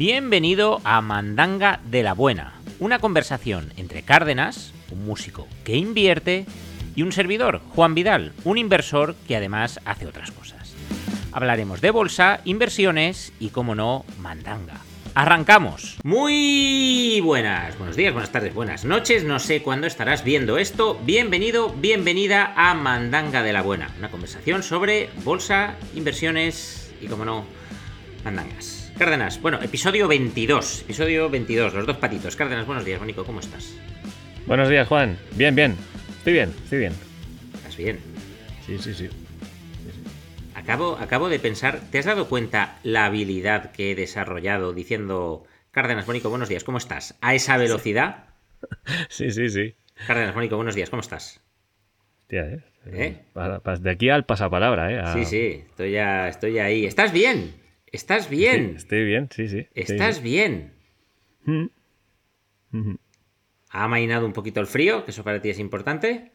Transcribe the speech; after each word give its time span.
Bienvenido 0.00 0.80
a 0.84 1.02
Mandanga 1.02 1.78
de 1.84 2.02
la 2.02 2.14
Buena, 2.14 2.54
una 2.78 3.00
conversación 3.00 3.70
entre 3.76 4.00
Cárdenas, 4.00 4.72
un 4.90 5.04
músico 5.04 5.46
que 5.62 5.76
invierte, 5.76 6.46
y 6.96 7.02
un 7.02 7.12
servidor, 7.12 7.60
Juan 7.74 7.94
Vidal, 7.94 8.32
un 8.44 8.56
inversor 8.56 9.14
que 9.28 9.36
además 9.36 9.78
hace 9.84 10.06
otras 10.06 10.30
cosas. 10.30 10.74
Hablaremos 11.32 11.82
de 11.82 11.90
bolsa, 11.90 12.40
inversiones 12.46 13.34
y, 13.38 13.50
como 13.50 13.74
no, 13.74 14.06
mandanga. 14.18 14.80
Arrancamos. 15.14 15.98
Muy 16.02 17.20
buenas, 17.22 17.76
buenos 17.76 17.94
días, 17.94 18.14
buenas 18.14 18.32
tardes, 18.32 18.54
buenas 18.54 18.86
noches. 18.86 19.24
No 19.24 19.38
sé 19.38 19.60
cuándo 19.62 19.86
estarás 19.86 20.24
viendo 20.24 20.56
esto. 20.56 20.98
Bienvenido, 21.04 21.74
bienvenida 21.74 22.54
a 22.56 22.72
Mandanga 22.72 23.42
de 23.42 23.52
la 23.52 23.60
Buena, 23.60 23.90
una 23.98 24.10
conversación 24.10 24.62
sobre 24.62 25.10
bolsa, 25.24 25.74
inversiones 25.94 26.90
y, 27.02 27.06
como 27.06 27.26
no, 27.26 27.44
mandangas. 28.24 28.79
Cárdenas, 29.00 29.40
bueno, 29.40 29.58
episodio 29.62 30.06
22, 30.08 30.82
episodio 30.82 31.30
22, 31.30 31.72
los 31.72 31.86
dos 31.86 31.96
patitos. 31.96 32.36
Cárdenas, 32.36 32.66
buenos 32.66 32.84
días, 32.84 33.00
Mónico, 33.00 33.24
¿cómo 33.24 33.40
estás? 33.40 33.74
Buenos 34.44 34.68
días, 34.68 34.86
Juan. 34.88 35.16
Bien, 35.36 35.54
bien. 35.54 35.74
Estoy 36.18 36.34
bien, 36.34 36.50
estoy 36.64 36.80
bien. 36.80 36.92
¿Estás 37.54 37.78
bien? 37.78 37.98
Sí, 38.66 38.76
sí, 38.78 38.92
sí. 38.92 39.08
Acabo, 40.54 40.98
acabo 41.00 41.30
de 41.30 41.38
pensar, 41.38 41.80
¿te 41.90 41.98
has 41.98 42.04
dado 42.04 42.28
cuenta 42.28 42.76
la 42.82 43.06
habilidad 43.06 43.72
que 43.72 43.92
he 43.92 43.94
desarrollado 43.94 44.74
diciendo, 44.74 45.44
Cárdenas, 45.70 46.06
Mónico, 46.06 46.28
buenos 46.28 46.50
días, 46.50 46.62
¿cómo 46.62 46.76
estás? 46.76 47.16
A 47.22 47.34
esa 47.34 47.56
velocidad. 47.56 48.24
Sí, 49.08 49.30
sí, 49.30 49.48
sí. 49.48 49.74
Cárdenas, 50.06 50.34
Mónico, 50.34 50.56
buenos 50.56 50.74
días, 50.74 50.90
¿cómo 50.90 51.00
estás? 51.00 51.40
Hostia, 52.24 52.42
¿eh? 52.42 52.60
¿Eh? 52.92 53.16
De 53.80 53.90
aquí 53.90 54.10
al 54.10 54.26
pasapalabra, 54.26 54.92
¿eh? 54.92 54.98
A- 55.00 55.14
Sí, 55.14 55.24
sí, 55.24 55.64
estoy 55.70 55.92
ya, 55.92 56.28
estoy 56.28 56.58
ahí. 56.58 56.84
¿Estás 56.84 57.10
bien? 57.10 57.54
¿Estás 57.92 58.28
bien? 58.30 58.70
Sí, 58.70 58.76
estoy 58.76 59.04
bien, 59.04 59.28
sí, 59.30 59.48
sí. 59.48 59.66
¿Estás 59.74 60.22
bien? 60.22 60.72
bien. 61.44 61.70
Mm. 62.72 62.94
¿Ha 63.70 63.84
amainado 63.84 64.26
un 64.26 64.32
poquito 64.32 64.60
el 64.60 64.66
frío? 64.66 65.04
Que 65.04 65.10
eso 65.10 65.24
para 65.24 65.40
ti 65.40 65.50
es 65.50 65.58
importante. 65.58 66.30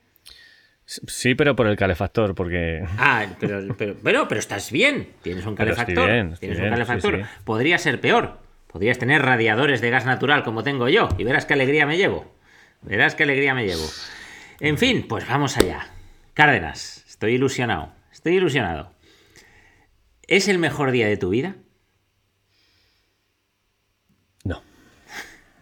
Sí, 0.85 1.33
pero 1.35 1.55
por 1.55 1.67
el 1.67 1.75
calefactor, 1.77 2.35
porque. 2.35 2.83
Ah, 2.97 3.25
pero, 3.39 3.75
pero 3.77 3.95
bueno, 4.03 4.27
pero 4.27 4.39
estás 4.39 4.71
bien. 4.71 5.09
Tienes 5.21 5.45
un 5.45 5.55
Pero 5.55 5.71
estoy 5.71 5.85
calefactor. 5.85 6.11
bien, 6.13 6.33
estoy 6.33 6.49
Tienes 6.49 6.63
un 6.63 6.69
calefactor. 6.69 7.15
sí, 7.17 7.21
sí. 7.23 7.29
Podría 7.43 7.77
ser 7.77 7.99
peor. 8.01 8.37
Podrías 8.67 8.99
tener 8.99 9.21
radiadores 9.21 9.79
de 9.81 9.89
gas 9.89 10.05
natural 10.05 10.43
como 10.43 10.63
tengo 10.63 10.89
yo. 10.89 11.07
Y 11.17 11.23
verás 11.23 11.45
qué 11.45 11.53
alegría 11.53 11.85
me 11.85 11.97
llevo. 11.97 12.29
Verás 12.81 13.15
qué 13.15 13.23
alegría 13.23 13.55
me 13.55 13.65
llevo. 13.65 13.85
En 14.59 14.77
fin, 14.77 15.05
pues 15.07 15.27
vamos 15.27 15.57
allá. 15.57 15.87
Cárdenas, 16.33 17.03
estoy 17.07 17.33
ilusionado. 17.35 17.93
Estoy 18.11 18.35
ilusionado. 18.35 18.91
¿Es 20.27 20.47
el 20.47 20.57
mejor 20.59 20.91
día 20.91 21.07
de 21.07 21.17
tu 21.17 21.29
vida? 21.29 21.55
No. 24.43 24.61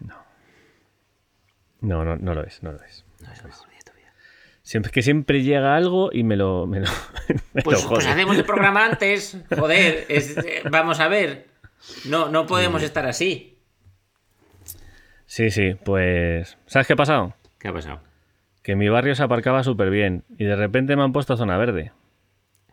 No. 0.00 0.16
No, 1.80 2.04
no, 2.04 2.16
no 2.16 2.34
lo 2.34 2.44
es, 2.44 2.62
no 2.62 2.72
lo 2.72 2.82
es. 2.82 3.04
No 3.20 3.32
es 3.32 3.40
el 3.40 3.46
mejor 3.46 3.68
día 3.68 3.78
de 3.78 3.90
tu 3.90 3.96
vida. 3.96 4.12
Siempre, 4.62 4.92
que 4.92 5.02
siempre 5.02 5.42
llega 5.42 5.76
algo 5.76 6.10
y 6.12 6.22
me 6.22 6.36
lo. 6.36 6.66
Me 6.66 6.80
lo, 6.80 6.86
me 7.54 7.62
Pues, 7.62 7.82
lo 7.82 7.88
pues 7.88 8.06
hacemos 8.06 8.36
el 8.36 8.44
programa 8.44 8.84
antes. 8.90 9.36
Joder, 9.56 10.06
es- 10.08 10.36
eh, 10.38 10.62
vamos 10.70 11.00
a 11.00 11.08
ver. 11.08 11.48
No, 12.06 12.28
no 12.30 12.46
podemos 12.46 12.82
estar 12.82 13.06
así. 13.06 13.58
Sí, 15.26 15.50
sí, 15.50 15.74
pues. 15.84 16.56
¿Sabes 16.66 16.86
qué 16.86 16.92
ha 16.94 16.96
pasado? 16.96 17.34
¿Qué 17.58 17.68
ha 17.68 17.72
pasado? 17.72 18.00
Que 18.62 18.72
en 18.72 18.78
mi 18.78 18.88
barrio 18.88 19.14
se 19.14 19.22
aparcaba 19.22 19.62
súper 19.62 19.90
bien 19.90 20.24
y 20.38 20.44
de 20.44 20.56
repente 20.56 20.96
me 20.96 21.02
han 21.02 21.12
puesto 21.12 21.36
zona 21.36 21.58
verde. 21.58 21.92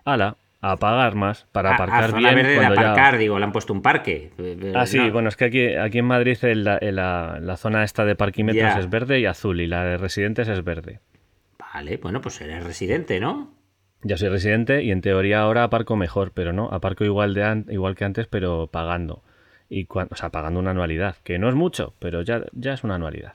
Ala, 0.06 0.38
a 0.62 0.78
pagar 0.78 1.16
más 1.16 1.48
para 1.52 1.72
Ah, 1.72 1.74
aparcar 1.74 2.04
ah, 2.04 2.08
zona 2.10 2.20
bien 2.20 2.36
verde 2.36 2.50
de 2.52 2.56
cuando 2.58 2.76
ya- 2.76 2.82
aparcar, 2.92 3.18
digo, 3.18 3.40
le 3.40 3.46
han 3.46 3.52
puesto 3.52 3.74
un 3.74 3.82
parque. 3.82 4.32
Eh, 4.38 4.74
Ah, 4.76 4.86
sí, 4.86 4.98
no. 4.98 5.12
bueno, 5.12 5.30
es 5.30 5.36
que 5.36 5.46
aquí, 5.46 5.74
aquí 5.74 5.98
en 6.00 6.06
Madrid 6.06 6.38
la, 6.42 6.78
la- 6.82 7.40
la 7.42 7.58
zona 7.58 7.84
esta 7.84 8.06
de 8.06 8.16
parquímetros 8.16 8.74
Ya. 8.76 8.80
es 8.80 8.90
verde 8.90 9.20
y 9.20 9.26
azul 9.26 9.60
y 9.60 9.68
la 9.68 9.84
de 9.84 9.98
residentes 9.98 10.48
es 10.48 10.64
verde. 10.64 11.00
Vale, 11.74 11.98
bueno, 11.98 12.22
pues 12.22 12.40
eres 12.42 12.64
residente, 12.64 13.20
¿no? 13.20 13.54
Yo 14.04 14.18
soy 14.18 14.30
residente 14.30 14.84
y 14.84 14.92
en 14.92 15.02
teoría 15.02 15.42
ahora 15.42 15.64
aparco 15.64 15.96
mejor, 15.96 16.32
pero 16.34 16.54
no, 16.54 16.70
aparco 16.72 17.06
igual, 17.06 17.34
de 17.34 17.64
igual 17.70 17.96
que 17.96 18.04
antes, 18.06 18.28
pero 18.28 18.68
pagando. 18.68 19.24
Y 19.70 19.86
cua- 19.86 20.08
o 20.12 20.16
sea, 20.16 20.30
pagando 20.30 20.60
una 20.60 20.72
anualidad, 20.72 21.16
que 21.24 21.40
no 21.40 21.48
es 21.50 21.56
mucho, 21.56 21.94
pero 22.00 22.22
ya, 22.24 22.44
ya 22.52 22.74
es 22.74 22.84
una 22.84 22.96
anualidad. 22.96 23.34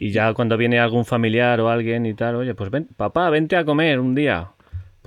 Y 0.00 0.10
ya 0.12 0.32
cuando 0.34 0.56
viene 0.56 0.78
algún 0.78 1.04
familiar 1.04 1.60
o 1.60 1.68
alguien 1.70 2.06
y 2.06 2.14
tal, 2.14 2.36
oye, 2.36 2.54
pues 2.54 2.70
ven, 2.70 2.88
papá, 2.96 3.30
vente 3.30 3.56
a 3.56 3.64
comer 3.64 3.98
un 3.98 4.14
día. 4.14 4.50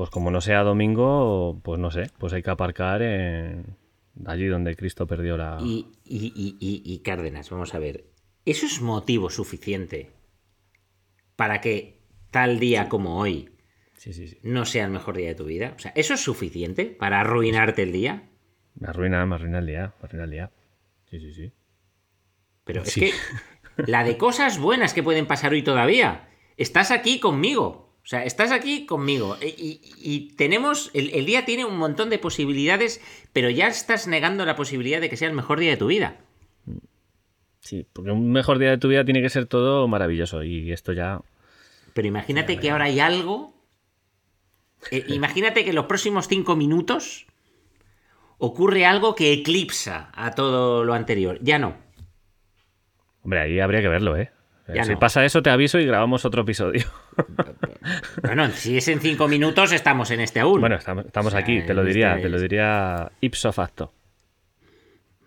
Pues 0.02 0.10
como 0.10 0.32
no 0.32 0.42
sea 0.42 0.64
domingo, 0.64 1.60
pues 1.62 1.80
no 1.80 1.92
sé, 1.92 2.10
pues 2.18 2.34
hay 2.34 2.42
que 2.42 2.50
aparcar 2.50 3.04
en 3.04 3.78
allí 4.26 4.48
donde 4.48 4.76
Cristo 4.76 5.06
perdió 5.06 5.38
la... 5.38 5.60
Y, 5.62 5.92
y, 6.04 6.34
y, 6.36 6.58
y- 6.60 6.82
y 6.92 7.00
Cárdenas, 7.04 7.52
vamos 7.52 7.76
a 7.76 7.78
ver. 7.78 8.06
¿Eso 8.44 8.66
es 8.66 8.82
motivo 8.82 9.30
suficiente 9.30 10.10
para 11.36 11.62
que 11.62 12.02
tal 12.32 12.60
día 12.60 12.90
como 12.90 13.20
hoy 13.20 13.52
Sí, 13.94 14.12
sí, 14.12 14.28
sí. 14.28 14.40
no 14.42 14.66
sea 14.66 14.86
el 14.86 14.92
mejor 14.92 15.18
día 15.18 15.28
de 15.28 15.36
tu 15.36 15.46
vida? 15.46 15.74
O 15.76 15.80
sea, 15.80 15.92
¿eso 15.94 16.16
es 16.16 16.20
suficiente 16.22 16.86
para 16.86 17.20
arruinarte 17.20 17.84
el 17.84 17.92
día? 17.92 18.28
Me 18.74 18.88
arruina, 18.88 19.24
me 19.28 19.36
arruina 19.36 19.60
el 19.60 19.68
día, 19.68 19.94
me 20.02 20.06
arruina 20.08 20.24
el 20.24 20.32
día. 20.32 20.52
Sí, 21.12 21.20
sí, 21.20 21.32
sí. 21.32 21.52
Pero 22.64 22.82
es 22.82 22.96
que 22.96 23.12
la 23.86 24.04
de 24.04 24.18
cosas 24.18 24.58
buenas 24.58 24.96
que 24.96 25.04
pueden 25.04 25.28
pasar 25.28 25.52
hoy 25.52 25.62
todavía. 25.62 26.28
Estás 26.58 26.90
aquí 26.90 27.20
conmigo. 27.20 27.91
O 28.04 28.08
sea, 28.08 28.26
estás 28.26 28.52
aquí 28.52 28.86
conmigo. 28.86 29.38
Y, 29.42 29.46
y- 29.48 29.82
y 29.98 30.20
tenemos. 30.36 30.90
El, 30.94 31.12
el 31.12 31.26
día 31.26 31.46
tiene 31.46 31.66
un 31.66 31.78
montón 31.78 32.10
de 32.10 32.18
posibilidades, 32.20 33.00
pero 33.32 33.50
ya 33.50 33.68
estás 33.68 34.08
negando 34.08 34.46
la 34.46 34.56
posibilidad 34.56 35.00
de 35.00 35.10
que 35.10 35.18
sea 35.18 35.28
el 35.30 35.36
mejor 35.36 35.60
día 35.60 35.72
de 35.72 35.78
tu 35.78 35.88
vida. 35.88 36.18
Sí, 37.60 37.86
porque 37.94 38.10
un 38.12 38.32
mejor 38.32 38.58
día 38.58 38.72
de 38.72 38.80
tu 38.80 38.88
vida 38.88 39.06
tiene 39.06 39.22
que 39.22 39.30
ser 39.30 39.46
todo 39.46 39.88
maravilloso 39.88 40.44
y 40.44 40.72
esto 40.72 40.94
ya... 40.94 41.22
Pero 41.94 42.08
imagínate 42.08 42.58
que 42.58 42.72
ahora 42.72 42.86
hay 42.86 43.00
algo. 43.00 43.54
eh, 44.90 45.06
imagínate 45.10 45.64
que 45.64 45.70
en 45.70 45.76
los 45.76 45.86
próximos 45.86 46.28
cinco 46.28 46.56
minutos 46.56 47.28
ocurre 48.40 48.88
algo 48.88 49.14
que 49.14 49.32
eclipsa 49.32 50.10
a 50.16 50.32
todo 50.34 50.84
lo 50.84 50.96
anterior. 50.96 51.38
Ya 51.44 51.60
no. 51.60 51.76
Hombre, 53.22 53.42
ahí 53.42 53.60
habría 53.60 53.82
que 53.82 53.90
verlo, 53.90 54.18
¿eh? 54.18 54.32
Ya 54.74 54.84
si 54.86 54.94
no. 54.94 55.00
pasa 55.00 55.24
eso, 55.26 55.44
te 55.44 55.52
aviso 55.52 55.78
y 55.80 55.86
grabamos 55.86 56.26
otro 56.26 56.42
episodio. 56.42 56.86
Bueno, 58.22 58.50
si 58.52 58.78
es 58.78 58.88
en 58.88 59.00
cinco 59.00 59.28
minutos, 59.28 59.72
estamos 59.72 60.12
en 60.12 60.20
este 60.22 60.40
aún. 60.40 60.60
bueno, 60.62 60.76
estamos, 60.76 61.06
estamos 61.06 61.28
O 61.28 61.32
sea, 61.32 61.40
aquí, 61.40 61.62
te 61.62 61.74
lo 61.74 61.82
este 61.82 61.94
diría, 61.94 62.16
es- 62.16 62.22
te 62.22 62.30
lo 62.30 62.40
diría 62.40 63.12
ipso 63.22 63.52
facto. 63.52 63.94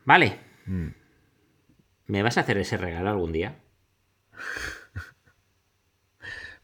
Vale. 0.04 0.38
Mm. 0.66 0.88
¿Me 2.06 2.22
vas 2.22 2.36
a 2.36 2.42
hacer 2.42 2.58
ese 2.58 2.76
regalo 2.76 3.10
algún 3.10 3.32
día? 3.32 3.56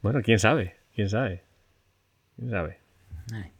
Bueno, 0.02 0.22
quién 0.22 0.38
sabe, 0.38 0.76
quién 0.94 1.10
sabe. 1.10 1.44
¿Quién 2.36 2.50
sabe? 2.50 2.78
Vale. 3.30 3.52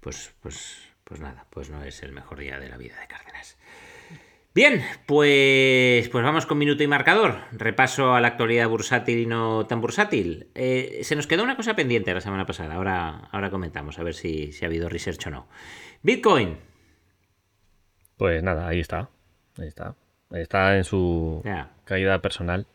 Pues, 0.00 0.34
pues, 0.42 0.88
pues 1.04 1.20
nada, 1.20 1.46
pues 1.50 1.70
no 1.70 1.82
es 1.84 2.02
el 2.02 2.10
mejor 2.12 2.38
día 2.40 2.58
de 2.58 2.68
la 2.68 2.76
vida 2.76 2.98
de 3.00 3.06
Cárdenas. 3.06 3.56
Bien, 4.54 4.82
pues, 5.06 6.08
pues 6.10 6.24
vamos 6.24 6.46
con 6.46 6.58
minuto 6.58 6.84
y 6.84 6.86
marcador. 6.86 7.38
Repaso 7.50 8.14
a 8.14 8.20
la 8.20 8.28
actualidad 8.28 8.68
bursátil 8.68 9.18
y 9.18 9.26
no 9.26 9.66
tan 9.66 9.80
bursátil. 9.80 10.46
Eh, 10.54 11.00
se 11.02 11.16
nos 11.16 11.26
quedó 11.26 11.42
una 11.42 11.56
cosa 11.56 11.74
pendiente 11.74 12.14
la 12.14 12.20
semana 12.20 12.46
pasada. 12.46 12.76
Ahora, 12.76 13.28
ahora 13.32 13.50
comentamos 13.50 13.98
a 13.98 14.04
ver 14.04 14.14
si, 14.14 14.52
si 14.52 14.64
ha 14.64 14.68
habido 14.68 14.88
research 14.88 15.26
o 15.26 15.30
no. 15.30 15.48
Bitcoin. 16.02 16.58
Pues 18.16 18.44
nada, 18.44 18.68
ahí 18.68 18.78
está. 18.78 19.10
Ahí 19.58 19.66
está. 19.66 19.96
Ahí 20.30 20.42
está 20.42 20.76
en 20.76 20.84
su 20.84 21.42
caída 21.84 22.22
personal. 22.22 22.66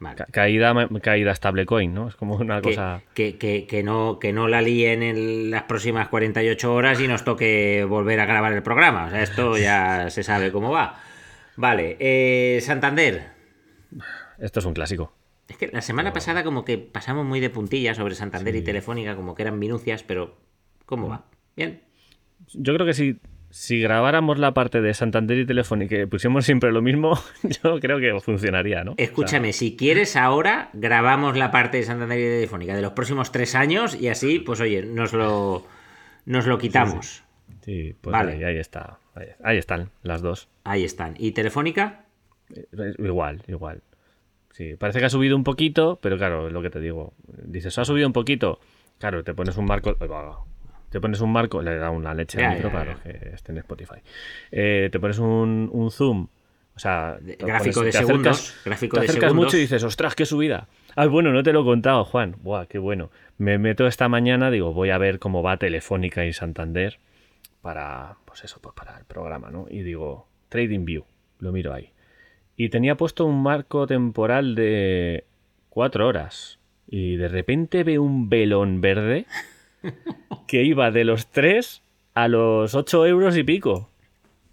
Vale. 0.00 0.24
Caída, 0.32 0.74
caída 1.02 1.34
stablecoin, 1.34 1.92
¿no? 1.94 2.08
Es 2.08 2.16
como 2.16 2.34
una 2.36 2.60
que, 2.62 2.70
cosa... 2.70 3.02
que, 3.14 3.36
que- 3.36 3.66
que 3.66 3.82
no, 3.82 4.18
que 4.18 4.32
no 4.32 4.48
la 4.48 4.62
líen 4.62 5.02
en 5.02 5.50
las 5.50 5.64
próximas 5.64 6.08
48 6.08 6.72
horas 6.74 7.00
y 7.00 7.06
nos 7.06 7.22
toque 7.22 7.84
volver 7.86 8.18
a 8.20 8.24
grabar 8.26 8.52
el 8.54 8.62
programa. 8.62 9.04
O 9.06 9.10
sea, 9.10 9.22
esto 9.22 9.58
ya 9.58 10.08
se 10.10 10.22
sabe 10.22 10.50
cómo 10.52 10.70
va. 10.70 10.98
Vale, 11.56 11.96
eh, 12.00 12.60
Santander. 12.62 13.28
Esto 14.38 14.60
es 14.60 14.64
un 14.66 14.72
clásico. 14.72 15.12
Es 15.48 15.56
que 15.58 15.68
la 15.68 15.82
semana 15.82 16.12
pasada 16.12 16.44
como 16.44 16.64
que 16.64 16.78
pasamos 16.78 17.26
muy 17.26 17.40
de 17.40 17.50
puntilla 17.50 17.94
sobre 17.94 18.14
Santander 18.14 18.54
y 18.56 18.62
Telefónica, 18.62 19.16
como 19.16 19.34
que 19.34 19.42
eran 19.42 19.58
minucias, 19.58 20.02
pero 20.02 20.38
¿cómo 20.86 21.08
va? 21.08 21.26
Bien. 21.56 21.82
Yo 22.54 22.72
creo 22.72 22.86
que 22.86 22.94
si, 22.94 23.18
si 23.50 23.80
grabáramos 23.80 24.38
la 24.38 24.54
parte 24.54 24.80
de 24.80 24.94
Santander 24.94 25.38
y 25.38 25.46
Telefónica 25.46 25.96
y 25.96 26.06
pusiéramos 26.06 26.44
siempre 26.44 26.72
lo 26.72 26.82
mismo, 26.82 27.18
yo 27.62 27.80
creo 27.80 27.98
que 27.98 28.18
funcionaría, 28.20 28.84
¿no? 28.84 28.92
O 28.92 28.94
sea, 28.96 29.04
Escúchame, 29.04 29.52
si 29.52 29.76
quieres 29.76 30.16
ahora, 30.16 30.70
grabamos 30.72 31.36
la 31.36 31.50
parte 31.50 31.78
de 31.78 31.82
Santander 31.82 32.18
y 32.18 32.22
Telefónica 32.22 32.74
de 32.74 32.82
los 32.82 32.92
próximos 32.92 33.32
tres 33.32 33.54
años 33.54 34.00
y 34.00 34.08
así, 34.08 34.38
pues 34.38 34.60
oye, 34.60 34.82
nos 34.84 35.12
lo, 35.12 35.66
nos 36.26 36.46
lo 36.46 36.58
quitamos. 36.58 37.24
Sí, 37.64 37.94
pues 38.00 38.12
Vale. 38.12 38.32
ahí, 38.32 38.44
ahí 38.44 38.56
está. 38.58 38.98
Ahí, 39.14 39.26
ahí 39.42 39.58
están 39.58 39.90
las 40.02 40.22
dos. 40.22 40.48
Ahí 40.64 40.84
están. 40.84 41.14
¿Y 41.18 41.32
Telefónica? 41.32 42.04
Eh, 42.54 42.94
Igual, 42.98 43.42
igual. 43.48 43.82
Sí, 44.52 44.76
parece 44.76 44.98
que 44.98 45.06
ha 45.06 45.10
subido 45.10 45.36
un 45.36 45.44
poquito, 45.44 45.98
pero 46.02 46.16
claro, 46.18 46.46
es 46.46 46.52
lo 46.52 46.62
que 46.62 46.70
te 46.70 46.80
digo. 46.80 47.14
Dices, 47.44 47.76
ha 47.78 47.84
subido 47.84 48.06
un 48.06 48.12
poquito. 48.12 48.60
Claro, 48.98 49.24
te 49.24 49.34
pones 49.34 49.56
un 49.56 49.64
marco. 49.64 49.96
Te 50.90 51.00
pones 51.00 51.20
un 51.20 51.32
marco, 51.32 51.62
le 51.62 51.76
da 51.76 51.90
una 51.90 52.12
leche 52.14 52.42
al 52.44 52.54
micro 52.56 52.70
para 52.72 52.92
los 52.92 53.00
que 53.00 53.30
estén 53.34 53.56
en 53.56 53.60
Spotify. 53.60 54.00
Eh, 54.50 54.88
te 54.90 54.98
pones 55.00 55.18
un, 55.18 55.68
un 55.72 55.90
zoom, 55.90 56.26
o 56.74 56.78
sea, 56.78 57.16
De- 57.20 57.36
gráfico 57.36 57.82
de 57.82 57.92
segundos, 57.92 58.56
gráfico 58.64 58.96
te 58.96 59.00
de 59.02 59.06
acercas 59.06 59.30
segundos. 59.30 59.46
mucho 59.46 59.56
y 59.56 59.60
dices, 59.60 59.82
ostras, 59.84 60.14
qué 60.14 60.26
subida. 60.26 60.66
Ah, 60.96 61.06
bueno, 61.06 61.32
no 61.32 61.42
te 61.42 61.52
lo 61.52 61.60
he 61.62 61.64
contado, 61.64 62.04
Juan. 62.04 62.34
Buah, 62.42 62.66
qué 62.66 62.78
bueno. 62.78 63.10
Me 63.38 63.58
meto 63.58 63.86
esta 63.86 64.08
mañana, 64.08 64.50
digo, 64.50 64.72
voy 64.72 64.90
a 64.90 64.98
ver 64.98 65.18
cómo 65.20 65.42
va 65.42 65.56
Telefónica 65.56 66.26
y 66.26 66.32
Santander 66.32 66.98
para, 67.62 68.16
pues 68.24 68.42
eso, 68.44 68.58
pues 68.60 68.74
para 68.74 68.98
el 68.98 69.04
programa, 69.04 69.50
¿no? 69.50 69.66
Y 69.70 69.82
digo, 69.82 70.26
Trading 70.48 70.84
View, 70.84 71.04
lo 71.38 71.52
miro 71.52 71.72
ahí. 71.72 71.90
Y 72.56 72.68
tenía 72.70 72.96
puesto 72.96 73.24
un 73.26 73.42
marco 73.42 73.86
temporal 73.86 74.54
de 74.54 75.24
cuatro 75.68 76.08
horas. 76.08 76.58
Y 76.92 77.16
de 77.16 77.28
repente 77.28 77.84
veo 77.84 78.02
un 78.02 78.28
velón 78.28 78.80
verde 78.80 79.26
que 80.46 80.62
iba 80.62 80.90
de 80.90 81.04
los 81.04 81.30
3 81.30 81.82
a 82.14 82.28
los 82.28 82.74
8 82.74 83.06
euros 83.06 83.36
y 83.36 83.44
pico. 83.44 83.90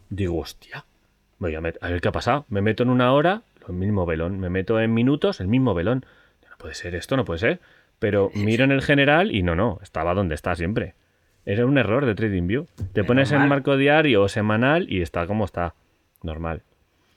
Digo, 0.10 0.40
hostia, 0.40 0.86
voy 1.40 1.56
a, 1.56 1.60
a 1.60 1.90
ver 1.90 2.02
qué 2.02 2.08
ha 2.08 2.12
pasado. 2.12 2.46
Me 2.50 2.62
meto 2.62 2.84
en 2.84 2.90
una 2.90 3.14
hora, 3.14 3.44
el 3.68 3.74
mismo 3.74 4.06
velón. 4.06 4.40
Me 4.40 4.50
meto 4.50 4.80
en 4.80 4.94
minutos, 4.94 5.40
el 5.40 5.48
mismo 5.48 5.74
velón. 5.74 6.06
No 6.50 6.58
puede 6.58 6.76
ser 6.76 6.96
esto, 6.96 7.18
no 7.18 7.26
puede 7.26 7.40
ser. 7.40 7.60
Pero 8.00 8.32
miro 8.36 8.64
en 8.64 8.72
el 8.72 8.82
general 8.82 9.34
y 9.34 9.44
no, 9.44 9.56
no, 9.56 9.80
estaba 9.82 10.14
donde 10.14 10.36
está 10.36 10.56
siempre. 10.56 10.96
Era 11.46 11.66
un 11.66 11.78
error 11.78 12.06
de 12.06 12.14
TradingView. 12.14 12.66
Te 12.92 13.06
pones 13.06 13.32
en 13.32 13.48
marco 13.48 13.78
diario 13.78 14.24
o 14.24 14.28
semanal 14.28 14.92
y 14.92 15.02
está 15.02 15.26
como 15.28 15.46
está. 15.46 15.76
Normal. 16.22 16.64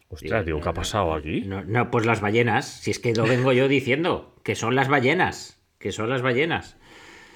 Ostras, 0.09 0.45
digo, 0.45 0.61
¿qué 0.61 0.69
ha 0.69 0.73
pasado 0.73 1.15
aquí? 1.15 1.43
No, 1.43 1.65
no, 1.65 1.91
pues 1.91 2.07
las 2.07 2.21
ballenas, 2.21 2.67
si 2.67 2.91
es 2.91 2.99
que 2.99 3.15
lo 3.15 3.25
vengo 3.25 3.53
yo 3.53 3.69
diciendo, 3.69 4.35
que 4.45 4.55
son 4.55 4.75
las 4.75 4.89
ballenas, 4.89 5.61
que 5.79 5.91
son 5.93 6.11
las 6.11 6.23
ballenas. 6.23 6.77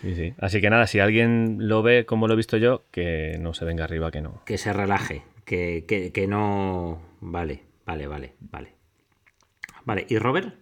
Sí, 0.04 0.14
sí. 0.14 0.34
Así 0.38 0.60
que 0.60 0.70
nada, 0.70 0.86
si 0.86 1.00
alguien 1.00 1.56
lo 1.68 1.82
ve 1.82 2.04
como 2.06 2.28
lo 2.28 2.34
he 2.34 2.36
visto 2.36 2.56
yo, 2.56 2.82
que 2.90 3.36
no 3.40 3.54
se 3.54 3.64
venga 3.64 3.84
arriba, 3.84 4.10
que 4.10 4.20
no. 4.20 4.42
Que 4.44 4.58
se 4.58 4.72
relaje, 4.72 5.22
que, 5.44 5.84
que- 5.88 6.12
que 6.12 6.26
no... 6.26 7.00
Vale, 7.20 7.62
vale, 7.86 8.06
vale, 8.06 8.34
vale. 8.40 8.74
Vale, 9.84 10.06
¿y 10.08 10.18
Robert? 10.18 10.54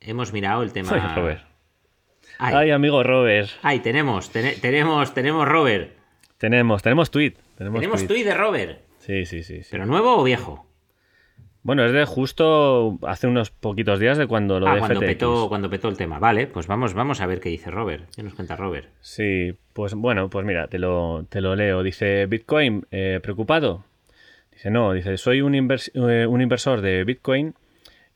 Hemos 0.00 0.32
mirado 0.32 0.62
el 0.62 0.72
tema... 0.72 0.90
Ay, 0.92 1.16
Robert. 1.20 1.42
Ay, 2.38 2.54
Ay, 2.54 2.70
amigo 2.72 3.02
Robert. 3.02 3.48
ay, 3.62 3.80
tenemos, 3.80 4.30
tene- 4.30 4.52
tenemos, 4.60 5.14
tenemos 5.14 5.46
Robert. 5.48 5.92
Tenemos, 6.38 6.82
tenemos 6.82 7.10
tweet. 7.10 7.34
Tenemos, 7.56 7.80
Tenemos 7.80 8.00
tweet. 8.00 8.08
tuit 8.08 8.26
de 8.26 8.34
Robert. 8.34 8.80
Sí, 8.98 9.24
sí, 9.24 9.42
sí, 9.42 9.62
sí. 9.62 9.68
¿Pero 9.70 9.86
nuevo 9.86 10.16
o 10.16 10.24
viejo? 10.24 10.66
Bueno, 11.64 11.84
es 11.84 11.92
de 11.92 12.04
justo 12.04 12.98
hace 13.06 13.26
unos 13.26 13.50
poquitos 13.50 13.98
días 13.98 14.18
de 14.18 14.26
cuando 14.26 14.60
lo 14.60 14.68
ah, 14.68 14.74
de 14.74 14.78
cuando 14.80 15.00
FTX. 15.00 15.06
petó, 15.08 15.48
cuando 15.48 15.70
petó 15.70 15.88
el 15.88 15.96
tema. 15.96 16.18
Vale, 16.18 16.46
pues 16.46 16.66
vamos, 16.66 16.92
vamos 16.94 17.20
a 17.22 17.26
ver 17.26 17.40
qué 17.40 17.48
dice 17.48 17.70
Robert. 17.70 18.04
¿Qué 18.14 18.22
nos 18.22 18.34
cuenta 18.34 18.54
Robert? 18.54 18.86
Sí, 19.00 19.54
pues 19.72 19.94
bueno, 19.94 20.28
pues 20.28 20.44
mira, 20.44 20.68
te 20.68 20.78
lo, 20.78 21.24
te 21.30 21.40
lo 21.40 21.56
leo. 21.56 21.82
Dice, 21.82 22.26
Bitcoin, 22.26 22.86
eh, 22.90 23.18
¿preocupado? 23.22 23.82
Dice, 24.52 24.70
no, 24.70 24.92
dice, 24.92 25.16
soy 25.16 25.40
un, 25.40 25.54
invers- 25.54 25.90
eh, 25.94 26.26
un 26.26 26.42
inversor 26.42 26.82
de 26.82 27.02
Bitcoin, 27.04 27.54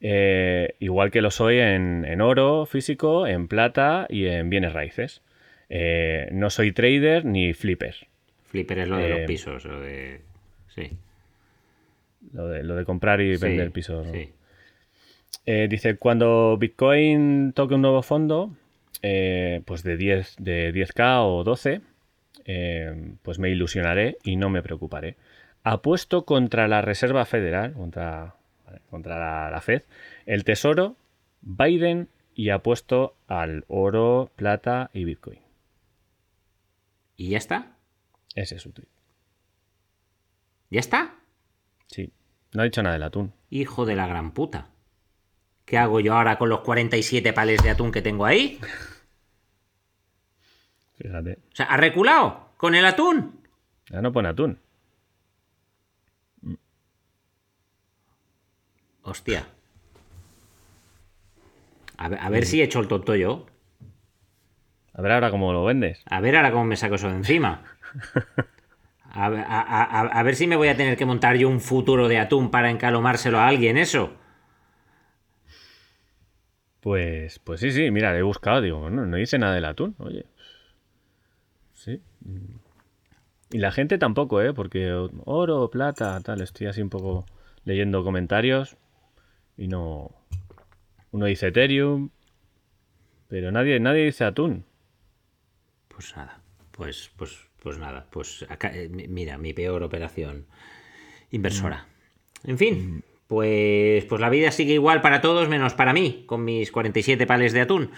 eh, 0.03 0.75
igual 0.79 1.11
que 1.11 1.23
lo 1.23 1.31
soy 1.31 1.59
en, 1.59 2.05
en 2.05 2.21
oro 2.21 2.67
físico, 2.67 3.27
en 3.27 3.49
plata 3.49 4.06
y 4.11 4.27
en 4.27 4.50
bienes 4.50 4.75
raíces. 4.75 5.23
Eh, 5.71 6.29
no 6.33 6.50
soy 6.50 6.73
trader 6.73 7.25
ni 7.25 7.55
flipper. 7.55 7.97
Flipper 8.45 8.79
es 8.81 8.89
lo 8.89 8.99
de 8.99 9.09
los 9.09 9.21
pisos. 9.23 9.65
o 9.67 9.81
de... 9.81 10.21
Sí. 10.75 10.91
Lo 12.32 12.48
de, 12.48 12.62
lo 12.62 12.76
de 12.76 12.84
comprar 12.84 13.20
y 13.20 13.36
sí, 13.36 13.42
vender 13.42 13.70
pisos. 13.70 14.06
¿no? 14.06 14.12
sí. 14.12 14.32
Eh, 15.50 15.66
dice, 15.69 15.96
cuando 15.96 16.58
Bitcoin 16.58 17.54
toque 17.54 17.75
un 17.75 17.80
nuevo 17.80 18.02
fondo, 18.02 18.54
eh, 19.00 19.62
pues 19.64 19.82
de 19.82 19.96
10, 19.96 20.36
de 20.38 20.75
10k 20.75 21.22
o 21.22 21.42
12, 21.42 21.80
eh, 22.44 23.12
pues 23.22 23.38
me 23.38 23.48
ilusionaré 23.48 24.19
y 24.22 24.36
no 24.36 24.50
me 24.50 24.62
preocuparé. 24.62 25.16
Apuesto 25.62 26.26
contra 26.26 26.69
la 26.69 26.82
Reserva 26.82 27.25
Federal, 27.25 27.72
contra, 27.72 28.34
contra 28.90 29.19
la, 29.19 29.50
la 29.50 29.60
Fed, 29.62 29.84
el 30.26 30.44
Tesoro, 30.44 30.96
Biden 31.40 32.08
y 32.34 32.50
apuesto 32.50 33.14
al 33.26 33.64
oro, 33.69 34.30
plata 34.36 34.90
y 34.92 35.04
Bitcoin. 35.04 35.40
¿Y 37.16 37.30
ya 37.30 37.38
está? 37.38 37.72
Ese 38.34 38.56
es 38.56 38.62
su 38.62 38.70
tweet. 38.70 38.86
¿Ya 40.70 40.80
está? 40.80 41.14
Sí, 41.86 42.12
no 42.53 42.62
ha 42.62 42.65
dicho 42.65 42.83
nada 42.83 42.95
del 42.95 43.03
atún. 43.03 43.33
Hijo 43.50 43.87
de 43.87 43.97
la 43.97 44.06
gran 44.06 44.33
puta. 44.33 44.69
¿Qué 45.65 45.77
hago 45.79 46.00
yo 46.00 46.15
ahora 46.15 46.39
con 46.39 46.49
los 46.49 46.61
47 46.61 47.33
pales 47.33 47.62
de 47.62 47.71
atún 47.71 47.93
que 47.93 48.00
tengo 48.03 48.25
ahí? 48.25 48.59
Fíjate, 50.97 51.39
O 51.53 51.55
sea, 51.55 51.67
¿ha 51.67 51.77
reculado 51.77 52.49
con 52.56 52.75
el 52.75 52.85
atún? 52.85 53.41
ya 53.91 54.00
no 54.03 54.12
pone 54.12 54.29
atún. 54.29 54.59
Hostia. 59.03 59.47
A 61.97 62.09
ver, 62.09 62.19
a 62.21 62.29
ver 62.29 62.45
si 62.47 62.61
he 62.61 62.65
hecho 62.65 62.81
el 62.81 62.89
tonto 62.89 63.15
yo. 63.17 63.47
A 64.93 65.00
ver 65.03 65.12
ahora 65.12 65.31
cómo 65.31 65.53
lo 65.53 65.65
vendes. 65.65 66.03
A 66.06 66.21
ver 66.21 66.37
ahora 66.37 66.50
cómo 66.50 66.65
me 66.65 66.77
saco 66.77 66.97
eso 66.97 67.09
de 67.09 67.15
encima. 67.17 67.62
A, 69.12 69.26
a- 69.26 69.84
a- 70.00 70.00
a 70.19 70.22
ver 70.22 70.34
si 70.37 70.46
me 70.46 70.56
voy 70.56 70.69
a 70.69 70.76
tener 70.76 70.96
que 70.96 71.06
montar 71.06 71.37
yo 71.37 71.49
un 71.49 71.60
futuro 71.60 72.08
de 72.08 72.19
atún 72.19 72.50
para 72.50 72.70
encalomárselo 72.70 73.38
a 73.38 73.46
alguien, 73.49 73.76
eso. 73.76 74.12
Pues, 76.81 77.38
pues 77.40 77.60
sí, 77.60 77.70
sí, 77.72 77.90
mira, 77.93 78.12
le 78.12 78.19
he 78.20 78.22
buscado, 78.22 78.60
digo, 78.60 78.90
no, 78.90 79.06
no 79.06 79.16
dice 79.16 79.38
nada 79.38 79.55
del 79.55 79.64
atún, 79.64 79.94
oye. 79.99 80.26
Sí. 81.75 82.02
Y 83.50 83.58
la 83.58 83.72
gente 83.72 83.99
tampoco, 83.99 84.40
¿eh? 84.43 84.52
Porque 84.55 84.93
oro, 85.25 85.70
plata, 85.70 86.20
tal, 86.22 86.40
estoy 86.43 86.66
así 86.66 86.82
un 86.82 86.90
poco 86.90 87.26
leyendo 87.64 88.04
comentarios 88.04 88.76
y 89.56 89.69
no... 89.69 90.12
Uno 91.12 91.26
dice 91.26 91.49
Ethereum, 91.49 92.11
pero 93.28 93.50
nadie, 93.52 93.78
nadie 93.81 94.04
dice 94.04 94.25
atún. 94.25 94.64
Pues 95.88 96.16
nada, 96.16 96.40
pues, 96.70 97.11
pues, 97.16 97.48
pues 97.62 97.78
nada, 97.78 98.06
pues 98.10 98.44
acá, 98.49 98.70
eh, 98.75 98.88
mi- 98.88 99.08
mira, 99.08 99.38
mi 99.38 99.52
peor 99.52 99.82
operación 99.82 100.46
inversora. 101.31 101.87
En 102.44 102.58
fin, 102.58 103.02
pues, 103.26 104.05
pues 104.05 104.20
la 104.20 104.31
vida 104.31 104.50
sigue 104.52 104.75
igual 104.75 105.00
para 105.00 105.20
todos 105.20 105.49
menos 105.49 105.75
para 105.75 105.93
mí, 105.93 106.25
con 106.26 106.44
mis 106.44 106.70
47 106.72 107.26
pales 107.26 107.52
de 107.52 107.60
atún. 107.62 107.90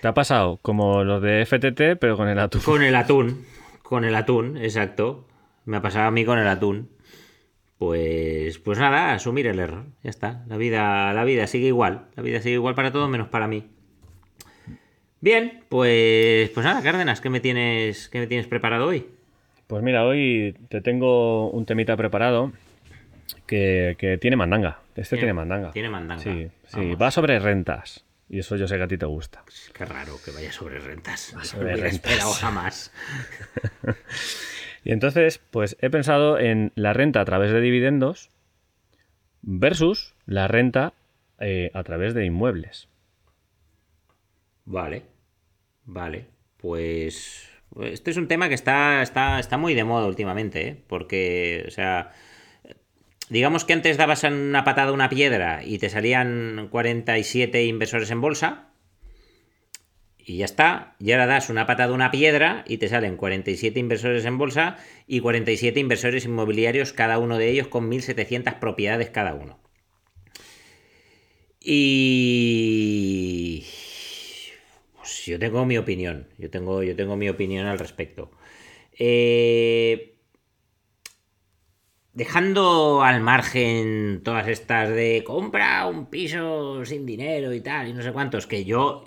Te 0.00 0.08
ha 0.08 0.14
pasado 0.14 0.58
como 0.62 1.04
los 1.04 1.20
de 1.22 1.42
FTT, 1.44 1.96
pero 2.00 2.16
con 2.16 2.28
el 2.28 2.38
atún. 2.38 2.60
Con 2.62 2.82
el 2.82 2.94
atún, 2.94 3.44
con 3.82 4.04
el 4.04 4.14
atún, 4.14 4.56
exacto. 4.56 5.26
Me 5.64 5.76
ha 5.76 5.82
pasado 5.82 6.06
a 6.06 6.10
mí 6.10 6.24
con 6.24 6.38
el 6.38 6.48
atún. 6.48 6.88
Pues, 7.78 8.58
pues 8.58 8.78
nada, 8.78 9.12
asumir 9.14 9.46
el 9.46 9.58
error. 9.60 9.84
Ya 10.02 10.10
está. 10.10 10.44
La 10.48 10.56
vida, 10.56 11.12
la 11.12 11.24
vida 11.24 11.46
sigue 11.46 11.68
igual. 11.68 12.06
La 12.16 12.22
vida 12.22 12.40
sigue 12.40 12.54
igual 12.54 12.74
para 12.74 12.90
todos 12.90 13.08
menos 13.08 13.28
para 13.28 13.46
mí. 13.46 13.66
Bien, 15.20 15.64
pues, 15.68 16.50
pues 16.50 16.64
nada, 16.64 16.82
Cárdenas, 16.82 17.20
¿qué 17.20 17.28
me 17.30 17.40
tienes, 17.40 18.08
qué 18.08 18.20
me 18.20 18.26
tienes 18.26 18.46
preparado 18.46 18.86
hoy? 18.86 19.06
Pues 19.66 19.82
mira, 19.82 20.04
hoy 20.04 20.54
te 20.68 20.80
tengo 20.80 21.50
un 21.50 21.66
temita 21.66 21.96
preparado 21.96 22.52
que, 23.46 23.96
que 23.98 24.16
tiene 24.18 24.36
mandanga. 24.36 24.78
Este 24.94 25.16
tiene, 25.16 25.32
mandanga. 25.34 25.70
Tiene 25.72 25.90
mandanga. 25.90 26.22
Sí, 26.22 26.48
sí, 26.68 26.76
Vamos. 26.76 27.02
va 27.02 27.10
sobre 27.10 27.38
rentas. 27.38 28.04
Y 28.30 28.38
eso 28.40 28.56
yo 28.56 28.68
sé 28.68 28.76
que 28.76 28.82
a 28.82 28.88
ti 28.88 28.98
te 28.98 29.06
gusta. 29.06 29.42
Qué 29.72 29.84
raro 29.84 30.18
que 30.24 30.30
vaya 30.30 30.52
sobre 30.52 30.78
rentas. 30.78 31.32
No 31.34 31.44
sobre 31.44 31.64
hubiera 31.66 31.82
rentas. 31.82 31.94
esperado 31.94 32.32
jamás. 32.32 32.92
Y 34.84 34.92
entonces, 34.92 35.38
pues 35.50 35.76
he 35.80 35.90
pensado 35.90 36.38
en 36.38 36.72
la 36.74 36.92
renta 36.94 37.20
a 37.20 37.24
través 37.24 37.50
de 37.52 37.60
dividendos 37.60 38.30
versus 39.42 40.14
la 40.24 40.48
renta 40.48 40.94
eh, 41.40 41.70
a 41.74 41.82
través 41.82 42.14
de 42.14 42.24
inmuebles. 42.24 42.88
Vale, 44.68 45.04
vale. 45.86 46.26
Pues 46.58 47.48
este 47.80 48.10
es 48.10 48.16
un 48.18 48.28
tema 48.28 48.48
que 48.48 48.54
está, 48.54 49.00
está, 49.00 49.40
está 49.40 49.56
muy 49.56 49.74
de 49.74 49.84
moda 49.84 50.06
últimamente, 50.06 50.68
¿eh? 50.68 50.84
Porque, 50.86 51.64
o 51.66 51.70
sea, 51.70 52.12
digamos 53.30 53.64
que 53.64 53.72
antes 53.72 53.96
dabas 53.96 54.24
una 54.24 54.64
patada 54.64 54.90
a 54.90 54.92
una 54.92 55.08
piedra 55.08 55.62
y 55.64 55.78
te 55.78 55.88
salían 55.88 56.68
47 56.70 57.64
inversores 57.64 58.10
en 58.10 58.20
bolsa. 58.20 58.68
Y 60.18 60.36
ya 60.36 60.44
está. 60.44 60.96
Y 61.00 61.12
ahora 61.12 61.26
das 61.26 61.48
una 61.48 61.64
patada 61.64 61.92
a 61.92 61.94
una 61.94 62.10
piedra 62.10 62.62
y 62.66 62.76
te 62.76 62.88
salen 62.88 63.16
47 63.16 63.80
inversores 63.80 64.26
en 64.26 64.36
bolsa 64.36 64.76
y 65.06 65.20
47 65.20 65.80
inversores 65.80 66.26
inmobiliarios, 66.26 66.92
cada 66.92 67.18
uno 67.18 67.38
de 67.38 67.48
ellos 67.48 67.68
con 67.68 67.90
1.700 67.90 68.58
propiedades 68.58 69.08
cada 69.08 69.32
uno. 69.32 69.58
Y 71.60 73.64
yo 75.26 75.38
tengo 75.38 75.64
mi 75.64 75.78
opinión. 75.78 76.28
Yo 76.38 76.50
tengo, 76.50 76.82
yo 76.82 76.94
tengo 76.96 77.16
mi 77.16 77.28
opinión 77.28 77.66
al 77.66 77.78
respecto. 77.78 78.30
Eh, 78.98 80.18
dejando 82.12 83.02
al 83.02 83.20
margen 83.20 84.22
todas 84.24 84.48
estas 84.48 84.88
de 84.90 85.22
compra 85.24 85.86
un 85.86 86.06
piso 86.06 86.84
sin 86.84 87.06
dinero 87.06 87.54
y 87.54 87.60
tal, 87.60 87.88
y 87.88 87.92
no 87.92 88.02
sé 88.02 88.12
cuántos, 88.12 88.46
que 88.46 88.64
yo, 88.64 89.04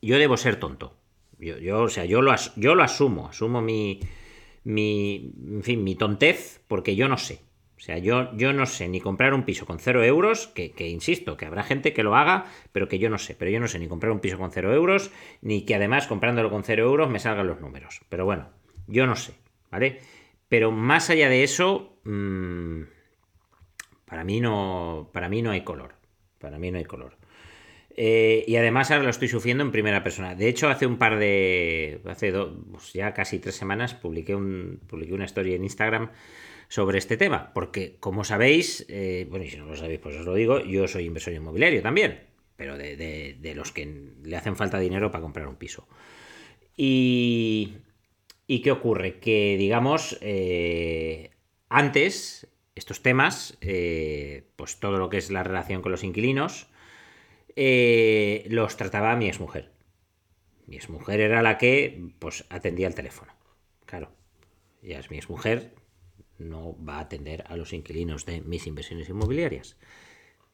yo 0.00 0.18
debo 0.18 0.36
ser 0.36 0.56
tonto. 0.56 0.96
Yo, 1.38 1.58
yo, 1.58 1.82
o 1.82 1.88
sea, 1.88 2.04
yo 2.04 2.22
lo, 2.22 2.32
yo 2.56 2.74
lo 2.76 2.84
asumo, 2.84 3.28
asumo 3.28 3.60
mi, 3.60 3.98
mi, 4.62 5.32
en 5.50 5.62
fin, 5.64 5.82
mi 5.82 5.96
tontez, 5.96 6.62
porque 6.68 6.94
yo 6.94 7.08
no 7.08 7.18
sé. 7.18 7.40
O 7.84 7.86
sea, 7.86 7.98
yo, 7.98 8.34
yo 8.34 8.54
no 8.54 8.64
sé 8.64 8.88
ni 8.88 8.98
comprar 8.98 9.34
un 9.34 9.42
piso 9.42 9.66
con 9.66 9.78
cero 9.78 10.02
euros, 10.02 10.46
que, 10.46 10.70
que, 10.70 10.88
insisto, 10.88 11.36
que 11.36 11.44
habrá 11.44 11.62
gente 11.62 11.92
que 11.92 12.02
lo 12.02 12.16
haga, 12.16 12.46
pero 12.72 12.88
que 12.88 12.98
yo 12.98 13.10
no 13.10 13.18
sé. 13.18 13.34
Pero 13.38 13.50
yo 13.50 13.60
no 13.60 13.68
sé 13.68 13.78
ni 13.78 13.88
comprar 13.88 14.10
un 14.10 14.20
piso 14.20 14.38
con 14.38 14.50
cero 14.50 14.72
euros, 14.72 15.10
ni 15.42 15.66
que 15.66 15.74
además 15.74 16.06
comprándolo 16.06 16.48
con 16.48 16.64
cero 16.64 16.86
euros 16.86 17.10
me 17.10 17.18
salgan 17.18 17.46
los 17.46 17.60
números. 17.60 18.00
Pero 18.08 18.24
bueno, 18.24 18.48
yo 18.86 19.06
no 19.06 19.16
sé, 19.16 19.34
¿vale? 19.70 20.00
Pero 20.48 20.70
más 20.70 21.10
allá 21.10 21.28
de 21.28 21.44
eso, 21.44 21.98
mmm, 22.04 22.84
para 24.06 24.24
mí 24.24 24.40
no. 24.40 25.10
Para 25.12 25.28
mí 25.28 25.42
no 25.42 25.50
hay 25.50 25.60
color. 25.60 25.92
Para 26.38 26.58
mí 26.58 26.70
no 26.70 26.78
hay 26.78 26.86
color. 26.86 27.18
Eh, 27.98 28.46
y 28.48 28.56
además 28.56 28.90
ahora 28.92 29.04
lo 29.04 29.10
estoy 29.10 29.28
sufriendo 29.28 29.62
en 29.62 29.72
primera 29.72 30.02
persona. 30.02 30.34
De 30.34 30.48
hecho, 30.48 30.70
hace 30.70 30.86
un 30.86 30.96
par 30.96 31.18
de. 31.18 32.00
Hace 32.06 32.32
pues 32.32 32.94
ya 32.94 33.12
casi 33.12 33.40
tres 33.40 33.56
semanas 33.56 33.92
publiqué, 33.92 34.34
un, 34.34 34.80
publiqué 34.86 35.12
una 35.12 35.26
historia 35.26 35.54
en 35.54 35.64
Instagram 35.64 36.08
sobre 36.74 36.98
este 36.98 37.16
tema. 37.16 37.52
Porque, 37.54 37.98
como 38.00 38.24
sabéis, 38.24 38.84
eh, 38.88 39.28
bueno, 39.30 39.44
y 39.44 39.50
si 39.50 39.58
no 39.58 39.66
lo 39.66 39.76
sabéis, 39.76 40.00
pues 40.00 40.16
os 40.16 40.26
lo 40.26 40.34
digo, 40.34 40.58
yo 40.58 40.88
soy 40.88 41.04
inversor 41.04 41.32
inmobiliario 41.32 41.80
también. 41.82 42.24
Pero 42.56 42.76
de, 42.76 42.96
de, 42.96 43.54
los 43.54 43.70
que 43.70 43.86
le 44.24 44.36
hacen 44.36 44.56
falta 44.56 44.80
dinero 44.80 45.12
para 45.12 45.22
comprar 45.22 45.46
un 45.46 45.54
piso. 45.54 45.86
Y. 46.76 47.76
¿Y 48.48 48.60
qué 48.60 48.72
ocurre? 48.72 49.20
Que, 49.20 49.56
digamos, 49.56 50.18
eh, 50.20 51.30
antes, 51.68 52.48
estos 52.74 53.02
temas, 53.02 53.56
eh, 53.60 54.42
pues 54.56 54.80
todo 54.80 54.98
lo 54.98 55.08
que 55.08 55.18
es 55.18 55.30
la 55.30 55.44
relación 55.44 55.80
con 55.80 55.92
los 55.92 56.02
inquilinos, 56.02 56.66
los 57.56 58.76
trataba 58.76 59.14
mi 59.14 59.28
exmujer. 59.28 59.70
Mi 60.66 60.74
exmujer 60.74 61.20
era 61.20 61.40
la 61.40 61.56
que 61.56 62.10
pues 62.18 62.44
atendía 62.50 62.88
el 62.88 62.96
teléfono. 62.96 63.32
Claro, 63.86 64.10
ya 64.82 64.98
es 64.98 65.10
mi 65.10 65.16
exmujer, 65.16 65.72
no 66.44 66.76
va 66.84 66.98
a 66.98 67.00
atender 67.00 67.44
a 67.48 67.56
los 67.56 67.72
inquilinos 67.72 68.26
de 68.26 68.40
mis 68.40 68.66
inversiones 68.66 69.08
inmobiliarias. 69.08 69.76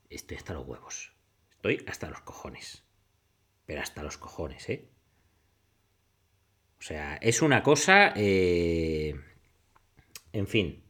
Estoy 0.09 0.37
hasta 0.37 0.55
los 0.55 0.67
huevos. 0.67 1.13
Estoy 1.51 1.85
hasta 1.87 2.09
los 2.09 2.21
cojones. 2.21 2.85
Pero 3.67 3.81
hasta 3.83 4.03
los 4.03 4.17
cojones, 4.17 4.69
¿eh? 4.69 4.89
O 6.79 6.83
sea, 6.83 7.17
es 7.17 7.43
una 7.43 7.63
cosa... 7.63 8.13
Eh, 8.17 9.15
en 10.33 10.47
fin. 10.47 10.83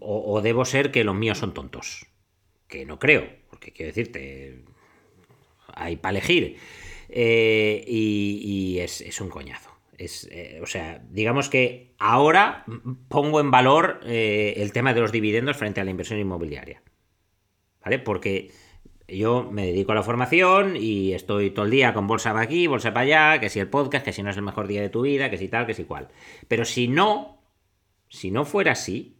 O, 0.00 0.40
debo 0.42 0.64
ser 0.64 0.92
que 0.92 1.04
los 1.04 1.14
míos 1.14 1.38
son 1.38 1.54
tontos. 1.54 2.06
Que 2.68 2.84
no 2.84 2.98
creo. 2.98 3.28
Porque 3.50 3.72
quiero 3.72 3.90
decirte, 3.90 4.64
hay 5.66 5.96
para 5.96 6.18
elegir. 6.18 6.58
Eh, 7.08 7.84
y, 7.86 8.78
es, 8.80 9.20
un 9.20 9.30
coñazo. 9.30 9.70
Eh, 9.98 10.60
o 10.62 10.66
sea, 10.66 11.02
digamos 11.10 11.48
que 11.48 11.94
ahora 11.98 12.64
pongo 13.08 13.40
en 13.40 13.50
valor 13.50 14.00
eh, 14.04 14.54
el 14.58 14.72
tema 14.72 14.94
de 14.94 15.00
los 15.00 15.10
dividendos 15.10 15.56
frente 15.56 15.80
a 15.80 15.84
la 15.84 15.90
inversión 15.90 16.20
inmobiliaria. 16.20 16.82
¿Vale? 17.84 17.98
Porque 17.98 18.52
yo 19.08 19.48
me 19.50 19.66
dedico 19.66 19.92
a 19.92 19.96
la 19.96 20.02
formación 20.02 20.76
y 20.76 21.14
estoy 21.14 21.50
todo 21.50 21.64
el 21.64 21.70
día 21.72 21.94
con 21.94 22.06
bolsa 22.06 22.30
para 22.30 22.44
aquí, 22.44 22.66
bolsa 22.68 22.92
para 22.92 23.04
allá, 23.32 23.40
que 23.40 23.48
si 23.48 23.58
el 23.58 23.68
podcast, 23.68 24.04
que 24.04 24.12
si 24.12 24.22
no 24.22 24.30
es 24.30 24.36
el 24.36 24.42
mejor 24.42 24.68
día 24.68 24.82
de 24.82 24.90
tu 24.90 25.02
vida, 25.02 25.30
que 25.30 25.38
si 25.38 25.48
tal, 25.48 25.66
que 25.66 25.74
si 25.74 25.84
cual. 25.84 26.08
Pero 26.46 26.64
si 26.64 26.86
no, 26.86 27.42
si 28.08 28.30
no 28.30 28.44
fuera 28.44 28.72
así, 28.72 29.16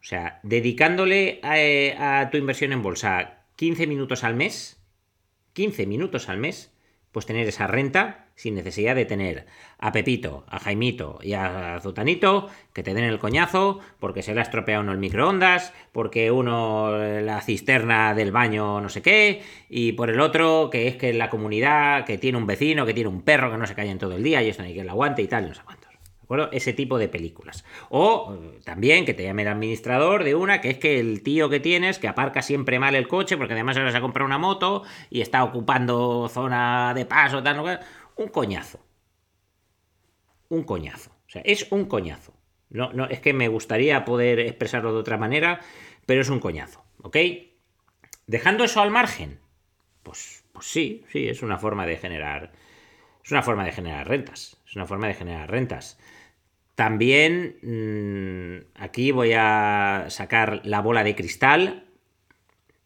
o 0.00 0.04
sea, 0.04 0.40
dedicándole 0.42 1.40
a, 1.42 2.20
a 2.20 2.30
tu 2.30 2.38
inversión 2.38 2.72
en 2.72 2.82
bolsa 2.82 3.44
15 3.56 3.86
minutos 3.86 4.24
al 4.24 4.36
mes, 4.36 4.80
15 5.52 5.86
minutos 5.86 6.28
al 6.28 6.38
mes, 6.38 6.75
pues 7.16 7.24
tener 7.24 7.48
esa 7.48 7.66
renta 7.66 8.26
sin 8.34 8.54
necesidad 8.56 8.94
de 8.94 9.06
tener 9.06 9.46
a 9.78 9.90
Pepito, 9.90 10.44
a 10.50 10.58
Jaimito 10.58 11.18
y 11.22 11.32
a 11.32 11.80
Zutanito 11.80 12.50
que 12.74 12.82
te 12.82 12.92
den 12.92 13.04
el 13.04 13.18
coñazo 13.18 13.80
porque 13.98 14.22
se 14.22 14.34
le 14.34 14.40
ha 14.40 14.42
estropeado 14.42 14.82
uno 14.82 14.92
el 14.92 14.98
microondas, 14.98 15.72
porque 15.92 16.30
uno 16.30 16.90
la 17.22 17.40
cisterna 17.40 18.12
del 18.12 18.32
baño 18.32 18.82
no 18.82 18.90
sé 18.90 19.00
qué, 19.00 19.42
y 19.70 19.92
por 19.92 20.10
el 20.10 20.20
otro 20.20 20.68
que 20.70 20.88
es 20.88 20.96
que 20.96 21.14
la 21.14 21.30
comunidad 21.30 22.04
que 22.04 22.18
tiene 22.18 22.36
un 22.36 22.46
vecino, 22.46 22.84
que 22.84 22.92
tiene 22.92 23.08
un 23.08 23.22
perro 23.22 23.50
que 23.50 23.56
no 23.56 23.66
se 23.66 23.74
calla 23.74 23.92
en 23.92 23.98
todo 23.98 24.14
el 24.14 24.22
día 24.22 24.42
y 24.42 24.50
esto 24.50 24.62
hay 24.62 24.74
que 24.74 24.84
lo 24.84 24.90
aguante 24.90 25.22
y 25.22 25.26
tal, 25.26 25.46
y 25.46 25.48
no 25.48 25.54
sé 25.54 25.62
cuántos. 25.64 25.85
¿De 26.26 26.34
acuerdo? 26.34 26.48
Ese 26.50 26.72
tipo 26.72 26.98
de 26.98 27.08
películas. 27.08 27.64
O 27.88 28.36
también 28.64 29.04
que 29.04 29.14
te 29.14 29.22
llame 29.22 29.42
el 29.42 29.48
administrador 29.48 30.24
de 30.24 30.34
una, 30.34 30.60
que 30.60 30.70
es 30.70 30.78
que 30.78 30.98
el 30.98 31.22
tío 31.22 31.48
que 31.48 31.60
tienes, 31.60 32.00
que 32.00 32.08
aparca 32.08 32.42
siempre 32.42 32.80
mal 32.80 32.96
el 32.96 33.06
coche, 33.06 33.36
porque 33.36 33.52
además 33.52 33.76
ahora 33.76 33.92
se 33.92 33.98
ha 33.98 34.00
comprado 34.00 34.26
una 34.26 34.36
moto 34.36 34.82
y 35.08 35.20
está 35.20 35.44
ocupando 35.44 36.28
zona 36.28 36.94
de 36.94 37.06
paso, 37.06 37.44
tal, 37.44 37.78
un 38.16 38.28
coñazo. 38.28 38.84
Un 40.48 40.64
coñazo. 40.64 41.10
O 41.28 41.30
sea, 41.30 41.42
es 41.44 41.70
un 41.70 41.84
coñazo. 41.84 42.32
No, 42.70 42.92
no, 42.92 43.06
es 43.06 43.20
que 43.20 43.32
me 43.32 43.46
gustaría 43.46 44.04
poder 44.04 44.40
expresarlo 44.40 44.92
de 44.92 44.98
otra 44.98 45.18
manera, 45.18 45.60
pero 46.06 46.22
es 46.22 46.28
un 46.28 46.40
coñazo. 46.40 46.84
¿Ok? 47.02 47.18
Dejando 48.26 48.64
eso 48.64 48.80
al 48.80 48.90
margen, 48.90 49.38
pues, 50.02 50.44
pues 50.52 50.66
sí, 50.66 51.04
sí, 51.12 51.28
es 51.28 51.42
una 51.42 51.58
forma 51.58 51.86
de 51.86 51.98
generar. 51.98 52.50
Es 53.24 53.30
una 53.30 53.42
forma 53.42 53.64
de 53.64 53.70
generar 53.70 54.08
rentas. 54.08 54.60
Es 54.66 54.74
una 54.74 54.86
forma 54.86 55.06
de 55.06 55.14
generar 55.14 55.50
rentas. 55.50 55.98
También 56.76 57.56
mmm, 57.62 58.66
aquí 58.74 59.10
voy 59.10 59.32
a 59.34 60.06
sacar 60.10 60.60
la 60.64 60.80
bola 60.82 61.02
de 61.04 61.16
cristal 61.16 61.86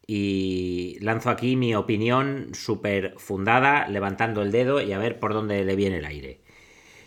y 0.07 0.97
lanzo 1.01 1.29
aquí 1.29 1.57
mi 1.57 1.75
opinión 1.75 2.51
súper 2.53 3.15
fundada, 3.17 3.89
levantando 3.89 4.43
el 4.43 4.51
dedo 4.51 4.81
y 4.81 4.93
a 4.93 4.97
ver 4.97 5.19
por 5.19 5.33
dónde 5.33 5.65
le 5.65 5.75
viene 5.75 5.97
el 5.97 6.05
aire. 6.05 6.41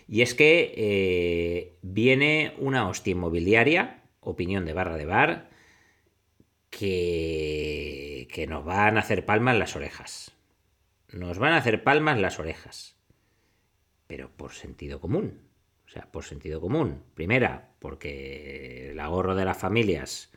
Y 0.07 0.21
es 0.21 0.35
que 0.35 0.75
eh, 0.77 1.79
viene 1.81 2.55
una 2.59 2.87
hostia 2.87 3.13
inmobiliaria, 3.13 4.03
opinión 4.21 4.67
de 4.67 4.75
barra 4.75 4.99
de 4.99 5.07
bar, 5.07 5.51
que, 6.69 8.29
que 8.31 8.47
nos 8.47 8.63
van 8.63 8.99
a 8.99 9.01
hacer 9.01 9.25
palmas 9.25 9.57
las 9.57 9.75
orejas. 9.75 10.33
Nos 11.11 11.39
van 11.39 11.55
a 11.55 11.59
hacer 11.59 11.83
palmas 11.83 12.19
las 12.19 12.39
orejas. 12.39 12.99
Pero 14.07 14.31
por 14.37 14.53
sentido 14.53 15.01
común. 15.01 15.44
Sea, 15.95 16.11
por 16.11 16.25
sentido 16.25 16.61
común. 16.61 17.05
Primera, 17.15 17.71
porque 17.79 18.91
el 18.91 18.99
ahorro 18.99 19.37
de 19.37 19.45
las 19.45 19.57
familias 19.57 20.33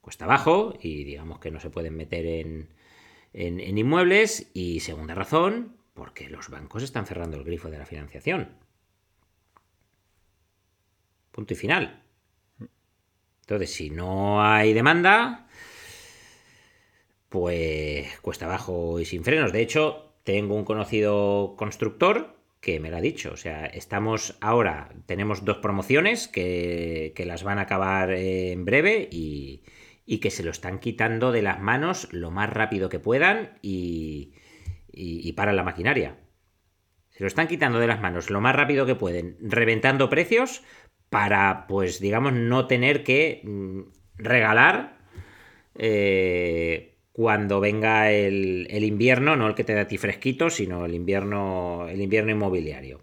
cuesta 0.00 0.24
bajo 0.24 0.72
y 0.80 1.04
digamos 1.04 1.38
que 1.38 1.50
no 1.50 1.60
se 1.60 1.68
pueden 1.68 1.94
meter 1.94 2.24
en, 2.24 2.70
en, 3.34 3.60
en, 3.60 3.76
inmuebles. 3.76 4.50
Y 4.54 4.80
segunda 4.80 5.14
razón, 5.14 5.76
porque 5.92 6.30
los 6.30 6.48
bancos 6.48 6.82
están 6.82 7.04
cerrando 7.04 7.36
el 7.36 7.44
grifo 7.44 7.68
de 7.68 7.76
la 7.76 7.84
financiación. 7.84 8.56
Punto 11.30 11.52
y 11.52 11.56
final. 11.56 12.02
Entonces, 13.42 13.70
si 13.70 13.90
no 13.90 14.42
hay 14.42 14.72
demanda, 14.72 15.46
pues 17.28 18.18
cuesta 18.20 18.46
bajo 18.46 18.98
y 18.98 19.04
sin 19.04 19.24
frenos. 19.24 19.52
De 19.52 19.60
hecho, 19.60 20.14
tengo 20.24 20.54
un 20.54 20.64
conocido 20.64 21.54
constructor 21.58 22.41
que 22.62 22.78
me 22.80 22.90
lo 22.90 22.96
ha 22.96 23.00
dicho. 23.02 23.32
O 23.32 23.36
sea, 23.36 23.66
estamos 23.66 24.38
ahora, 24.40 24.88
tenemos 25.06 25.44
dos 25.44 25.58
promociones 25.58 26.28
que, 26.28 27.12
que 27.16 27.26
las 27.26 27.42
van 27.42 27.58
a 27.58 27.62
acabar 27.62 28.12
en 28.12 28.64
breve 28.64 29.08
y, 29.10 29.64
y, 30.06 30.18
que 30.18 30.30
se 30.30 30.44
lo 30.44 30.52
están 30.52 30.78
quitando 30.78 31.32
de 31.32 31.42
las 31.42 31.60
manos 31.60 32.08
lo 32.12 32.30
más 32.30 32.48
rápido 32.48 32.88
que 32.88 33.00
puedan 33.00 33.58
y, 33.62 34.32
y, 34.92 35.28
y 35.28 35.32
para 35.32 35.52
la 35.52 35.64
maquinaria. 35.64 36.20
Se 37.10 37.24
lo 37.24 37.26
están 37.26 37.48
quitando 37.48 37.80
de 37.80 37.88
las 37.88 38.00
manos 38.00 38.30
lo 38.30 38.40
más 38.40 38.54
rápido 38.54 38.86
que 38.86 38.94
pueden, 38.94 39.36
reventando 39.40 40.08
precios 40.08 40.62
para, 41.10 41.66
pues, 41.66 41.98
digamos, 41.98 42.32
no 42.32 42.68
tener 42.68 43.02
que 43.02 43.42
mm, 43.44 43.80
regalar 44.18 44.98
eh, 45.74 46.91
cuando 47.12 47.60
venga 47.60 48.10
el, 48.10 48.66
invierno, 48.70 49.36
no 49.36 49.46
el 49.46 49.54
que 49.54 49.64
te 49.64 49.74
da 49.74 49.82
a 49.82 49.88
ti 49.88 49.98
fresquito, 49.98 50.50
sino 50.50 50.86
el 50.86 50.94
invierno, 50.94 51.86
el 51.88 52.00
invierno 52.00 52.32
inmobiliario. 52.32 53.02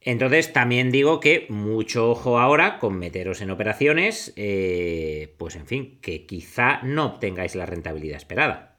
Entonces 0.00 0.52
también 0.52 0.92
digo 0.92 1.18
que 1.18 1.46
mucho 1.48 2.08
ojo 2.10 2.38
ahora 2.38 2.78
con 2.78 2.96
meteros 2.96 3.40
en 3.40 3.50
operaciones, 3.50 4.32
eh, 4.36 5.34
pues 5.36 5.56
en 5.56 5.66
fin, 5.66 5.98
que 6.00 6.26
quizá 6.26 6.80
no 6.82 7.06
obtengáis 7.06 7.56
la 7.56 7.66
rentabilidad 7.66 8.16
esperada. 8.16 8.78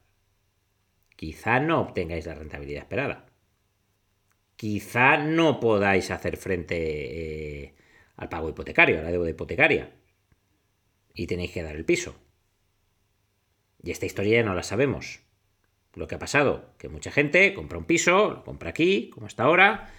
Quizá 1.17 1.59
no 1.59 1.81
obtengáis 1.81 2.25
la 2.25 2.35
rentabilidad 2.35 2.83
esperada. 2.83 3.25
Quizá 4.55 5.17
no 5.17 5.59
podáis 5.59 6.11
hacer 6.11 6.37
frente 6.37 6.75
eh, 6.77 7.75
al 8.15 8.29
pago 8.29 8.49
hipotecario, 8.49 8.99
a 8.99 9.03
la 9.03 9.11
deuda 9.11 9.29
hipotecaria. 9.29 9.91
Y 11.13 11.27
tenéis 11.27 11.51
que 11.51 11.63
dar 11.63 11.75
el 11.75 11.85
piso. 11.85 12.26
Y 13.87 13.91
esta 13.91 14.05
historia 14.05 14.41
ya 14.41 14.43
no 14.43 14.53
la 14.53 14.63
sabemos. 14.63 15.21
Lo 15.95 16.09
que 16.09 16.15
ha 16.15 16.19
pasado, 16.19 16.73
que 16.77 16.89
mucha 16.89 17.09
gente 17.09 17.53
compra 17.53 17.77
un 17.77 17.85
piso, 17.85 18.31
lo 18.31 18.43
compra 18.43 18.71
aquí, 18.71 19.09
como 19.11 19.27
hasta 19.27 19.43
ahora, 19.43 19.93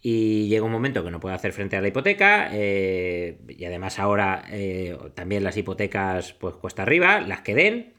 y 0.00 0.46
llega 0.46 0.64
un 0.64 0.70
momento 0.70 1.02
que 1.02 1.10
no 1.10 1.18
puede 1.18 1.34
hacer 1.34 1.52
frente 1.52 1.76
a 1.76 1.80
la 1.80 1.88
hipoteca, 1.88 2.50
eh, 2.52 3.40
y 3.48 3.64
además 3.64 3.98
ahora 3.98 4.44
eh, 4.48 4.96
también 5.14 5.42
las 5.42 5.56
hipotecas 5.56 6.34
pues 6.34 6.54
cuesta 6.54 6.84
arriba, 6.84 7.20
las 7.20 7.40
que 7.40 7.56
den, 7.56 7.94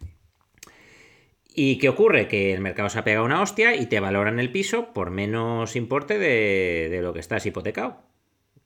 ¿Y 1.55 1.77
qué 1.77 1.89
ocurre? 1.89 2.27
Que 2.29 2.53
el 2.53 2.61
mercado 2.61 2.89
se 2.89 2.97
ha 2.97 3.03
pegado 3.03 3.25
una 3.25 3.41
hostia 3.41 3.75
y 3.75 3.85
te 3.85 3.99
valoran 3.99 4.39
el 4.39 4.49
piso 4.49 4.93
por 4.93 5.11
menos 5.11 5.75
importe 5.75 6.17
de, 6.17 6.87
de 6.89 7.01
lo 7.01 7.13
que 7.13 7.19
estás 7.19 7.45
hipotecado. 7.45 8.01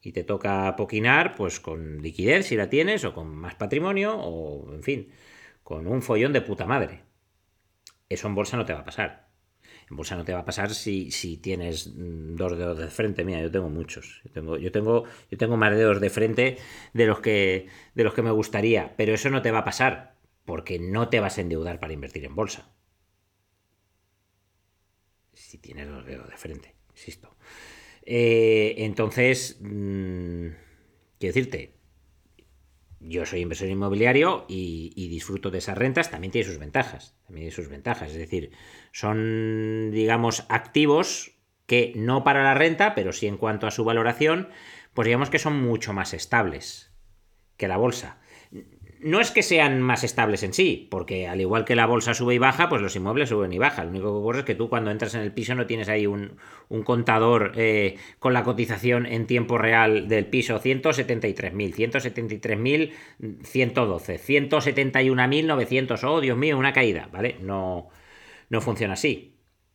Y 0.01 0.11
te 0.11 0.23
toca 0.23 0.75
poquinar, 0.77 1.35
pues 1.35 1.59
con 1.59 2.01
liquidez 2.01 2.45
si 2.45 2.55
la 2.55 2.69
tienes, 2.69 3.03
o 3.03 3.13
con 3.13 3.35
más 3.35 3.55
patrimonio, 3.55 4.15
o 4.15 4.73
en 4.73 4.83
fin, 4.83 5.09
con 5.67 5.85
un 5.85 6.01
follón 6.01 6.31
de 6.31 6.39
puta 6.39 6.65
madre. 6.65 7.03
Eso 8.07 8.29
en 8.29 8.35
bolsa 8.35 8.55
no 8.55 8.63
te 8.63 8.71
va 8.71 8.79
a 8.79 8.85
pasar. 8.85 9.27
En 9.89 9.97
bolsa 9.97 10.15
no 10.15 10.23
te 10.23 10.31
va 10.31 10.39
a 10.39 10.45
pasar 10.45 10.73
si, 10.73 11.11
si 11.11 11.35
tienes 11.35 11.91
dos 11.93 12.57
dedos 12.57 12.79
de 12.79 12.87
frente. 12.87 13.25
Mira, 13.25 13.41
yo 13.41 13.51
tengo 13.51 13.69
muchos. 13.69 14.21
Yo 14.23 14.31
tengo, 14.31 14.57
yo 14.57 14.71
tengo, 14.71 15.03
yo 15.29 15.37
tengo 15.37 15.57
más 15.57 15.75
dedos 15.75 15.99
de 15.99 16.09
frente 16.09 16.57
de 16.93 17.05
los 17.05 17.19
que 17.19 17.67
de 17.95 18.03
los 18.05 18.13
que 18.13 18.21
me 18.21 18.31
gustaría. 18.31 18.95
Pero 18.95 19.13
eso 19.13 19.29
no 19.29 19.41
te 19.41 19.51
va 19.51 19.59
a 19.59 19.65
pasar. 19.65 20.15
Porque 20.45 20.79
no 20.79 21.09
te 21.09 21.19
vas 21.19 21.37
a 21.37 21.41
endeudar 21.41 21.81
para 21.81 21.91
invertir 21.91 22.23
en 22.23 22.35
bolsa 22.35 22.71
si 25.33 25.57
tienes 25.57 25.87
los 25.87 26.05
dedos 26.05 26.29
de 26.29 26.37
frente, 26.37 26.75
insisto. 26.91 27.35
Eh, 28.03 28.75
entonces, 28.77 29.57
mmm, 29.59 30.47
quiero 31.19 31.33
decirte, 31.33 31.76
yo 32.99 33.25
soy 33.25 33.41
inversor 33.41 33.69
inmobiliario 33.69 34.45
y, 34.47 35.07
disfruto 35.09 35.51
de 35.51 35.59
esas 35.59 35.77
rentas, 35.77 36.09
también 36.09 36.31
tiene 36.31 36.47
sus 36.47 36.57
ventajas, 36.57 37.15
también 37.25 37.43
tiene 37.47 37.55
sus 37.55 37.69
ventajas, 37.69 38.11
es 38.11 38.17
decir, 38.17 38.51
son, 38.91 39.91
digamos, 39.91 40.45
activos 40.49 41.37
que 41.65 41.93
no 41.95 42.23
para 42.23 42.43
la 42.43 42.53
renta, 42.53 42.95
pero 42.95 43.13
sí 43.13 43.27
en 43.27 43.37
cuanto 43.37 43.67
a 43.67 43.71
su 43.71 43.83
valoración, 43.83 44.49
pues 44.93 45.05
digamos 45.05 45.29
que 45.29 45.39
son 45.39 45.61
mucho 45.61 45.93
más 45.93 46.13
estables 46.13 46.91
que 47.57 47.67
la 47.67 47.77
bolsa 47.77 48.19
no 49.01 49.21
es 49.21 49.31
que 49.31 49.43
sean 49.43 49.81
más 49.81 50.03
estables 50.03 50.43
en 50.43 50.53
sí, 50.53 50.87
porque 50.89 51.27
al 51.27 51.41
igual 51.41 51.65
que 51.65 51.75
la 51.75 51.85
bolsa 51.85 52.13
sube 52.13 52.35
y 52.35 52.37
baja, 52.37 52.69
pues 52.69 52.81
los 52.81 52.95
inmuebles 52.95 53.29
suben 53.29 53.51
y 53.53 53.57
bajan. 53.57 53.85
Lo 53.85 53.91
único 53.91 54.11
que 54.11 54.19
ocurre 54.19 54.39
es 54.39 54.45
que 54.45 54.55
tú 54.55 54.69
cuando 54.69 54.91
entras 54.91 55.15
en 55.15 55.21
el 55.21 55.33
piso 55.33 55.55
no 55.55 55.65
tienes 55.65 55.89
ahí 55.89 56.07
un, 56.07 56.37
contador 56.83 57.53
eh, 57.55 57.97
con 58.19 58.33
la 58.33 58.43
cotización 58.43 59.05
en 59.05 59.27
tiempo 59.27 59.57
real 59.57 60.07
del 60.07 60.27
piso 60.27 60.59
173.000, 60.59 62.91
173.112, 63.19 64.19
171.900, 64.19 66.03
oh 66.03 66.21
Dios 66.21 66.37
mío, 66.37 66.57
una 66.57 66.73
caída, 66.73 67.09
¿vale? 67.11 67.37
No, 67.41 67.89
no 68.49 68.61
funciona 68.61 68.93
así. 68.93 69.33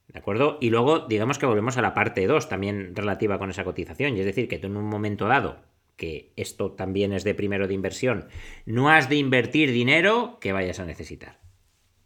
¿De 0.09 0.19
acuerdo? 0.19 0.59
Y 0.61 0.71
luego, 0.71 1.01
digamos 1.01 1.39
que 1.39 1.47
volvemos 1.47 1.79
a 1.79 1.83
la 1.83 1.95
parte 1.95 2.27
2, 2.27 2.49
también 2.49 2.95
relativa 2.95 3.39
con 3.39 3.51
esa 3.51 3.65
cotización. 3.65 4.17
Y 4.17 4.21
es 4.21 4.27
decir, 4.27 4.49
que 4.49 4.59
tú 4.59 4.67
en 4.67 4.77
un 4.77 4.85
momento 4.85 5.27
dado 5.27 5.72
que 6.03 6.33
esto 6.35 6.73
también 6.73 7.13
es 7.13 7.23
de 7.23 7.33
primero 7.33 7.69
de 7.69 7.75
inversión, 7.75 8.27
no 8.67 8.91
has 8.91 9.09
de 9.09 9.15
invertir 9.15 9.71
dinero 9.71 10.39
que 10.41 10.51
vayas 10.51 10.81
a 10.81 10.85
necesitar. 10.85 11.39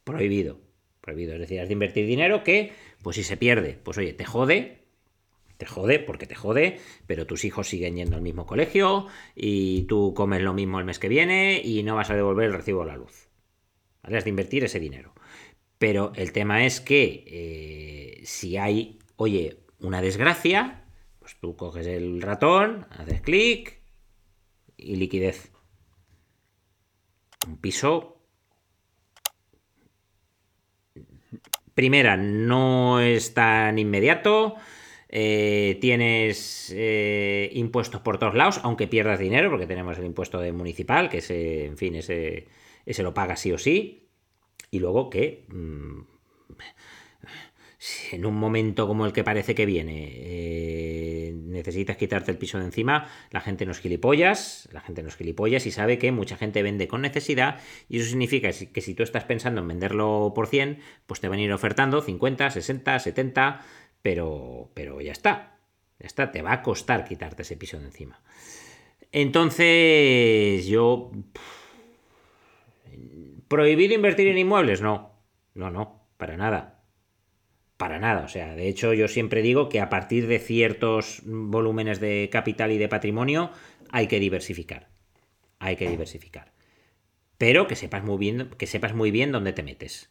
Prohibido. 0.04 0.60
Prohibido. 1.00 1.32
Es 1.32 1.40
decir, 1.40 1.60
has 1.60 1.68
de 1.68 1.72
invertir 1.72 2.06
dinero 2.06 2.44
que, 2.44 2.74
pues 3.02 3.16
si 3.16 3.22
se 3.22 3.38
pierde, 3.38 3.78
pues 3.82 3.96
oye, 3.96 4.12
te 4.12 4.26
jode, 4.26 4.82
te 5.56 5.64
jode 5.64 5.98
porque 5.98 6.26
te 6.26 6.34
jode, 6.34 6.78
pero 7.06 7.26
tus 7.26 7.46
hijos 7.46 7.68
siguen 7.68 7.96
yendo 7.96 8.16
al 8.16 8.22
mismo 8.22 8.44
colegio 8.44 9.06
y 9.34 9.84
tú 9.84 10.12
comes 10.14 10.42
lo 10.42 10.52
mismo 10.52 10.78
el 10.78 10.84
mes 10.84 10.98
que 10.98 11.08
viene 11.08 11.62
y 11.64 11.82
no 11.82 11.94
vas 11.94 12.10
a 12.10 12.16
devolver 12.16 12.48
el 12.48 12.52
recibo 12.52 12.80
de 12.80 12.88
la 12.88 12.98
luz. 12.98 13.30
Has 14.02 14.24
de 14.24 14.30
invertir 14.30 14.62
ese 14.62 14.78
dinero. 14.78 15.14
Pero 15.78 16.12
el 16.16 16.32
tema 16.32 16.66
es 16.66 16.82
que 16.82 17.24
eh, 17.26 18.20
si 18.26 18.58
hay, 18.58 18.98
oye, 19.16 19.56
una 19.80 20.02
desgracia, 20.02 20.84
pues 21.18 21.34
tú 21.40 21.56
coges 21.56 21.86
el 21.86 22.20
ratón, 22.20 22.86
haces 22.90 23.22
clic 23.22 23.75
y 24.76 24.96
liquidez. 24.96 25.52
Un 27.46 27.58
piso. 27.58 28.12
Primera, 31.74 32.16
no 32.16 33.00
es 33.00 33.34
tan 33.34 33.78
inmediato. 33.78 34.56
Eh, 35.08 35.78
tienes 35.80 36.72
eh, 36.74 37.50
impuestos 37.52 38.00
por 38.00 38.18
todos 38.18 38.34
lados, 38.34 38.60
aunque 38.64 38.88
pierdas 38.88 39.20
dinero, 39.20 39.50
porque 39.50 39.66
tenemos 39.66 39.98
el 39.98 40.04
impuesto 40.04 40.40
de 40.40 40.52
municipal, 40.52 41.08
que 41.08 41.18
ese, 41.18 41.66
en 41.66 41.76
fin, 41.76 41.94
ese, 41.94 42.48
ese 42.84 43.02
lo 43.02 43.14
paga 43.14 43.36
sí 43.36 43.52
o 43.52 43.58
sí. 43.58 44.08
Y 44.70 44.80
luego 44.80 45.10
que 45.10 45.46
mmm, 45.48 46.00
en 48.12 48.24
un 48.24 48.34
momento 48.34 48.86
como 48.86 49.06
el 49.06 49.12
que 49.12 49.24
parece 49.24 49.54
que 49.54 49.66
viene 49.66 50.12
eh, 50.14 51.32
necesitas 51.34 51.96
quitarte 51.96 52.30
el 52.30 52.38
piso 52.38 52.58
de 52.58 52.64
encima, 52.64 53.08
la 53.30 53.40
gente 53.40 53.66
no 53.66 53.72
es 53.72 53.80
gilipollas, 53.80 54.68
la 54.72 54.80
gente 54.80 55.02
no 55.02 55.08
es 55.08 55.16
gilipollas 55.16 55.66
y 55.66 55.70
sabe 55.70 55.98
que 55.98 56.10
mucha 56.12 56.36
gente 56.36 56.62
vende 56.62 56.88
con 56.88 57.02
necesidad 57.02 57.60
y 57.88 57.98
eso 57.98 58.08
significa 58.08 58.50
que 58.50 58.80
si 58.80 58.94
tú 58.94 59.02
estás 59.02 59.24
pensando 59.24 59.60
en 59.60 59.68
venderlo 59.68 60.32
por 60.34 60.46
100, 60.46 60.80
pues 61.06 61.20
te 61.20 61.28
van 61.28 61.38
a 61.38 61.42
ir 61.42 61.52
ofertando 61.52 62.00
50, 62.00 62.50
60, 62.50 62.98
70, 62.98 63.64
pero, 64.02 64.70
pero 64.74 65.00
ya 65.00 65.12
está, 65.12 65.58
ya 65.98 66.06
está, 66.06 66.32
te 66.32 66.42
va 66.42 66.52
a 66.52 66.62
costar 66.62 67.04
quitarte 67.04 67.42
ese 67.42 67.56
piso 67.56 67.78
de 67.78 67.86
encima. 67.86 68.20
Entonces, 69.12 70.66
yo... 70.66 71.10
¿Prohibido 73.48 73.94
invertir 73.94 74.26
en 74.26 74.38
inmuebles? 74.38 74.80
No, 74.80 75.12
no, 75.54 75.70
no, 75.70 76.08
para 76.16 76.36
nada 76.36 76.75
para 77.76 77.98
nada. 77.98 78.24
O 78.24 78.28
sea, 78.28 78.54
de 78.54 78.68
hecho, 78.68 78.92
yo 78.94 79.08
siempre 79.08 79.42
digo 79.42 79.68
que 79.68 79.80
a 79.80 79.88
partir 79.88 80.26
de 80.26 80.38
ciertos 80.38 81.22
volúmenes 81.24 82.00
de 82.00 82.28
capital 82.30 82.72
y 82.72 82.78
de 82.78 82.88
patrimonio 82.88 83.50
hay 83.90 84.06
que 84.06 84.20
diversificar. 84.20 84.88
Hay 85.58 85.76
que 85.76 85.88
diversificar. 85.88 86.52
Pero 87.38 87.66
que 87.66 87.76
sepas 87.76 88.04
muy 88.04 88.18
bien, 88.18 88.50
que 88.58 88.66
sepas 88.66 88.94
muy 88.94 89.10
bien 89.10 89.32
dónde 89.32 89.52
te 89.52 89.62
metes. 89.62 90.10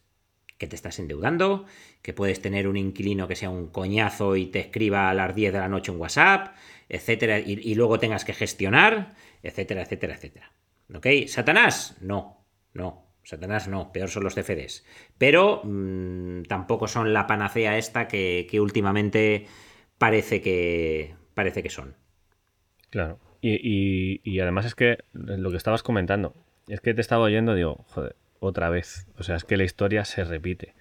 Que 0.58 0.68
te 0.68 0.76
estás 0.76 1.00
endeudando, 1.00 1.66
que 2.02 2.14
puedes 2.14 2.42
tener 2.42 2.68
un 2.68 2.78
inquilino 2.78 3.28
que 3.28 3.36
sea 3.36 3.50
un 3.50 3.68
coñazo 3.68 4.36
y 4.36 4.46
te 4.46 4.60
escriba 4.60 5.10
a 5.10 5.14
las 5.14 5.36
10 5.36 5.52
de 5.54 5.60
la 5.60 5.68
noche 5.68 5.92
en 5.92 6.00
WhatsApp, 6.00 6.56
etcétera, 6.88 7.40
y, 7.40 7.60
y 7.62 7.76
luego 7.76 8.00
tengas 8.00 8.24
que 8.24 8.34
gestionar, 8.34 9.16
etcétera, 9.44 9.82
etcétera, 9.82 10.16
etcétera. 10.16 10.52
¿Ok? 10.94 11.08
¿Satanás? 11.28 11.98
No, 12.00 12.46
no. 12.74 13.05
Satanás 13.26 13.68
no, 13.68 13.92
peor 13.92 14.10
son 14.10 14.24
los 14.24 14.36
CFDs. 14.36 14.86
Pero 15.18 15.62
mmm, 15.64 16.44
tampoco 16.44 16.88
son 16.88 17.12
la 17.12 17.28
panacea 17.28 17.78
esta 17.78 18.08
que, 18.08 18.48
que, 18.50 18.62
últimamente 18.62 19.48
parece 19.98 20.42
que, 20.42 21.16
parece 21.34 21.64
que 21.64 21.72
son. 21.72 21.96
Claro. 22.92 23.20
Y, 23.42 23.56
y, 23.56 24.22
y, 24.24 24.40
además 24.40 24.66
es 24.66 24.76
que 24.76 25.00
lo 25.14 25.52
que 25.52 25.58
estabas 25.58 25.84
comentando, 25.84 26.34
es 26.68 26.82
que 26.82 26.94
te 26.94 27.02
estaba 27.02 27.24
oyendo, 27.24 27.56
digo, 27.56 27.84
joder, 27.90 28.16
otra 28.40 28.70
vez. 28.70 29.08
O 29.18 29.24
sea, 29.24 29.36
es 29.36 29.44
que 29.44 29.58
la 29.58 29.64
historia 29.64 30.06
se 30.06 30.24
repite. 30.24 30.74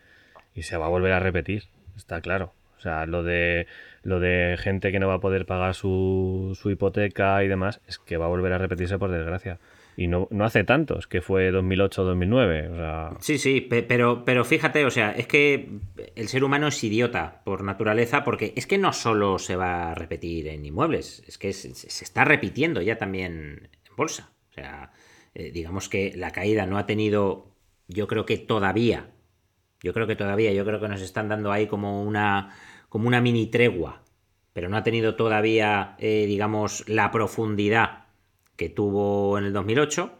Y 0.55 0.63
se 0.63 0.77
va 0.77 0.87
a 0.87 0.91
volver 0.91 1.13
a 1.13 1.21
repetir, 1.21 1.65
está 1.97 2.21
claro. 2.21 2.53
O 2.77 2.81
sea, 2.81 3.07
lo 3.07 3.23
de, 3.23 3.67
lo 4.03 4.21
de 4.21 4.57
gente 4.59 4.93
que 4.93 5.01
no 5.01 5.09
va 5.09 5.15
a 5.15 5.21
poder 5.21 5.47
pagar 5.47 5.75
su, 5.75 6.57
su 6.61 6.71
hipoteca 6.71 7.43
y 7.43 7.49
demás, 7.49 7.81
es 7.89 7.99
que 7.99 8.19
va 8.19 8.27
a 8.27 8.29
volver 8.29 8.53
a 8.53 8.59
repetirse 8.59 8.99
por 8.99 9.11
desgracia 9.11 9.59
y 9.97 10.09
no, 10.09 10.29
no 10.31 10.45
hace 10.45 10.65
tantos, 10.65 11.07
que 11.07 11.21
fue 11.21 11.53
2008-2009. 11.53 12.71
O 12.71 12.77
sea... 12.77 13.11
Sí, 13.21 13.39
sí, 13.39 13.61
pero, 13.61 14.25
pero 14.25 14.45
fíjate, 14.45 14.85
o 14.85 14.91
sea, 14.91 15.13
es 15.13 15.27
que 15.27 15.69
el 16.17 16.29
ser 16.29 16.45
humano 16.45 16.69
es 16.69 16.83
idiota 16.83 17.43
por 17.45 17.63
naturaleza, 17.63 18.25
porque 18.25 18.53
es 18.57 18.67
que 18.67 18.79
no 18.79 18.93
solo 18.93 19.39
se 19.39 19.57
va 19.57 19.93
a 19.93 19.95
repetir 19.95 20.49
en 20.49 20.65
inmuebles, 20.65 21.23
es 21.27 21.39
que 21.39 21.53
se, 21.53 21.71
está 21.71 22.25
repitiendo 22.25 22.83
ya 22.83 22.99
también 22.99 23.71
en 23.89 23.97
bolsa. 23.97 24.33
O 24.51 24.55
sea, 24.55 24.93
eh, 25.35 25.51
digamos 25.53 25.89
que 25.89 26.13
la 26.17 26.31
caída 26.31 26.67
no 26.67 26.79
ha 26.79 26.87
tenido, 26.87 27.55
yo 27.89 28.07
creo 28.07 28.27
que 28.27 28.39
todavía, 28.39 29.11
yo 29.83 29.93
creo 29.93 30.07
que 30.07 30.17
todavía, 30.17 30.53
yo 30.53 30.65
creo 30.65 30.81
que 30.81 30.89
nos 30.89 31.03
están 31.03 31.29
dando 31.29 31.53
ahí 31.53 31.67
como 31.67 32.03
una, 32.03 32.57
como 32.89 33.07
una 33.07 33.21
mini 33.21 33.47
tregua, 33.47 34.03
pero 34.53 34.69
no 34.69 34.77
ha 34.77 34.83
tenido 34.83 35.15
todavía, 35.17 35.97
eh, 35.99 36.27
digamos, 36.27 36.89
la 36.89 37.11
profundidad 37.11 38.04
que 38.57 38.69
tuvo 38.69 39.39
en 39.39 39.45
el 39.45 39.53
2008. 39.53 40.19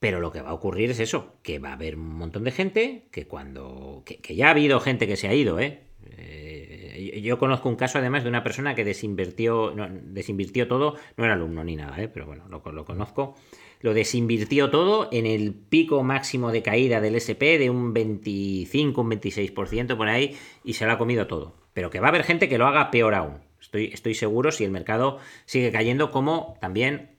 Pero 0.00 0.20
lo 0.20 0.30
que 0.30 0.42
va 0.42 0.50
a 0.50 0.54
ocurrir 0.54 0.90
es 0.90 1.00
eso, 1.00 1.34
que 1.42 1.58
va 1.58 1.70
a 1.70 1.72
haber 1.72 1.96
un 1.96 2.16
montón 2.16 2.44
de 2.44 2.52
gente 2.52 3.08
que 3.10 3.26
cuando... 3.26 4.04
que, 4.04 4.36
ya 4.36 4.48
ha 4.48 4.50
habido 4.50 4.78
gente 4.78 5.08
que 5.08 5.16
se 5.16 5.26
ha 5.26 5.34
ido, 5.34 5.58
¿eh? 5.58 5.82
eh 6.06 7.20
yo 7.22 7.38
conozco 7.38 7.68
un 7.68 7.76
caso 7.76 7.98
además 7.98 8.22
de 8.22 8.28
una 8.28 8.44
persona 8.44 8.74
que 8.74 8.84
desinvirtió, 8.84 9.72
no, 9.74 9.88
desinvirtió 9.90 10.68
todo, 10.68 10.94
no 11.16 11.24
era 11.24 11.34
alumno 11.34 11.64
ni 11.64 11.74
nada, 11.74 12.00
¿eh? 12.00 12.08
pero 12.08 12.26
bueno, 12.26 12.44
lo, 12.48 12.62
lo, 12.72 12.84
conozco, 12.84 13.34
lo 13.80 13.92
desinvirtió 13.92 14.70
todo 14.70 15.08
en 15.10 15.26
el 15.26 15.52
pico 15.52 16.02
máximo 16.04 16.52
de 16.52 16.62
caída 16.62 17.00
del 17.00 17.16
SP 17.18 17.58
de 17.58 17.70
un 17.70 17.92
25, 17.92 19.00
un 19.00 19.10
26% 19.10 19.96
por 19.96 20.08
ahí 20.08 20.36
y 20.64 20.74
se 20.74 20.86
lo 20.86 20.92
ha 20.92 20.98
comido 20.98 21.26
todo. 21.26 21.56
Pero 21.72 21.90
que 21.90 22.00
va 22.00 22.06
a 22.06 22.10
haber 22.10 22.24
gente 22.24 22.48
que 22.48 22.58
lo 22.58 22.66
haga 22.66 22.90
peor 22.90 23.14
aún. 23.14 23.38
Estoy, 23.60 23.90
estoy 23.92 24.14
seguro 24.14 24.52
si 24.52 24.64
el 24.64 24.70
mercado 24.70 25.18
sigue 25.44 25.72
cayendo 25.72 26.10
como 26.10 26.56
también 26.60 27.17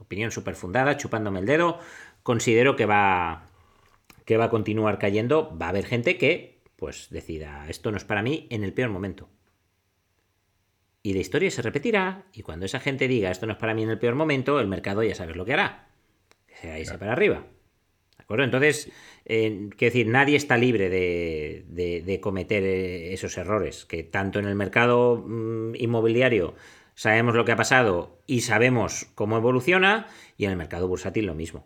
opinión 0.00 0.30
súper 0.30 0.54
fundada, 0.54 0.96
chupándome 0.96 1.40
el 1.40 1.46
dedo, 1.46 1.78
considero 2.22 2.76
que 2.76 2.86
va, 2.86 3.46
que 4.24 4.36
va 4.36 4.46
a 4.46 4.50
continuar 4.50 4.98
cayendo. 4.98 5.56
Va 5.60 5.66
a 5.66 5.68
haber 5.70 5.86
gente 5.86 6.18
que, 6.18 6.62
pues, 6.76 7.08
decida, 7.10 7.66
esto 7.68 7.90
no 7.90 7.96
es 7.96 8.04
para 8.04 8.22
mí 8.22 8.46
en 8.50 8.64
el 8.64 8.72
peor 8.72 8.90
momento. 8.90 9.28
Y 11.02 11.14
la 11.14 11.20
historia 11.20 11.50
se 11.50 11.62
repetirá, 11.62 12.26
y 12.32 12.42
cuando 12.42 12.66
esa 12.66 12.78
gente 12.80 13.08
diga, 13.08 13.30
esto 13.30 13.46
no 13.46 13.52
es 13.52 13.58
para 13.58 13.74
mí 13.74 13.82
en 13.82 13.90
el 13.90 13.98
peor 13.98 14.14
momento, 14.14 14.60
el 14.60 14.66
mercado 14.68 15.02
ya 15.02 15.14
sabes 15.14 15.36
lo 15.36 15.44
que 15.46 15.54
hará. 15.54 15.88
Que 16.46 16.56
se 16.56 16.80
irse 16.80 16.98
para 16.98 17.12
arriba. 17.12 17.46
¿De 18.18 18.22
acuerdo? 18.24 18.44
Entonces, 18.44 18.92
eh, 19.24 19.70
quiero 19.76 19.92
decir, 19.94 20.08
nadie 20.08 20.36
está 20.36 20.58
libre 20.58 20.90
de, 20.90 21.64
de- 21.68 22.02
de 22.02 22.20
cometer 22.20 22.62
eh, 22.64 23.14
esos 23.14 23.36
errores, 23.38 23.86
que 23.86 24.02
tanto 24.02 24.38
en 24.38 24.44
el 24.46 24.54
mercado 24.56 25.24
mm, 25.26 25.74
inmobiliario 25.76 26.54
sabemos 27.00 27.34
lo 27.34 27.46
que 27.46 27.52
ha 27.52 27.56
pasado 27.56 28.18
y 28.26 28.42
sabemos 28.42 29.06
cómo 29.14 29.38
evoluciona, 29.38 30.06
y 30.36 30.44
en 30.44 30.50
el 30.50 30.58
mercado 30.58 30.86
bursátil 30.86 31.24
lo 31.24 31.34
mismo. 31.34 31.64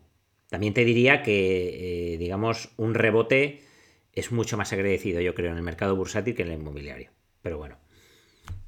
También 0.48 0.74
te 0.74 0.84
diría 0.84 1.22
que, 1.22 2.12
eh, 2.14 2.18
digamos, 2.18 2.72
un 2.76 2.94
rebote 2.94 3.64
es 4.12 4.30
mucho 4.30 4.56
más 4.56 4.72
agradecido, 4.72 5.20
yo 5.20 5.34
creo, 5.34 5.50
en 5.50 5.56
el 5.56 5.64
mercado 5.64 5.96
bursátil 5.96 6.36
que 6.36 6.42
en 6.42 6.52
el 6.52 6.60
inmobiliario. 6.60 7.10
Pero 7.42 7.58
bueno, 7.58 7.78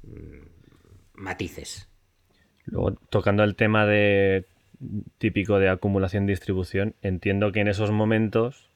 mm, 0.03 0.41
matices. 1.13 1.87
Luego, 2.65 2.95
tocando 3.09 3.45
el 3.45 3.55
tema 3.55 3.85
de 3.85 4.45
típico 5.19 5.59
de 5.59 5.69
acumulación-distribución, 5.69 6.95
entiendo 7.01 7.53
que 7.53 7.61
en 7.61 7.69
esos 7.69 7.91
momentos, 7.91 8.69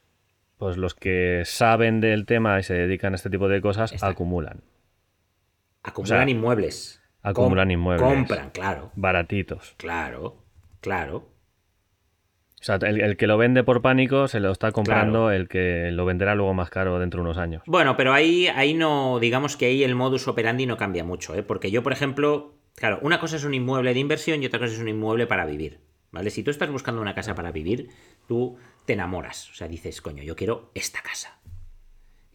pues 0.57 0.77
los 0.77 0.95
que 0.95 1.41
saben 1.43 1.99
del 1.99 2.25
tema 2.25 2.57
y 2.57 2.63
se 2.63 2.73
dedican 2.73 3.11
a 3.11 3.15
este 3.17 3.29
tipo 3.29 3.49
de 3.49 3.59
cosas 3.59 3.91
Está. 3.91 4.07
acumulan. 4.07 4.61
Acumulan 5.83 6.21
O 6.21 6.23
sea, 6.23 6.29
inmuebles. 6.29 7.00
Acumulan 7.23 7.67
Com- 7.67 7.71
inmuebles. 7.71 8.07
Compran, 8.09 8.49
claro, 8.51 8.91
Baratitos. 8.95 9.73
claro, 9.77 10.37
claro. 10.81 11.29
O 12.59 12.63
sea, 12.63 12.75
el, 12.75 13.01
el 13.01 13.17
que 13.17 13.25
lo 13.25 13.37
vende 13.39 13.63
por 13.63 13.81
pánico 13.81 14.27
se 14.27 14.39
lo 14.39 14.51
está 14.51 14.71
comprando 14.71 15.25
Claro. 15.25 15.31
el 15.31 15.47
que 15.47 15.89
lo 15.91 16.05
venderá 16.05 16.35
luego 16.35 16.53
más 16.53 16.69
caro 16.69 16.99
dentro 16.99 17.17
de 17.19 17.23
unos 17.23 17.37
años. 17.39 17.63
Bueno, 17.65 17.97
pero 17.97 18.13
ahí, 18.13 18.47
ahí 18.47 18.75
no, 18.75 19.17
digamos 19.19 19.57
que 19.57 19.65
ahí 19.65 19.83
el 19.83 19.95
modus 19.95 20.27
operandi 20.27 20.67
no 20.67 20.77
cambia 20.77 21.03
mucho, 21.03 21.33
¿eh? 21.33 21.41
Porque 21.41 21.71
yo, 21.71 21.81
por 21.81 21.91
ejemplo, 21.91 22.53
claro, 22.75 22.99
una 23.01 23.19
cosa 23.19 23.37
es 23.37 23.45
un 23.45 23.55
inmueble 23.55 23.95
de 23.95 23.99
inversión 23.99 24.43
y 24.43 24.45
otra 24.45 24.59
cosa 24.59 24.73
es 24.73 24.79
un 24.79 24.89
inmueble 24.89 25.25
para 25.25 25.45
vivir, 25.47 25.79
¿vale? 26.11 26.29
Si 26.29 26.43
tú 26.43 26.51
estás 26.51 26.69
buscando 26.69 27.01
una 27.01 27.15
casa 27.15 27.33
para 27.33 27.51
vivir, 27.51 27.89
tú 28.27 28.57
te 28.85 28.93
enamoras, 28.93 29.49
o 29.49 29.53
sea, 29.55 29.67
dices, 29.67 29.99
coño, 29.99 30.21
yo 30.21 30.35
quiero 30.35 30.69
esta 30.75 31.01
casa. 31.01 31.39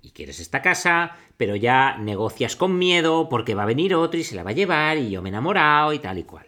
Y 0.07 0.13
quieres 0.13 0.39
esta 0.39 0.63
casa, 0.63 1.17
pero 1.37 1.57
ya 1.57 1.97
negocias 1.99 2.55
con 2.55 2.79
miedo 2.79 3.29
porque 3.29 3.57
va 3.57 3.65
a 3.65 3.67
venir 3.67 3.93
otro 3.97 4.21
y 4.21 4.23
se 4.23 4.37
la 4.37 4.45
va 4.45 4.51
a 4.51 4.55
llevar 4.55 4.99
y 4.99 5.11
yo 5.11 5.21
me 5.21 5.31
he 5.31 5.33
enamorado 5.33 5.93
y 5.93 5.99
tal 5.99 6.19
y 6.19 6.23
cual. 6.23 6.47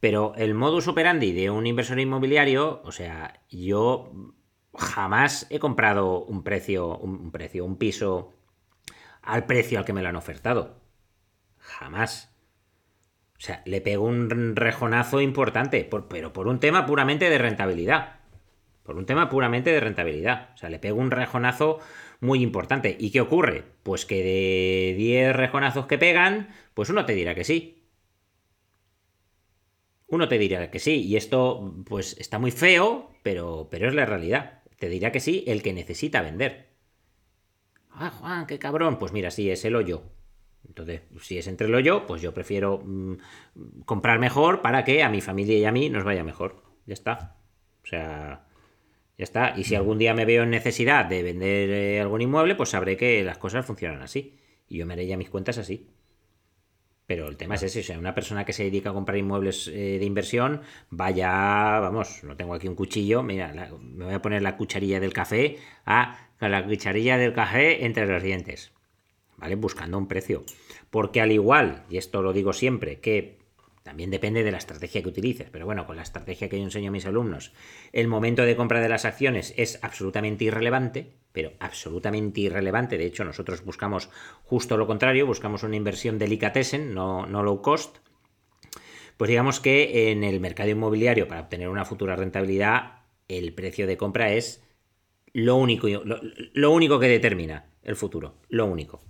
Pero 0.00 0.32
el 0.34 0.52
modus 0.54 0.88
operandi 0.88 1.30
de 1.30 1.48
un 1.48 1.64
inversor 1.68 2.00
inmobiliario, 2.00 2.82
o 2.84 2.90
sea, 2.90 3.40
yo 3.50 4.10
jamás 4.74 5.46
he 5.50 5.60
comprado 5.60 6.24
un 6.24 6.42
precio, 6.42 6.98
un, 6.98 7.30
precio, 7.30 7.64
un 7.64 7.76
piso 7.76 8.32
al 9.22 9.46
precio 9.46 9.78
al 9.78 9.84
que 9.84 9.92
me 9.92 10.02
lo 10.02 10.08
han 10.08 10.16
ofertado. 10.16 10.80
Jamás. 11.58 12.34
O 13.38 13.40
sea, 13.40 13.62
le 13.64 13.80
pego 13.80 14.06
un 14.06 14.56
rejonazo 14.56 15.20
importante, 15.20 15.84
por- 15.84 16.08
pero 16.08 16.32
por 16.32 16.48
un 16.48 16.58
tema 16.58 16.84
puramente 16.84 17.30
de 17.30 17.38
rentabilidad. 17.38 18.16
Por 18.82 18.96
un 18.96 19.06
tema 19.06 19.28
puramente 19.28 19.70
de 19.70 19.78
rentabilidad. 19.78 20.50
O 20.54 20.56
sea, 20.56 20.68
le 20.68 20.80
pego 20.80 20.98
un 20.98 21.12
rejonazo 21.12 21.78
muy 22.20 22.42
importante. 22.42 22.96
¿Y 22.98 23.10
qué 23.10 23.20
ocurre? 23.20 23.64
Pues 23.82 24.06
que 24.06 24.22
de 24.22 24.94
10 24.96 25.34
rejonazos 25.36 25.86
que 25.86 25.98
pegan, 25.98 26.50
pues 26.74 26.90
uno 26.90 27.04
te 27.04 27.14
dirá 27.14 27.34
que 27.34 27.44
sí. 27.44 27.84
Uno 30.06 30.28
te 30.28 30.38
dirá 30.38 30.70
que 30.70 30.78
sí. 30.78 31.02
Y 31.06 31.16
esto, 31.16 31.74
pues, 31.86 32.16
está 32.18 32.38
muy 32.38 32.50
feo, 32.50 33.10
pero, 33.22 33.68
pero 33.70 33.88
es 33.88 33.94
la 33.94 34.06
realidad. 34.06 34.62
Te 34.78 34.88
dirá 34.88 35.12
que 35.12 35.20
sí 35.20 35.44
el 35.46 35.62
que 35.62 35.72
necesita 35.72 36.22
vender. 36.22 36.68
Ah, 37.90 38.10
Juan, 38.10 38.46
qué 38.46 38.58
cabrón. 38.58 38.98
Pues 38.98 39.12
mira, 39.12 39.30
sí, 39.30 39.50
es 39.50 39.64
el 39.64 39.76
hoyo. 39.76 40.02
Entonces, 40.66 41.02
si 41.20 41.38
es 41.38 41.46
entre 41.46 41.66
el 41.66 41.74
hoyo, 41.74 42.06
pues 42.06 42.22
yo 42.22 42.32
prefiero 42.34 42.82
mm, 42.84 43.14
comprar 43.84 44.18
mejor 44.18 44.62
para 44.62 44.84
que 44.84 45.02
a 45.02 45.08
mi 45.08 45.20
familia 45.20 45.58
y 45.58 45.64
a 45.64 45.72
mí 45.72 45.88
nos 45.90 46.04
vaya 46.04 46.24
mejor. 46.24 46.62
Ya 46.86 46.94
está. 46.94 47.36
O 47.82 47.86
sea, 47.86 48.47
ya 49.18 49.24
está. 49.24 49.54
Y 49.56 49.64
si 49.64 49.74
algún 49.74 49.98
día 49.98 50.14
me 50.14 50.24
veo 50.24 50.44
en 50.44 50.50
necesidad 50.50 51.04
de 51.06 51.22
vender 51.22 51.70
eh, 51.70 52.00
algún 52.00 52.22
inmueble, 52.22 52.54
pues 52.54 52.70
sabré 52.70 52.96
que 52.96 53.22
las 53.24 53.38
cosas 53.38 53.66
funcionan 53.66 54.02
así. 54.02 54.36
Y 54.68 54.78
yo 54.78 54.86
me 54.86 54.94
haré 54.94 55.06
ya 55.06 55.16
mis 55.16 55.30
cuentas 55.30 55.58
así. 55.58 55.88
Pero 57.06 57.26
el 57.28 57.38
tema 57.38 57.54
es 57.54 57.62
ese, 57.62 57.80
o 57.80 57.82
sea, 57.82 57.98
una 57.98 58.14
persona 58.14 58.44
que 58.44 58.52
se 58.52 58.64
dedica 58.64 58.90
a 58.90 58.92
comprar 58.92 59.16
inmuebles 59.16 59.66
eh, 59.68 59.98
de 59.98 60.04
inversión, 60.04 60.60
vaya, 60.90 61.30
vamos, 61.80 62.22
no 62.22 62.36
tengo 62.36 62.52
aquí 62.54 62.68
un 62.68 62.74
cuchillo, 62.74 63.22
mira, 63.22 63.52
la- 63.54 63.70
me 63.80 64.04
voy 64.04 64.14
a 64.14 64.20
poner 64.20 64.42
la 64.42 64.56
cucharilla 64.58 65.00
del 65.00 65.14
café, 65.14 65.56
a 65.86 66.28
con 66.38 66.50
la 66.50 66.64
cucharilla 66.64 67.16
del 67.16 67.32
café 67.32 67.86
entre 67.86 68.06
los 68.06 68.22
dientes, 68.22 68.72
¿vale? 69.38 69.54
Buscando 69.56 69.98
un 69.98 70.08
precio. 70.08 70.44
Porque 70.90 71.20
al 71.22 71.32
igual, 71.32 71.84
y 71.90 71.96
esto 71.98 72.22
lo 72.22 72.32
digo 72.34 72.52
siempre, 72.52 73.00
que 73.00 73.38
también 73.88 74.10
depende 74.10 74.44
de 74.44 74.50
la 74.50 74.58
estrategia 74.58 75.00
que 75.00 75.08
utilices, 75.08 75.48
pero 75.50 75.64
bueno, 75.64 75.86
con 75.86 75.96
la 75.96 76.02
estrategia 76.02 76.50
que 76.50 76.58
yo 76.58 76.64
enseño 76.64 76.90
a 76.90 76.92
mis 76.92 77.06
alumnos, 77.06 77.54
el 77.94 78.06
momento 78.06 78.42
de 78.42 78.54
compra 78.54 78.82
de 78.82 78.88
las 78.90 79.06
acciones 79.06 79.54
es 79.56 79.78
absolutamente 79.80 80.44
irrelevante, 80.44 81.14
pero 81.32 81.54
absolutamente 81.58 82.42
irrelevante. 82.42 82.98
De 82.98 83.06
hecho, 83.06 83.24
nosotros 83.24 83.64
buscamos 83.64 84.10
justo 84.44 84.76
lo 84.76 84.86
contrario, 84.86 85.26
buscamos 85.26 85.62
una 85.62 85.76
inversión 85.76 86.18
delicatessen, 86.18 86.92
no, 86.92 87.24
no 87.24 87.42
low 87.42 87.62
cost. 87.62 87.96
Pues 89.16 89.30
digamos 89.30 89.58
que 89.58 90.10
en 90.10 90.22
el 90.22 90.38
mercado 90.38 90.68
inmobiliario, 90.68 91.26
para 91.26 91.40
obtener 91.40 91.70
una 91.70 91.86
futura 91.86 92.14
rentabilidad, 92.14 93.06
el 93.26 93.54
precio 93.54 93.86
de 93.86 93.96
compra 93.96 94.32
es 94.32 94.62
lo 95.32 95.56
único, 95.56 95.88
lo, 95.88 96.20
lo 96.52 96.70
único 96.72 96.98
que 96.98 97.08
determina 97.08 97.70
el 97.82 97.96
futuro. 97.96 98.34
Lo 98.50 98.66
único. 98.66 99.00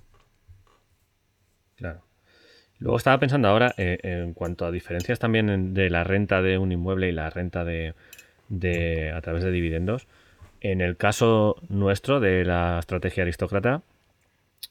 Claro. 1.74 2.07
Luego 2.80 2.96
estaba 2.96 3.18
pensando 3.18 3.48
ahora 3.48 3.74
eh, 3.76 3.98
en 4.02 4.34
cuanto 4.34 4.64
a 4.64 4.70
diferencias 4.70 5.18
también 5.18 5.74
de 5.74 5.90
la 5.90 6.04
renta 6.04 6.42
de 6.42 6.58
un 6.58 6.70
inmueble 6.70 7.08
y 7.08 7.12
la 7.12 7.28
renta 7.30 7.64
de, 7.64 7.94
a 9.14 9.20
través 9.20 9.42
de 9.42 9.50
dividendos. 9.50 10.06
En 10.60 10.80
el 10.80 10.96
caso 10.96 11.56
nuestro 11.68 12.20
de 12.20 12.44
la 12.44 12.78
estrategia 12.78 13.22
aristócrata, 13.24 13.82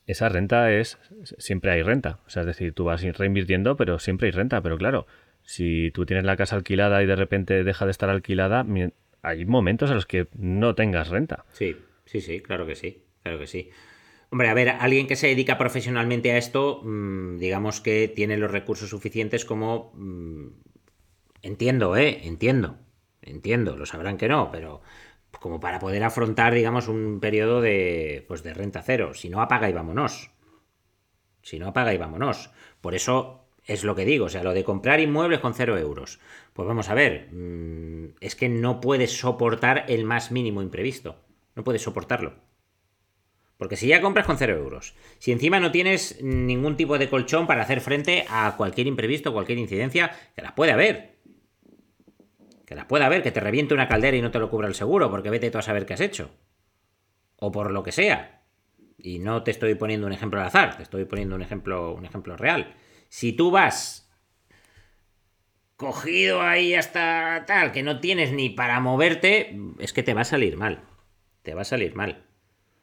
esa 0.06 0.30
renta 0.30 0.72
es 0.72 0.98
siempre 1.38 1.72
hay 1.72 1.82
renta. 1.82 2.20
O 2.28 2.30
sea, 2.30 2.41
es 2.41 2.48
decir, 2.48 2.74
tú 2.74 2.86
vas 2.86 3.04
reinvirtiendo, 3.04 3.76
pero 3.76 4.00
siempre 4.00 4.28
hay 4.28 4.32
renta. 4.32 4.62
Pero 4.62 4.78
claro, 4.78 5.06
si 5.43 5.91
tú 5.91 6.06
tienes 6.06 6.26
la 6.26 6.38
casa 6.38 6.56
alquilada 6.56 7.04
y 7.04 7.06
de 7.06 7.15
repente 7.15 7.63
deja 7.63 7.86
de 7.86 7.91
estar 7.91 8.10
alquilada, 8.10 8.65
hay 9.22 9.46
momentos 9.46 9.89
en 9.89 9.96
los 9.96 10.06
que 10.06 10.28
no 10.38 10.76
tengas 10.76 11.10
renta. 11.10 11.43
Sí, 11.52 11.76
sí, 12.06 12.22
sí, 12.22 12.39
claro 12.39 12.65
que 12.65 12.76
sí, 12.76 13.02
claro 13.24 13.39
que 13.39 13.48
sí. 13.48 13.70
Hombre, 14.30 14.50
a 14.50 14.54
ver, 14.54 14.70
alguien 14.70 15.08
que 15.08 15.16
se 15.16 15.28
dedica 15.28 15.58
profesionalmente 15.58 16.32
a 16.32 16.38
esto, 16.38 16.82
mm, 16.84 17.38
digamos 17.38 17.80
que 17.82 18.08
tiene 18.13 18.38
los 18.38 18.52
recursos 18.52 18.90
suficientes 18.90 19.46
como... 19.46 19.92
mm, 19.96 20.48
entiendo, 21.42 21.96
¿eh? 21.96 22.22
Entiendo, 22.24 22.78
entiendo, 23.22 23.78
lo 23.78 23.86
sabrán 23.86 24.18
que 24.18 24.28
no, 24.28 24.52
pero 24.52 24.82
como 25.40 25.60
para 25.60 25.80
poder 25.80 26.04
afrontar, 26.04 26.54
digamos, 26.54 26.88
un 26.88 27.20
periodo 27.20 27.62
de, 27.62 28.26
pues 28.28 28.44
de 28.44 28.54
renta 28.54 28.82
cero. 28.82 29.13
Si 29.13 29.30
no, 29.30 29.42
apaga 29.42 29.70
y 29.70 29.74
vámonos. 29.74 30.32
Si 31.42 31.60
no, 31.60 31.68
apaga 31.68 31.94
y 31.94 31.98
vámonos. 31.98 32.52
Por 32.82 32.96
eso 32.96 33.48
es 33.63 33.84
lo 33.84 33.96
que 33.96 34.06
digo, 34.06 34.26
o 34.26 34.30
sea, 34.30 34.44
lo 34.44 34.54
de 34.54 34.63
comprar 34.63 35.00
inmuebles 35.00 35.40
con 35.40 35.54
cero 35.54 35.78
euros. 35.78 36.20
Pues 36.54 36.68
vamos 36.68 36.90
a 36.90 36.94
ver, 36.96 37.30
mm, 37.32 38.16
es 38.20 38.36
que 38.36 38.50
no 38.50 38.82
puedes 38.82 39.18
soportar 39.20 39.86
el 39.88 40.04
más 40.06 40.32
mínimo 40.32 40.62
imprevisto. 40.62 41.24
No 41.56 41.63
puedes 41.63 41.82
soportarlo. 41.84 42.47
Porque 43.58 43.76
si 43.76 43.88
ya 43.88 44.02
compras 44.02 44.28
con 44.28 44.38
cero 44.38 44.56
euros, 44.56 44.93
si 45.17 45.32
encima 45.32 45.60
no 45.60 45.72
tienes 45.72 46.22
ningún 46.22 46.78
tipo 46.78 46.98
de 46.98 47.10
colchón 47.10 47.48
para 47.48 47.63
hacer 47.63 47.82
frente 47.82 48.26
a 48.30 48.56
cualquier 48.56 48.88
imprevisto, 48.88 49.34
cualquier 49.34 49.58
incidencia, 49.58 50.12
que 50.36 50.43
la 50.43 50.54
puede 50.54 50.72
haber. 50.72 51.17
Que 52.65 52.76
la 52.76 52.88
puede 52.88 53.06
haber, 53.06 53.24
que 53.24 53.32
te 53.32 53.39
reviente 53.39 53.74
una 53.74 53.88
caldera 53.88 54.15
y 54.15 54.22
no 54.22 54.30
te 54.30 54.39
lo 54.39 54.50
cubra 54.50 54.67
el 54.67 54.76
seguro, 54.76 55.10
porque 55.10 55.32
vete 55.32 55.50
tú 55.50 55.58
a 55.58 55.63
saber 55.63 55.86
qué 55.86 55.93
has 55.93 56.02
hecho. 56.02 56.30
O 57.38 57.52
por 57.52 57.72
lo 57.72 57.82
que 57.82 57.91
sea. 57.91 58.43
Y 59.00 59.20
no 59.20 59.43
te 59.43 59.52
estoy 59.52 59.74
poniendo 59.76 60.06
un 60.06 60.13
ejemplo 60.13 60.39
al 60.39 60.48
azar, 60.48 60.78
te 60.78 60.84
estoy 60.84 61.06
poniendo 61.06 61.36
un 61.36 61.41
ejemplo, 61.41 61.93
un 61.93 62.06
ejemplo 62.06 62.38
real. 62.38 62.76
Si 63.10 63.34
tú 63.34 63.52
vas 63.52 64.08
cogido 65.78 66.41
ahí 66.41 66.74
hasta 66.74 67.46
tal, 67.48 67.72
que 67.72 67.84
no 67.84 68.00
tienes 68.00 68.34
ni 68.34 68.50
para 68.50 68.80
moverte, 68.80 69.58
es 69.80 69.93
que 69.93 70.04
te 70.04 70.13
va 70.13 70.22
a 70.22 70.26
salir 70.26 70.58
mal. 70.58 70.84
Te 71.43 71.54
va 71.54 71.62
a 71.62 71.65
salir 71.65 71.96
mal. 71.96 72.27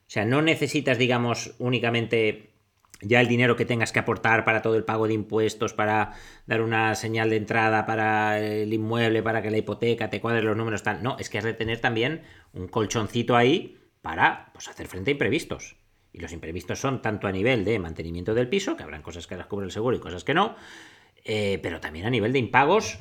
O 0.06 0.10
sea, 0.14 0.24
no 0.24 0.42
necesitas, 0.42 0.98
digamos, 0.98 1.54
únicamente 1.58 2.54
ya 3.00 3.20
el 3.20 3.28
dinero 3.28 3.56
que 3.56 3.64
tengas 3.64 3.92
que 3.92 3.98
aportar 3.98 4.44
para 4.44 4.62
todo 4.62 4.76
el 4.76 4.84
pago 4.84 5.06
de 5.06 5.14
impuestos, 5.14 5.74
para 5.74 6.12
dar 6.46 6.62
una 6.62 6.94
señal 6.94 7.30
de 7.30 7.36
entrada 7.36 7.86
para 7.86 8.38
el 8.40 8.72
inmueble, 8.72 9.22
para 9.22 9.42
que 9.42 9.50
la 9.50 9.58
hipoteca 9.58 10.10
te 10.10 10.20
cuadre 10.20 10.42
los 10.42 10.56
números, 10.56 10.82
tal. 10.82 11.02
No, 11.02 11.16
es 11.18 11.28
que 11.28 11.38
has 11.38 11.44
de 11.44 11.54
tener 11.54 11.80
también 11.80 12.22
un 12.52 12.68
colchoncito 12.68 13.36
ahí 13.36 13.78
para 14.02 14.50
pues, 14.52 14.68
hacer 14.68 14.86
frente 14.86 15.10
a 15.10 15.12
imprevistos. 15.12 15.76
Y 16.12 16.20
los 16.20 16.32
imprevistos 16.32 16.78
son 16.78 17.02
tanto 17.02 17.26
a 17.26 17.32
nivel 17.32 17.64
de 17.64 17.78
mantenimiento 17.78 18.34
del 18.34 18.48
piso, 18.48 18.76
que 18.76 18.84
habrán 18.84 19.02
cosas 19.02 19.26
que 19.26 19.36
las 19.36 19.46
cubre 19.46 19.66
el 19.66 19.72
seguro 19.72 19.96
y 19.96 20.00
cosas 20.00 20.22
que 20.22 20.34
no, 20.34 20.54
eh, 21.24 21.58
pero 21.62 21.80
también 21.80 22.06
a 22.06 22.10
nivel 22.10 22.32
de 22.32 22.38
impagos 22.38 23.00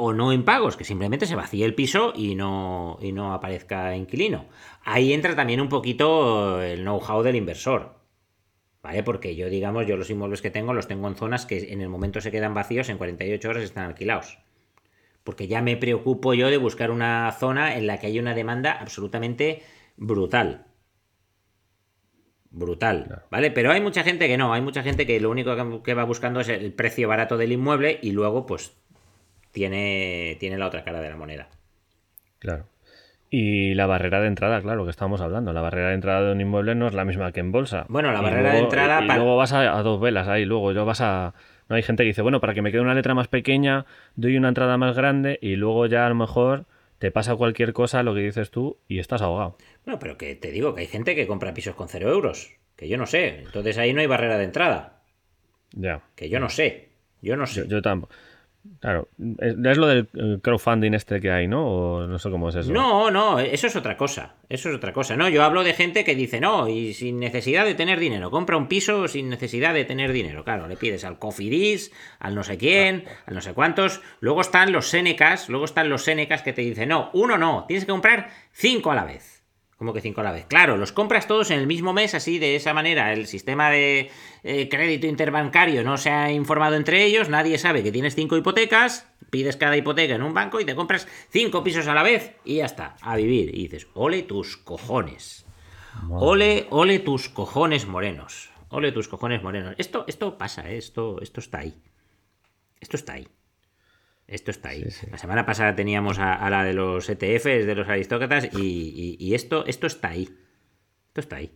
o 0.00 0.14
no 0.14 0.32
impagos, 0.32 0.78
que 0.78 0.84
simplemente 0.84 1.26
se 1.26 1.36
vacíe 1.36 1.64
el 1.64 1.74
piso 1.74 2.14
y 2.16 2.34
no, 2.34 2.98
y 3.02 3.12
no 3.12 3.34
aparezca 3.34 3.94
inquilino. 3.94 4.46
Ahí 4.82 5.12
entra 5.12 5.36
también 5.36 5.60
un 5.60 5.68
poquito 5.68 6.62
el 6.62 6.80
know-how 6.80 7.22
del 7.22 7.36
inversor. 7.36 8.00
¿Vale? 8.82 9.02
Porque 9.02 9.36
yo, 9.36 9.50
digamos, 9.50 9.86
yo 9.86 9.98
los 9.98 10.08
inmuebles 10.08 10.40
que 10.40 10.50
tengo 10.50 10.72
los 10.72 10.88
tengo 10.88 11.06
en 11.06 11.16
zonas 11.16 11.44
que 11.44 11.72
en 11.74 11.82
el 11.82 11.90
momento 11.90 12.22
se 12.22 12.30
quedan 12.30 12.54
vacíos, 12.54 12.88
en 12.88 12.96
48 12.96 13.46
horas 13.46 13.62
están 13.62 13.84
alquilados. 13.84 14.38
Porque 15.22 15.48
ya 15.48 15.60
me 15.60 15.76
preocupo 15.76 16.32
yo 16.32 16.48
de 16.48 16.56
buscar 16.56 16.90
una 16.90 17.30
zona 17.32 17.76
en 17.76 17.86
la 17.86 17.98
que 17.98 18.06
hay 18.06 18.18
una 18.18 18.34
demanda 18.34 18.72
absolutamente 18.72 19.62
brutal. 19.98 20.66
Brutal, 22.48 23.24
¿vale? 23.30 23.50
Pero 23.50 23.70
hay 23.70 23.82
mucha 23.82 24.02
gente 24.02 24.28
que 24.28 24.38
no, 24.38 24.54
hay 24.54 24.62
mucha 24.62 24.82
gente 24.82 25.06
que 25.06 25.20
lo 25.20 25.30
único 25.30 25.82
que 25.82 25.94
va 25.94 26.04
buscando 26.04 26.40
es 26.40 26.48
el 26.48 26.72
precio 26.72 27.06
barato 27.06 27.36
del 27.36 27.52
inmueble 27.52 28.00
y 28.02 28.12
luego 28.12 28.46
pues 28.46 28.79
tiene, 29.52 30.36
tiene 30.40 30.58
la 30.58 30.66
otra 30.66 30.84
cara 30.84 31.00
de 31.00 31.08
la 31.08 31.16
moneda. 31.16 31.48
Claro. 32.38 32.66
Y 33.32 33.74
la 33.74 33.86
barrera 33.86 34.20
de 34.20 34.26
entrada, 34.26 34.60
claro, 34.60 34.84
que 34.84 34.90
estamos 34.90 35.20
hablando. 35.20 35.52
La 35.52 35.60
barrera 35.60 35.88
de 35.88 35.94
entrada 35.94 36.26
de 36.26 36.32
un 36.32 36.40
inmueble 36.40 36.74
no 36.74 36.88
es 36.88 36.94
la 36.94 37.04
misma 37.04 37.30
que 37.30 37.40
en 37.40 37.52
bolsa. 37.52 37.86
Bueno, 37.88 38.12
la 38.12 38.20
barrera 38.20 38.52
de 38.52 38.58
entrada. 38.58 39.02
Y, 39.04 39.06
luego 39.06 39.36
vas 39.36 39.52
a, 39.52 39.78
a, 39.78 39.82
dos 39.84 40.00
velas 40.00 40.26
ahí, 40.26 40.44
luego 40.44 40.72
yo 40.72 40.84
vas 40.84 41.00
a. 41.00 41.34
No 41.68 41.76
hay 41.76 41.82
gente 41.84 42.02
que 42.02 42.08
dice, 42.08 42.22
bueno, 42.22 42.40
para 42.40 42.54
que 42.54 42.62
me 42.62 42.72
quede 42.72 42.80
una 42.80 42.94
letra 42.94 43.14
más 43.14 43.28
pequeña, 43.28 43.86
doy 44.16 44.36
una 44.36 44.48
entrada 44.48 44.76
más 44.76 44.96
grande 44.96 45.38
y 45.40 45.54
luego 45.54 45.86
ya 45.86 46.06
a 46.06 46.08
lo 46.08 46.16
mejor 46.16 46.66
te 46.98 47.12
pasa 47.12 47.36
cualquier 47.36 47.72
cosa, 47.72 48.02
lo 48.02 48.14
que 48.14 48.20
dices 48.20 48.50
tú, 48.50 48.78
y 48.88 48.98
estás 48.98 49.22
ahogado. 49.22 49.56
Bueno, 49.84 50.00
pero 50.00 50.18
que 50.18 50.34
te 50.34 50.50
digo 50.50 50.74
que 50.74 50.80
hay 50.80 50.86
gente 50.88 51.14
que 51.14 51.28
compra 51.28 51.54
pisos 51.54 51.76
con 51.76 51.88
cero 51.88 52.10
euros. 52.10 52.56
Que 52.74 52.88
yo 52.88 52.98
no 52.98 53.06
sé. 53.06 53.42
Entonces 53.42 53.78
ahí 53.78 53.92
no 53.92 54.00
hay 54.00 54.06
barrera 54.06 54.38
de 54.38 54.44
entrada. 54.44 55.02
Ya. 55.72 56.02
Que 56.16 56.28
yo 56.28 56.40
no 56.40 56.48
sé. 56.48 56.88
Yo 57.22 57.36
no 57.36 57.46
sé. 57.46 57.60
Yo, 57.60 57.66
yo 57.66 57.82
tampoco. 57.82 58.12
Claro, 58.80 59.08
es, 59.38 59.76
lo 59.76 59.86
del 59.86 60.08
crowdfunding 60.42 60.92
este 60.92 61.20
que 61.20 61.30
hay, 61.30 61.48
¿no? 61.48 61.66
O 61.66 62.06
no 62.06 62.18
sé 62.18 62.30
cómo 62.30 62.50
es 62.50 62.56
eso. 62.56 62.72
No, 62.72 63.10
no, 63.10 63.38
eso 63.38 63.66
es 63.66 63.76
otra 63.76 63.96
cosa. 63.96 64.34
Eso 64.48 64.68
es 64.68 64.76
otra 64.76 64.92
cosa. 64.92 65.16
No, 65.16 65.28
yo 65.28 65.44
hablo 65.44 65.64
de 65.64 65.72
gente 65.72 66.04
que 66.04 66.14
dice, 66.14 66.40
no, 66.40 66.68
y 66.68 66.92
sin 66.92 67.18
necesidad 67.20 67.64
de 67.64 67.74
tener 67.74 67.98
dinero. 67.98 68.30
Compra 68.30 68.58
un 68.58 68.68
piso 68.68 69.08
sin 69.08 69.30
necesidad 69.30 69.72
de 69.72 69.84
tener 69.86 70.12
dinero. 70.12 70.44
Claro, 70.44 70.68
le 70.68 70.76
pides 70.76 71.04
al 71.04 71.18
Cofidis, 71.18 71.90
al 72.18 72.34
no 72.34 72.42
sé 72.42 72.58
quién, 72.58 73.04
al 73.26 73.34
no 73.34 73.40
sé 73.40 73.54
cuántos. 73.54 74.02
Luego 74.20 74.42
están 74.42 74.72
los 74.72 74.88
Senecas, 74.88 75.48
luego 75.48 75.64
están 75.64 75.88
los 75.88 76.04
Senecas 76.04 76.42
que 76.42 76.52
te 76.52 76.62
dicen, 76.62 76.90
no, 76.90 77.10
uno 77.14 77.38
no, 77.38 77.64
tienes 77.66 77.84
que 77.84 77.92
comprar 77.92 78.30
cinco 78.52 78.90
a 78.90 78.94
la 78.94 79.04
vez. 79.04 79.39
¿Cómo 79.80 79.94
que 79.94 80.02
cinco 80.02 80.20
a 80.20 80.24
la 80.24 80.32
vez? 80.32 80.44
Claro, 80.44 80.76
los 80.76 80.92
compras 80.92 81.26
todos 81.26 81.50
en 81.50 81.58
el 81.58 81.66
mismo 81.66 81.94
mes, 81.94 82.14
así 82.14 82.38
de 82.38 82.54
esa 82.54 82.74
manera. 82.74 83.14
El 83.14 83.26
sistema 83.26 83.70
de 83.70 84.10
eh, 84.42 84.68
crédito 84.68 85.06
interbancario 85.06 85.82
no 85.82 85.96
se 85.96 86.10
ha 86.10 86.30
informado 86.30 86.76
entre 86.76 87.02
ellos, 87.02 87.30
nadie 87.30 87.56
sabe 87.56 87.82
que 87.82 87.90
tienes 87.90 88.14
cinco 88.14 88.36
hipotecas, 88.36 89.10
pides 89.30 89.56
cada 89.56 89.78
hipoteca 89.78 90.14
en 90.14 90.22
un 90.22 90.34
banco 90.34 90.60
y 90.60 90.66
te 90.66 90.74
compras 90.74 91.08
cinco 91.30 91.64
pisos 91.64 91.86
a 91.86 91.94
la 91.94 92.02
vez 92.02 92.34
y 92.44 92.56
ya 92.56 92.66
está, 92.66 92.94
a 93.00 93.16
vivir. 93.16 93.54
Y 93.54 93.68
dices, 93.68 93.86
ole 93.94 94.22
tus 94.22 94.58
cojones. 94.58 95.46
Ole, 96.10 96.66
ole 96.68 96.98
tus 96.98 97.30
cojones 97.30 97.86
morenos. 97.86 98.50
Ole 98.68 98.92
tus 98.92 99.08
cojones 99.08 99.42
morenos. 99.42 99.76
Esto, 99.78 100.04
esto 100.06 100.36
pasa, 100.36 100.70
¿eh? 100.70 100.76
esto, 100.76 101.22
esto 101.22 101.40
está 101.40 101.60
ahí. 101.60 101.80
Esto 102.80 102.98
está 102.98 103.14
ahí. 103.14 103.26
Esto 104.30 104.52
está 104.52 104.68
ahí. 104.68 104.84
Sí, 104.84 104.90
sí. 104.92 105.06
La 105.10 105.18
semana 105.18 105.44
pasada 105.44 105.74
teníamos 105.74 106.20
a, 106.20 106.34
a, 106.34 106.48
la 106.50 106.62
de 106.62 106.72
los 106.72 107.10
ETFs, 107.10 107.66
de 107.66 107.74
los 107.74 107.88
aristócratas, 107.88 108.48
y, 108.56 108.58
y, 108.58 109.16
y, 109.18 109.34
esto, 109.34 109.66
esto 109.66 109.88
está 109.88 110.10
ahí. 110.10 110.28
Esto 111.08 111.20
está 111.20 111.36
ahí. 111.36 111.50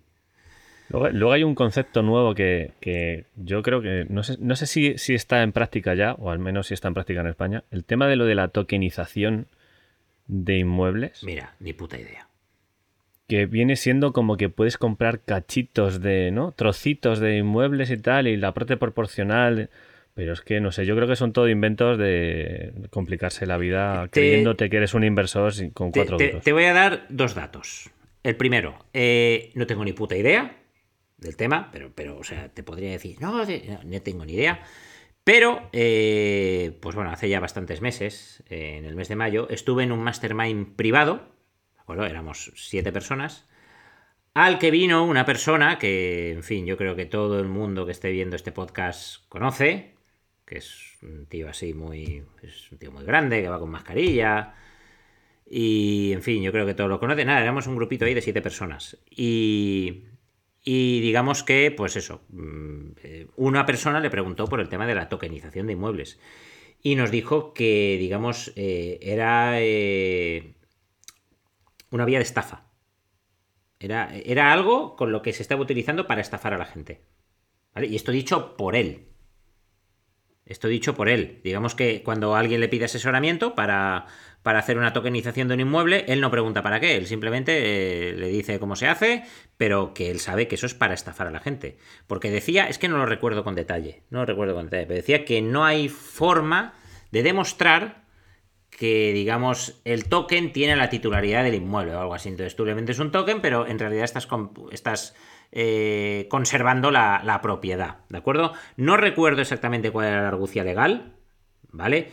Luego, 0.88 1.08
luego 1.10 1.32
hay 1.32 1.44
un 1.44 1.54
concepto 1.54 2.02
nuevo 2.02 2.34
que, 2.34 2.72
que, 2.80 3.26
yo 3.37 3.62
creo 3.62 3.80
que 3.80 4.06
no 4.08 4.24
sé, 4.24 4.37
no 4.40 4.56
sé 4.56 4.66
si, 4.66 4.98
si, 4.98 5.14
está 5.14 5.42
en 5.42 5.52
práctica 5.52 5.94
ya, 5.94 6.14
o 6.14 6.30
al 6.30 6.40
menos 6.40 6.66
si 6.66 6.74
está 6.74 6.88
en 6.88 6.94
práctica 6.94 7.20
en 7.20 7.28
España. 7.28 7.62
El 7.70 7.84
tema 7.84 8.08
de 8.08 8.16
lo 8.16 8.26
de 8.26 8.34
la 8.34 8.48
tokenización 8.48 9.46
de 10.26 10.58
inmuebles. 10.58 11.22
Mira, 11.22 11.54
ni 11.60 11.72
puta 11.74 11.96
idea. 11.96 12.28
Que 13.28 13.46
viene 13.46 13.76
siendo 13.76 14.12
como 14.12 14.37
que 14.37 14.48
puedes 14.48 14.78
comprar 14.78 15.20
cachitos 15.20 16.02
de, 16.02 16.32
¿no? 16.32 16.50
Trocitos 16.50 17.20
de 17.20 17.38
inmuebles 17.38 17.90
y 17.90 17.98
tal, 17.98 18.26
y 18.26 18.37
la 18.37 18.52
parte 18.52 18.76
proporcional. 18.76 19.70
Pero 20.14 20.33
es 20.33 20.40
que, 20.42 20.61
no 20.61 20.70
sé, 20.70 20.87
yo 20.87 20.94
creo 20.94 21.09
que 21.09 21.16
son 21.16 21.33
todo 21.33 21.48
inventos 21.48 21.98
de 21.98 22.72
complicarse 22.90 23.46
la 23.46 23.59
vida 23.59 24.05
te, 24.05 24.20
creyéndote 24.20 24.70
que 24.70 24.77
eres 24.77 24.94
un 24.94 25.03
inversor 25.03 25.53
con 25.72 25.90
cuatro 25.90 26.16
te, 26.16 26.29
te, 26.29 26.40
te, 26.40 26.53
voy 26.53 26.64
a 26.64 26.72
dar 26.72 27.07
dos 27.09 27.35
datos. 27.35 27.90
El 28.22 28.37
primero, 28.37 28.87
eh, 28.92 29.50
no 29.55 29.66
tengo 29.66 29.85
ni 29.85 29.92
puta 29.92 30.16
idea 30.16 30.57
del 31.18 31.37
tema, 31.37 31.68
pero, 31.72 31.92
pero 31.94 32.16
o 32.16 32.24
sea, 32.24 32.48
te 32.48 32.62
podría 32.62 32.90
decir, 32.90 33.20
no, 33.20 33.44
no, 33.44 33.46
no 33.85 34.03
tengo 34.03 34.24
ni 34.24 34.35
idea. 34.35 34.62
Pero, 35.24 35.68
eh, 35.72 36.79
pues 36.81 36.94
bueno, 36.94 37.11
hace 37.11 37.29
ya 37.29 37.40
bastantes 37.40 37.81
meses, 37.81 38.44
eh, 38.50 38.77
en 38.77 38.85
el 38.85 38.94
mes 38.94 39.09
de 39.09 39.16
mayo, 39.16 39.48
estuve 39.50 39.83
en 39.83 39.90
un 39.90 40.00
mastermind 40.00 40.77
privado, 40.77 41.35
¿de 41.74 41.81
acuerdo? 41.81 42.05
Éramos 42.05 42.53
siete 42.57 42.92
personas, 42.92 43.48
al 44.35 44.59
que 44.59 44.70
vino 44.70 45.05
una 45.05 45.24
persona 45.24 45.79
que, 45.79 46.33
en 46.33 46.42
fin, 46.42 46.66
yo 46.66 46.77
creo 46.77 46.94
que 46.94 47.07
todo 47.07 47.40
el 47.40 47.48
mundo 47.48 47.87
que 47.87 47.92
esté 47.92 48.11
viendo 48.11 48.37
este 48.37 48.53
podcast 48.53 49.27
conoce, 49.29 49.93
es 50.59 50.99
un 51.03 51.27
tío 51.27 51.49
así 51.49 51.75
muy. 51.75 52.25
Es 52.43 52.71
un 52.73 52.79
tío 52.79 52.90
muy 52.93 53.05
grande, 53.05 53.43
que 53.43 53.49
va 53.49 53.59
con 53.59 53.71
mascarilla. 53.71 54.55
Y 55.47 56.12
en 56.12 56.23
fin, 56.23 56.43
yo 56.43 56.53
creo 56.53 56.67
que 56.67 56.75
todos 56.75 56.90
lo 56.90 57.01
conocen. 57.01 57.27
Nada, 57.27 57.43
éramos 57.43 57.67
un 57.67 57.77
grupito 57.77 58.05
ahí 58.05 58.14
de 58.14 58.23
siete 58.23 58.43
personas. 58.43 58.99
Y. 59.11 60.05
Y 60.67 61.01
digamos 61.01 61.43
que, 61.43 61.71
pues 61.77 61.95
eso, 61.97 62.23
una 63.37 63.67
persona 63.67 64.01
le 64.01 64.09
preguntó 64.09 64.47
por 64.47 64.61
el 64.61 64.71
tema 64.71 64.87
de 64.87 64.95
la 64.95 65.11
tokenización 65.11 65.67
de 65.67 65.75
inmuebles. 65.75 66.19
Y 66.83 66.97
nos 66.97 67.11
dijo 67.11 67.53
que, 67.53 67.97
digamos, 67.99 68.51
eh, 68.57 68.99
era 69.03 69.61
eh, 69.61 70.55
una 71.90 72.07
vía 72.07 72.19
de 72.19 72.25
estafa. 72.25 72.67
Era, 73.79 74.17
era 74.17 74.55
algo 74.55 74.97
con 74.97 75.12
lo 75.12 75.21
que 75.21 75.35
se 75.35 75.43
estaba 75.43 75.61
utilizando 75.61 76.07
para 76.07 76.23
estafar 76.23 76.55
a 76.55 76.59
la 76.59 76.64
gente. 76.64 77.05
Y 77.77 77.97
esto 77.97 78.12
dicho 78.12 78.57
por 78.57 78.77
él. 78.77 79.13
Esto 80.46 80.68
dicho 80.68 80.94
por 80.94 81.09
él. 81.09 81.40
Digamos 81.42 81.74
que 81.74 82.02
cuando 82.02 82.37
alguien 82.37 82.61
le 82.61 82.68
pide 82.68 82.85
asesoramiento 82.85 83.54
para, 83.54 84.07
para 84.42 84.59
hacer 84.59 84.76
una 84.76 84.92
tokenización 84.92 85.48
de 85.48 85.54
un 85.54 85.61
inmueble, 85.61 86.04
él 86.07 86.20
no 86.20 86.30
pregunta 86.30 86.62
para 86.62 86.80
qué, 86.80 86.96
él 86.96 87.07
simplemente 87.07 88.11
eh, 88.11 88.12
le 88.12 88.28
dice 88.28 88.59
cómo 88.59 88.76
se 88.76 88.87
hace, 88.87 89.24
pero 89.57 89.94
que 89.94 90.11
él 90.11 90.20
sabe 90.20 90.46
que 90.46 90.57
eso 90.57 90.66
es 90.66 90.74
para 90.74 90.92
estafar 90.92 91.26
a 91.28 91.30
la 91.30 91.40
gente. 91.40 91.78
Porque 92.07 92.30
decía, 92.30 92.68
es 92.68 92.78
que 92.78 92.88
no 92.88 92.98
lo 92.98 93.07
recuerdo 93.07 93.42
con 93.42 93.54
detalle, 93.54 94.02
no 94.11 94.20
lo 94.20 94.26
recuerdo 94.26 94.54
con 94.54 94.66
detalle, 94.66 94.87
pero 94.87 94.96
decía 94.96 95.24
que 95.24 95.40
no 95.40 95.64
hay 95.64 95.88
forma 95.88 96.74
de 97.11 97.22
demostrar 97.22 98.04
que, 98.68 99.12
digamos, 99.14 99.80
el 99.85 100.04
token 100.09 100.52
tiene 100.52 100.76
la 100.76 100.90
titularidad 100.90 101.44
del 101.44 101.54
inmueble 101.54 101.94
o 101.94 102.00
algo 102.00 102.14
así. 102.14 102.28
Entonces 102.28 102.57
tú 102.57 102.66
le 102.66 102.74
vendes 102.74 102.98
un 102.98 103.12
token, 103.12 103.40
pero 103.40 103.66
en 103.66 103.78
realidad 103.78 104.04
estás, 104.04 104.28
estás 104.72 105.14
eh, 105.57 106.27
conservando 106.29 106.90
la, 106.90 107.23
la, 107.25 107.40
propiedad, 107.40 107.99
¿de 108.09 108.19
acuerdo? 108.19 108.53
No 108.77 108.97
recuerdo 108.97 109.40
exactamente 109.40 109.93
cuál 109.93 110.09
era 110.09 110.23
la 110.23 110.29
argucia 110.29 110.64
legal, 110.64 111.14
¿vale? 111.71 112.11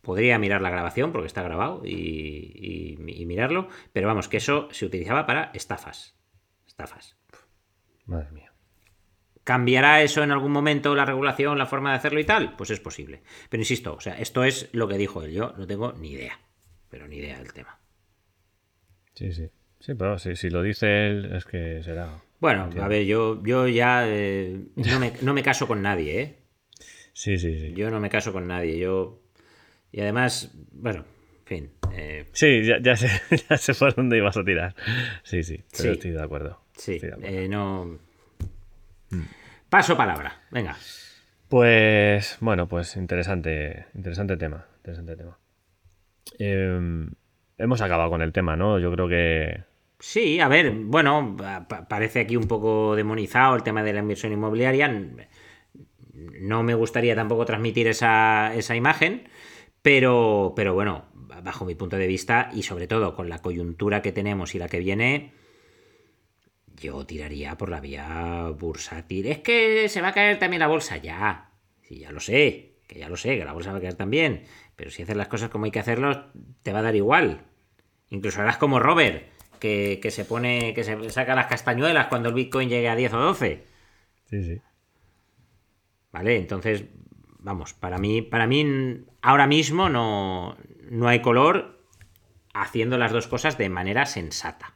Podría 0.00 0.38
mirar 0.38 0.62
la 0.62 0.70
grabación 0.70 1.12
porque 1.12 1.26
está 1.26 1.42
grabado 1.42 1.82
y, 1.84 1.90
y, 1.92 2.96
y, 3.06 3.26
mirarlo, 3.26 3.68
pero 3.92 4.08
vamos, 4.08 4.28
que 4.28 4.38
eso 4.38 4.68
se 4.72 4.86
utilizaba 4.86 5.26
para 5.26 5.50
estafas. 5.52 6.16
Estafas. 6.66 7.14
Madre 8.06 8.32
mía. 8.32 8.52
¿Cambiará 9.44 10.00
eso 10.00 10.22
en 10.22 10.30
algún 10.30 10.52
momento 10.52 10.94
la 10.94 11.04
regulación, 11.04 11.58
la 11.58 11.66
forma 11.66 11.90
de 11.90 11.96
hacerlo 11.96 12.20
y 12.20 12.24
tal? 12.24 12.56
Pues 12.56 12.70
es 12.70 12.80
posible. 12.80 13.22
Pero 13.50 13.60
insisto, 13.60 13.94
o 13.94 14.00
sea, 14.00 14.18
esto 14.18 14.44
es 14.44 14.70
lo 14.72 14.88
que 14.88 14.96
dijo 14.96 15.22
él. 15.22 15.32
Yo 15.32 15.52
no 15.58 15.66
tengo 15.66 15.92
ni 15.92 16.12
idea, 16.12 16.40
pero 16.88 17.06
ni 17.06 17.16
idea 17.16 17.38
del 17.38 17.52
tema. 17.52 17.78
Sí, 19.12 19.32
sí. 19.32 19.50
Sí, 19.80 19.94
pero 19.94 20.18
si, 20.18 20.36
si 20.36 20.48
lo 20.48 20.62
dice 20.62 21.08
él, 21.08 21.32
es 21.34 21.44
que 21.44 21.82
será. 21.82 22.22
Bueno, 22.40 22.70
a 22.80 22.88
ver, 22.88 23.04
yo, 23.04 23.42
yo 23.44 23.66
ya 23.66 24.04
eh, 24.06 24.60
no, 24.76 25.00
me, 25.00 25.12
no, 25.22 25.34
me, 25.34 25.42
caso 25.42 25.66
con 25.66 25.82
nadie, 25.82 26.20
¿eh? 26.20 26.38
Sí, 27.12 27.36
sí, 27.36 27.58
sí. 27.58 27.74
Yo 27.74 27.90
no 27.90 27.98
me 27.98 28.10
caso 28.10 28.32
con 28.32 28.46
nadie. 28.46 28.78
Yo. 28.78 29.20
Y 29.90 30.00
además, 30.02 30.52
bueno, 30.70 31.04
en 31.40 31.46
fin. 31.46 31.70
Eh... 31.92 32.26
Sí, 32.32 32.62
ya, 32.62 32.78
ya, 32.80 32.94
sé, 32.94 33.08
ya 33.50 33.56
sé 33.56 33.74
por 33.74 33.92
dónde 33.94 34.18
ibas 34.18 34.36
a 34.36 34.44
tirar. 34.44 34.76
Sí, 35.24 35.42
sí, 35.42 35.64
pero 35.72 35.82
sí. 35.82 35.88
estoy 35.90 36.10
de 36.12 36.22
acuerdo. 36.22 36.60
Sí, 36.76 37.00
de 37.00 37.08
acuerdo. 37.08 37.26
Eh, 37.26 37.48
no. 37.48 37.98
Hmm. 39.10 39.24
Paso 39.68 39.96
palabra, 39.96 40.42
venga. 40.52 40.76
Pues, 41.48 42.36
bueno, 42.40 42.68
pues 42.68 42.94
interesante, 42.96 43.86
interesante 43.94 44.36
tema. 44.36 44.66
Interesante 44.76 45.16
tema. 45.16 45.38
Eh, 46.38 47.08
hemos 47.58 47.80
acabado 47.80 48.10
con 48.10 48.22
el 48.22 48.32
tema, 48.32 48.54
¿no? 48.56 48.78
Yo 48.78 48.92
creo 48.92 49.08
que 49.08 49.64
Sí, 50.00 50.38
a 50.38 50.46
ver, 50.46 50.70
bueno, 50.70 51.36
parece 51.88 52.20
aquí 52.20 52.36
un 52.36 52.46
poco 52.46 52.94
demonizado 52.94 53.56
el 53.56 53.64
tema 53.64 53.82
de 53.82 53.92
la 53.92 53.98
inversión 53.98 54.32
inmobiliaria. 54.32 54.88
No 56.12 56.62
me 56.62 56.74
gustaría 56.74 57.16
tampoco 57.16 57.44
transmitir 57.44 57.88
esa, 57.88 58.54
esa 58.54 58.76
imagen, 58.76 59.28
pero, 59.82 60.52
pero 60.54 60.72
bueno, 60.74 61.06
bajo 61.42 61.64
mi 61.64 61.74
punto 61.74 61.96
de 61.96 62.06
vista 62.06 62.50
y 62.52 62.62
sobre 62.62 62.86
todo 62.86 63.16
con 63.16 63.28
la 63.28 63.40
coyuntura 63.40 64.00
que 64.00 64.12
tenemos 64.12 64.54
y 64.54 64.58
la 64.60 64.68
que 64.68 64.78
viene, 64.78 65.32
yo 66.76 67.04
tiraría 67.04 67.58
por 67.58 67.68
la 67.68 67.80
vía 67.80 68.52
bursátil. 68.56 69.26
Es 69.26 69.40
que 69.40 69.88
se 69.88 70.00
va 70.00 70.08
a 70.08 70.14
caer 70.14 70.38
también 70.38 70.60
la 70.60 70.68
bolsa, 70.68 70.96
ya. 70.98 71.50
Sí, 71.82 71.98
ya 71.98 72.12
lo 72.12 72.20
sé, 72.20 72.76
que 72.86 73.00
ya 73.00 73.08
lo 73.08 73.16
sé, 73.16 73.36
que 73.36 73.44
la 73.44 73.52
bolsa 73.52 73.72
va 73.72 73.78
a 73.78 73.80
caer 73.80 73.94
también. 73.94 74.44
Pero 74.76 74.90
si 74.92 75.02
haces 75.02 75.16
las 75.16 75.26
cosas 75.26 75.50
como 75.50 75.64
hay 75.64 75.72
que 75.72 75.80
hacerlos, 75.80 76.18
te 76.62 76.72
va 76.72 76.78
a 76.80 76.82
dar 76.82 76.94
igual. 76.94 77.46
Incluso 78.10 78.40
harás 78.40 78.58
como 78.58 78.78
Robert 78.78 79.37
que, 79.58 79.98
que, 80.02 80.10
se 80.10 80.24
pone, 80.24 80.74
que 80.74 80.84
se 80.84 81.10
saca 81.10 81.34
las 81.34 81.46
castañuelas 81.46 82.06
cuando 82.06 82.28
el 82.30 82.34
Bitcoin 82.34 82.68
llegue 82.68 82.88
a 82.88 82.96
10 82.96 83.12
o 83.14 83.18
12. 83.18 83.64
Sí, 84.30 84.44
sí. 84.44 84.60
Vale, 86.12 86.36
entonces, 86.36 86.84
vamos, 87.38 87.74
para 87.74 87.98
mí, 87.98 88.22
para 88.22 88.46
mí 88.46 89.04
ahora 89.22 89.46
mismo 89.46 89.88
no, 89.88 90.56
no 90.90 91.08
hay 91.08 91.20
color 91.20 91.78
haciendo 92.54 92.98
las 92.98 93.12
dos 93.12 93.26
cosas 93.26 93.58
de 93.58 93.68
manera 93.68 94.06
sensata. 94.06 94.74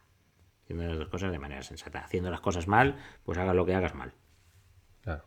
Haciendo 0.63 0.85
las 0.85 0.99
dos 0.99 1.09
cosas 1.09 1.33
de 1.33 1.39
manera 1.39 1.63
sensata. 1.63 2.01
Haciendo 2.01 2.31
las 2.31 2.41
cosas 2.41 2.69
mal, 2.69 2.97
pues 3.25 3.39
hagas 3.39 3.55
lo 3.55 3.67
que 3.67 3.75
hagas 3.75 3.95
mal. 3.95 4.13
Claro. 5.03 5.25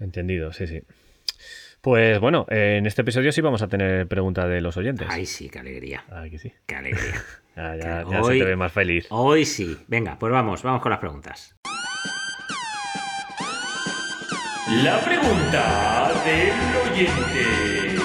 Entendido, 0.00 0.52
sí, 0.52 0.66
sí. 0.66 0.82
Pues 1.84 2.18
bueno, 2.18 2.46
en 2.48 2.86
este 2.86 3.02
episodio 3.02 3.30
sí 3.30 3.42
vamos 3.42 3.60
a 3.60 3.68
tener 3.68 4.08
pregunta 4.08 4.48
de 4.48 4.62
los 4.62 4.74
oyentes. 4.78 5.06
Ay, 5.10 5.26
sí, 5.26 5.50
qué 5.50 5.58
alegría. 5.58 6.02
Aquí 6.10 6.38
sí. 6.38 6.50
Qué 6.64 6.76
alegría. 6.76 7.22
ya, 7.56 7.76
ya, 7.76 8.04
ya 8.10 8.24
se 8.24 8.38
te 8.38 8.44
ve 8.46 8.56
más 8.56 8.72
feliz. 8.72 9.06
Hoy 9.10 9.44
sí. 9.44 9.76
Venga, 9.86 10.18
pues 10.18 10.32
vamos, 10.32 10.62
vamos 10.62 10.80
con 10.80 10.88
las 10.88 10.98
preguntas. 10.98 11.54
La 14.82 14.98
pregunta 15.00 16.10
del 16.24 16.90
oyente. 16.90 17.98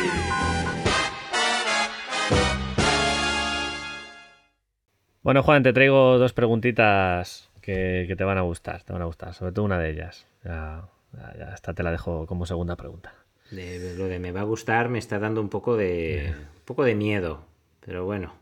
Bueno, 5.22 5.42
Juan, 5.42 5.64
te 5.64 5.72
traigo 5.72 6.18
dos 6.18 6.34
preguntitas 6.34 7.50
que, 7.62 8.04
que 8.10 8.18
te 8.18 8.26
van 8.26 8.38
a 8.38 8.42
gustar, 8.42 8.84
te 8.84 8.92
van 8.92 9.04
a 9.04 9.06
gustar, 9.06 9.34
sobre 9.34 9.54
todo 9.54 9.64
una 9.64 9.80
de 9.80 9.90
ellas. 9.92 10.28
Ya, 10.44 10.90
ya, 11.14 11.34
ya 11.38 11.54
esta 11.54 11.74
te 11.74 11.82
la 11.82 11.92
dejo 11.92 12.26
como 12.28 12.46
segunda 12.46 12.76
pregunta. 12.76 13.14
De, 13.52 13.96
lo 13.98 14.06
de 14.06 14.20
me 14.20 14.32
va 14.32 14.42
a 14.42 14.44
gustar 14.44 14.90
me 14.90 15.00
está 15.00 15.18
dando 15.20 15.42
un 15.42 15.50
poco 15.50 15.76
de, 15.76 16.34
un 16.36 16.66
poco 16.66 16.84
de 16.84 16.96
miedo, 16.96 17.46
pero 17.80 18.06
bueno. 18.06 18.36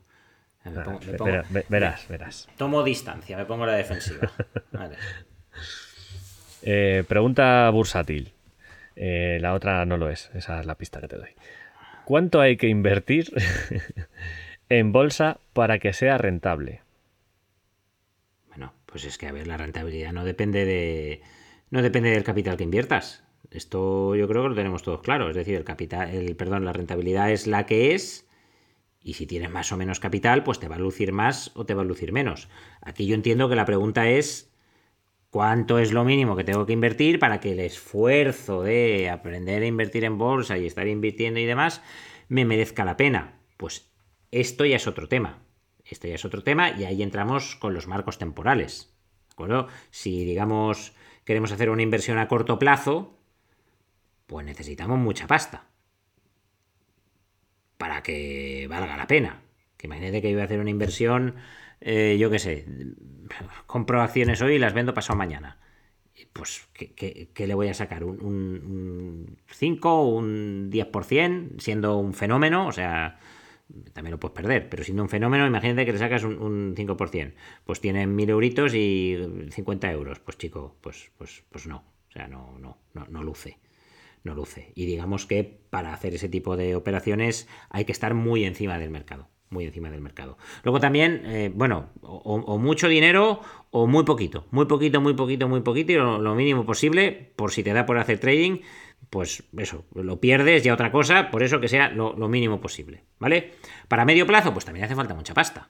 Me 0.66 0.72
pongo- 0.72 1.00
me 1.00 1.14
pongo- 1.14 1.32
Verá- 1.32 1.46
ve- 1.50 1.66
verás, 1.70 2.08
verás. 2.10 2.50
tomo 2.58 2.84
distancia, 2.84 3.38
me 3.38 3.46
pongo 3.46 3.64
a 3.64 3.68
la 3.68 3.76
defensiva. 3.76 4.30
Vale. 4.74 4.98
Eh, 6.62 7.04
pregunta 7.08 7.70
bursátil. 7.70 8.34
Eh, 8.96 9.38
la 9.42 9.54
otra 9.54 9.86
no 9.86 9.96
lo 9.98 10.10
es, 10.10 10.30
esa 10.34 10.60
es 10.60 10.66
la 10.66 10.76
pista 10.76 11.00
que 11.00 11.08
te 11.08 11.18
doy. 11.18 11.30
¿Cuánto 12.04 12.42
hay 12.42 12.58
que 12.58 12.68
invertir 12.68 13.32
en 14.70 14.92
bolsa 14.92 15.40
para 15.54 15.80
que 15.80 15.94
sea 15.94 16.18
rentable? 16.18 16.82
Bueno, 18.50 18.74
pues 18.88 19.06
es 19.06 19.18
que 19.18 19.28
a 19.28 19.32
ver, 19.32 19.48
la 19.48 19.58
rentabilidad 19.58 20.12
no 20.14 20.26
depende 20.26 20.66
de. 20.66 21.22
No 21.70 21.82
depende 21.82 22.10
del 22.10 22.24
capital 22.24 22.58
que 22.58 22.64
inviertas. 22.64 23.24
Esto 23.52 24.16
yo 24.16 24.28
creo 24.28 24.44
que 24.44 24.50
lo 24.50 24.56
tenemos 24.56 24.84
todos 24.84 25.02
claro. 25.02 25.30
Es 25.30 25.36
decir, 25.36 25.56
el 25.56 25.64
capital, 25.64 26.10
el, 26.10 26.36
perdón, 26.36 26.66
la 26.66 26.74
rentabilidad 26.74 27.32
es 27.32 27.48
la 27.48 27.66
que 27.66 27.96
es. 27.96 28.28
Y 29.02 29.14
si 29.14 29.26
tienes 29.26 29.50
más 29.50 29.72
o 29.72 29.78
menos 29.78 30.00
capital, 30.00 30.44
pues 30.44 30.60
te 30.60 30.68
va 30.68 30.76
a 30.76 30.80
lucir 30.80 31.14
más 31.14 31.52
o 31.56 31.66
te 31.66 31.74
va 31.74 31.82
a 31.82 31.86
lucir 31.86 32.12
menos. 32.12 32.50
Aquí 32.82 33.08
yo 33.08 33.16
entiendo 33.16 33.48
que 33.48 33.56
la 33.56 33.66
pregunta 33.66 34.10
es 34.10 34.52
cuánto 35.30 35.80
es 35.80 35.92
lo 35.94 36.04
mínimo 36.04 36.36
que 36.36 36.44
tengo 36.44 36.66
que 36.66 36.74
invertir 36.74 37.20
para 37.20 37.40
que 37.40 37.54
el 37.54 37.60
esfuerzo 37.60 38.64
de 38.64 39.10
aprender 39.10 39.64
a 39.64 39.68
invertir 39.68 40.04
en 40.04 40.18
bolsa 40.18 40.58
y 40.58 40.66
estar 40.66 40.88
invirtiendo 40.88 41.40
y 41.40 41.46
demás 41.46 41.82
me 42.28 42.44
merezca 42.44 42.84
la 42.86 42.98
pena. 42.98 43.40
Pues 43.56 43.92
esto 44.32 44.66
ya 44.66 44.76
es 44.76 44.88
otro 44.88 45.08
tema. 45.08 45.44
Esto 45.86 46.08
ya 46.08 46.16
es 46.16 46.26
otro 46.26 46.44
tema 46.44 46.72
y 46.72 46.84
ahí 46.84 47.02
entramos 47.02 47.56
con 47.56 47.74
los 47.74 47.88
marcos 47.88 48.18
temporales. 48.18 48.94
¿De 49.30 49.34
acuerdo? 49.34 49.68
Si, 49.90 50.26
digamos, 50.26 50.94
queremos 51.24 51.52
hacer 51.52 51.70
una 51.70 51.84
inversión 51.84 52.18
a 52.18 52.28
corto 52.28 52.60
plazo, 52.60 53.17
pues 54.28 54.46
necesitamos 54.46 55.00
mucha 55.00 55.28
pasta 55.28 55.68
para 57.78 58.02
que 58.04 58.68
valga 58.70 58.98
la 58.98 59.08
pena. 59.08 59.42
Que 59.78 59.88
imagínate 59.88 60.22
que 60.22 60.30
yo 60.32 60.36
voy 60.38 60.42
a 60.42 60.46
hacer 60.46 60.60
una 60.60 60.70
inversión, 60.72 61.36
eh, 61.82 62.18
yo 62.20 62.30
qué 62.32 62.40
sé, 62.40 62.66
compro 63.68 64.02
acciones 64.02 64.42
hoy 64.42 64.56
y 64.56 64.60
las 64.60 64.74
vendo 64.74 64.94
pasado 64.94 65.18
mañana. 65.18 65.60
Pues, 66.34 66.68
¿qué, 66.74 66.94
qué- 67.34 67.48
le 67.48 67.54
voy 67.56 67.70
a 67.70 67.74
sacar? 67.76 68.04
¿Un, 68.04 68.22
un, 68.22 68.36
un 68.66 69.38
5 69.52 69.94
o 70.02 70.10
un 70.18 70.70
10%? 70.72 71.60
Siendo 71.60 71.98
un 71.98 72.14
fenómeno, 72.14 72.68
o 72.68 72.72
sea, 72.72 73.20
también 73.94 74.12
lo 74.12 74.20
puedes 74.20 74.36
perder, 74.36 74.70
pero 74.70 74.84
siendo 74.84 75.04
un 75.04 75.10
fenómeno, 75.10 75.46
imagínate 75.48 75.86
que 75.86 75.94
le 75.94 76.00
sacas 76.00 76.24
un, 76.24 76.42
un 76.42 76.74
5%. 76.78 77.38
Pues 77.66 77.82
tienen 77.82 78.16
1000 78.16 78.30
euritos 78.32 78.74
y 78.76 79.18
50 79.52 79.92
euros. 79.92 80.20
Pues 80.20 80.38
chico, 80.38 80.78
pues, 80.82 81.12
pues, 81.18 81.44
pues 81.50 81.68
no. 81.68 81.78
O 82.10 82.12
sea, 82.12 82.28
no, 82.28 82.58
no, 82.60 82.78
no, 82.94 83.06
no 83.10 83.24
luce 83.24 83.60
no 84.28 84.36
luce. 84.36 84.72
Y 84.76 84.86
digamos 84.86 85.26
que 85.26 85.44
para 85.72 85.94
hacer 85.94 86.14
ese 86.14 86.30
tipo 86.30 86.56
de 86.56 86.76
operaciones 86.76 87.48
hay 87.70 87.86
que 87.86 87.92
estar 87.92 88.14
muy 88.14 88.46
encima 88.46 88.78
del 88.78 88.92
mercado. 88.92 89.30
Muy 89.50 89.66
encima 89.66 89.90
del 89.90 90.02
mercado. 90.02 90.38
Luego 90.64 90.82
también, 90.82 91.22
eh, 91.26 91.50
bueno, 91.54 91.90
o, 92.02 92.58
mucho 92.58 92.90
dinero 92.90 93.40
o 93.72 93.88
muy 93.88 94.04
poquito. 94.04 94.46
Muy 94.52 94.66
poquito, 94.66 95.00
muy 95.00 95.14
poquito, 95.14 95.48
muy 95.48 95.62
poquito 95.62 95.94
y 95.94 95.96
lo, 95.96 96.36
mínimo 96.36 96.66
posible. 96.66 97.32
Por 97.36 97.52
si 97.52 97.64
te 97.64 97.72
da 97.72 97.86
por 97.86 97.98
hacer 97.98 98.20
trading, 98.20 98.60
pues 99.10 99.44
eso, 99.58 99.86
lo 99.96 100.20
pierdes 100.20 100.64
ya 100.64 100.74
otra 100.74 100.92
cosa. 100.92 101.32
Por 101.32 101.44
eso 101.44 101.62
que 101.62 101.70
sea 101.70 101.90
lo, 101.90 102.14
lo 102.14 102.28
mínimo 102.28 102.60
posible. 102.60 103.06
¿Vale? 103.20 103.54
Para 103.88 104.04
medio 104.04 104.28
plazo, 104.28 104.52
pues 104.52 104.66
también 104.66 104.84
hace 104.84 104.96
falta 104.96 105.16
mucha 105.16 105.34
pasta. 105.34 105.70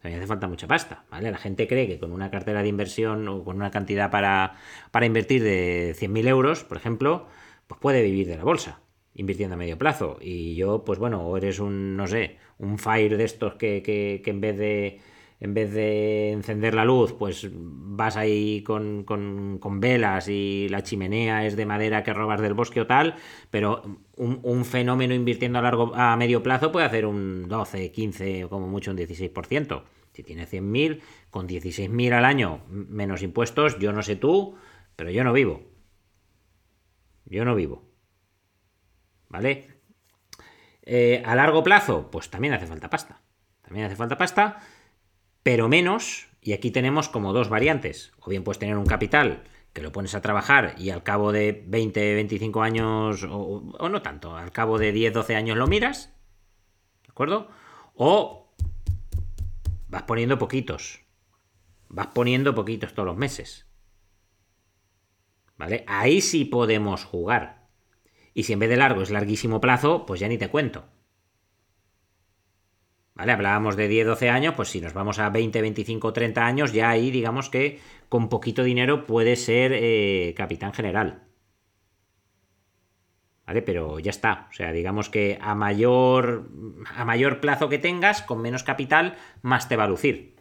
También 0.00 0.20
hace 0.20 0.28
falta 0.28 0.46
mucha 0.46 0.68
pasta, 0.68 1.04
¿vale? 1.10 1.32
La 1.32 1.38
gente 1.38 1.66
cree 1.66 1.88
que 1.88 1.98
con 1.98 2.12
una 2.12 2.30
cartera 2.30 2.62
de 2.62 2.68
inversión 2.68 3.26
o 3.26 3.42
con 3.42 3.56
una 3.56 3.72
cantidad 3.72 4.08
para, 4.08 4.54
para 4.92 5.04
invertir 5.04 5.42
de 5.42 5.96
100.000 5.98 6.28
euros, 6.28 6.62
por 6.62 6.76
ejemplo, 6.76 7.26
pues 7.66 7.80
puede 7.80 8.02
vivir 8.02 8.26
de 8.28 8.36
la 8.36 8.44
bolsa, 8.44 8.80
invirtiendo 9.14 9.54
a 9.54 9.58
medio 9.58 9.78
plazo. 9.78 10.18
Y 10.20 10.54
yo, 10.54 10.84
pues 10.84 10.98
bueno, 10.98 11.22
o 11.26 11.36
eres 11.36 11.58
un, 11.58 11.96
no 11.96 12.06
sé, 12.06 12.36
un 12.58 12.78
fire 12.78 13.16
de 13.16 13.24
estos 13.24 13.54
que, 13.54 13.82
que- 13.82 14.20
que 14.24 14.30
en 14.30 14.40
vez 14.40 14.56
de 14.58 15.00
en 15.38 15.52
vez 15.52 15.70
de 15.74 16.32
encender 16.32 16.72
la 16.74 16.86
luz, 16.86 17.12
pues 17.12 17.50
vas 17.52 18.16
ahí 18.16 18.62
con, 18.62 19.04
con- 19.04 19.58
con 19.60 19.80
velas 19.80 20.28
y 20.28 20.66
la 20.70 20.82
chimenea 20.82 21.44
es 21.46 21.56
de 21.56 21.66
madera 21.66 22.02
que 22.02 22.14
robas 22.14 22.40
del 22.40 22.54
bosque 22.54 22.80
o 22.80 22.86
tal, 22.86 23.16
pero 23.50 23.82
un, 24.16 24.40
un 24.42 24.64
fenómeno 24.64 25.12
invirtiendo 25.14 25.58
a 25.58 25.62
largo 25.62 25.92
a 25.94 26.16
medio 26.16 26.42
plazo 26.42 26.72
puede 26.72 26.86
hacer 26.86 27.04
un 27.04 27.48
12, 27.48 27.92
15 27.92 28.44
o 28.44 28.48
como 28.48 28.66
mucho 28.66 28.90
un 28.90 28.96
16%. 28.96 29.84
Si 30.14 30.22
tiene 30.22 30.46
100.000, 30.46 31.02
con 31.30 31.46
16.000 31.46 32.14
al 32.14 32.24
año 32.24 32.60
menos 32.70 33.22
impuestos, 33.22 33.78
yo 33.78 33.92
no 33.92 34.02
sé 34.02 34.16
tú, 34.16 34.54
pero 34.96 35.10
yo 35.10 35.22
no 35.24 35.34
vivo. 35.34 35.60
Yo 37.26 37.44
no 37.44 37.54
vivo. 37.54 37.84
¿Vale? 39.28 39.68
Eh, 40.82 41.22
a 41.26 41.34
largo 41.34 41.62
plazo, 41.62 42.10
pues 42.10 42.30
también 42.30 42.54
hace 42.54 42.66
falta 42.66 42.88
pasta. 42.88 43.20
También 43.62 43.86
hace 43.86 43.96
falta 43.96 44.16
pasta, 44.16 44.60
pero 45.42 45.68
menos. 45.68 46.28
Y 46.40 46.52
aquí 46.52 46.70
tenemos 46.70 47.08
como 47.08 47.32
dos 47.32 47.48
variantes. 47.48 48.12
O 48.20 48.30
bien 48.30 48.44
puedes 48.44 48.60
tener 48.60 48.76
un 48.76 48.86
capital 48.86 49.42
que 49.72 49.82
lo 49.82 49.92
pones 49.92 50.14
a 50.14 50.22
trabajar 50.22 50.74
y 50.78 50.90
al 50.90 51.02
cabo 51.02 51.32
de 51.32 51.64
20, 51.66 52.14
25 52.14 52.62
años, 52.62 53.24
o, 53.24 53.74
o 53.78 53.88
no 53.88 54.00
tanto, 54.00 54.34
al 54.34 54.50
cabo 54.50 54.78
de 54.78 54.92
10, 54.92 55.12
12 55.12 55.34
años 55.34 55.58
lo 55.58 55.66
miras. 55.66 56.14
¿De 57.02 57.10
acuerdo? 57.10 57.48
O 57.94 58.54
vas 59.88 60.02
poniendo 60.04 60.38
poquitos. 60.38 61.04
Vas 61.88 62.08
poniendo 62.08 62.54
poquitos 62.54 62.94
todos 62.94 63.06
los 63.06 63.16
meses. 63.16 63.65
¿Vale? 65.56 65.84
Ahí 65.86 66.20
sí 66.20 66.44
podemos 66.44 67.04
jugar. 67.04 67.66
Y 68.34 68.42
si 68.42 68.52
en 68.52 68.58
vez 68.58 68.68
de 68.68 68.76
largo 68.76 69.02
es 69.02 69.10
larguísimo 69.10 69.60
plazo, 69.60 70.04
pues 70.06 70.20
ya 70.20 70.28
ni 70.28 70.38
te 70.38 70.48
cuento. 70.48 70.84
¿Vale? 73.14 73.32
Hablábamos 73.32 73.76
de 73.76 73.88
10, 73.88 74.06
12 74.06 74.28
años, 74.28 74.54
pues 74.54 74.68
si 74.68 74.80
nos 74.82 74.92
vamos 74.92 75.18
a 75.18 75.30
20, 75.30 75.62
25, 75.62 76.12
30 76.12 76.46
años, 76.46 76.72
ya 76.74 76.90
ahí 76.90 77.10
digamos 77.10 77.48
que 77.48 77.80
con 78.10 78.28
poquito 78.28 78.62
dinero 78.62 79.06
puede 79.06 79.36
ser 79.36 79.72
eh, 79.74 80.34
capitán 80.36 80.74
general. 80.74 81.22
¿Vale? 83.46 83.62
Pero 83.62 83.98
ya 84.00 84.10
está. 84.10 84.48
O 84.50 84.52
sea, 84.52 84.72
digamos 84.72 85.08
que 85.08 85.38
a 85.40 85.54
mayor, 85.54 86.50
a 86.94 87.06
mayor 87.06 87.40
plazo 87.40 87.70
que 87.70 87.78
tengas, 87.78 88.20
con 88.20 88.42
menos 88.42 88.64
capital, 88.64 89.16
más 89.40 89.66
te 89.68 89.76
va 89.76 89.84
a 89.84 89.88
lucir. 89.88 90.35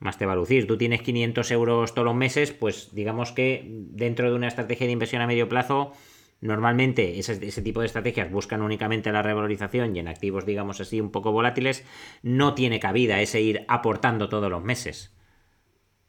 Más 0.00 0.18
te 0.18 0.26
va 0.26 0.32
a 0.32 0.36
lucir. 0.36 0.66
Tú 0.66 0.76
tienes 0.76 1.02
500 1.02 1.50
euros 1.50 1.94
todos 1.94 2.06
los 2.06 2.14
meses, 2.14 2.52
pues 2.52 2.94
digamos 2.94 3.32
que 3.32 3.64
dentro 3.68 4.30
de 4.30 4.36
una 4.36 4.48
estrategia 4.48 4.86
de 4.86 4.92
inversión 4.92 5.22
a 5.22 5.26
medio 5.26 5.48
plazo, 5.48 5.92
normalmente 6.40 7.18
ese, 7.18 7.38
ese 7.46 7.62
tipo 7.62 7.80
de 7.80 7.86
estrategias 7.86 8.30
buscan 8.30 8.62
únicamente 8.62 9.12
la 9.12 9.22
revalorización 9.22 9.94
y 9.94 9.98
en 10.00 10.08
activos, 10.08 10.46
digamos 10.46 10.80
así, 10.80 11.00
un 11.00 11.10
poco 11.10 11.32
volátiles, 11.32 11.84
no 12.22 12.54
tiene 12.54 12.80
cabida 12.80 13.20
ese 13.20 13.40
ir 13.40 13.64
aportando 13.68 14.28
todos 14.28 14.50
los 14.50 14.64
meses. 14.64 15.14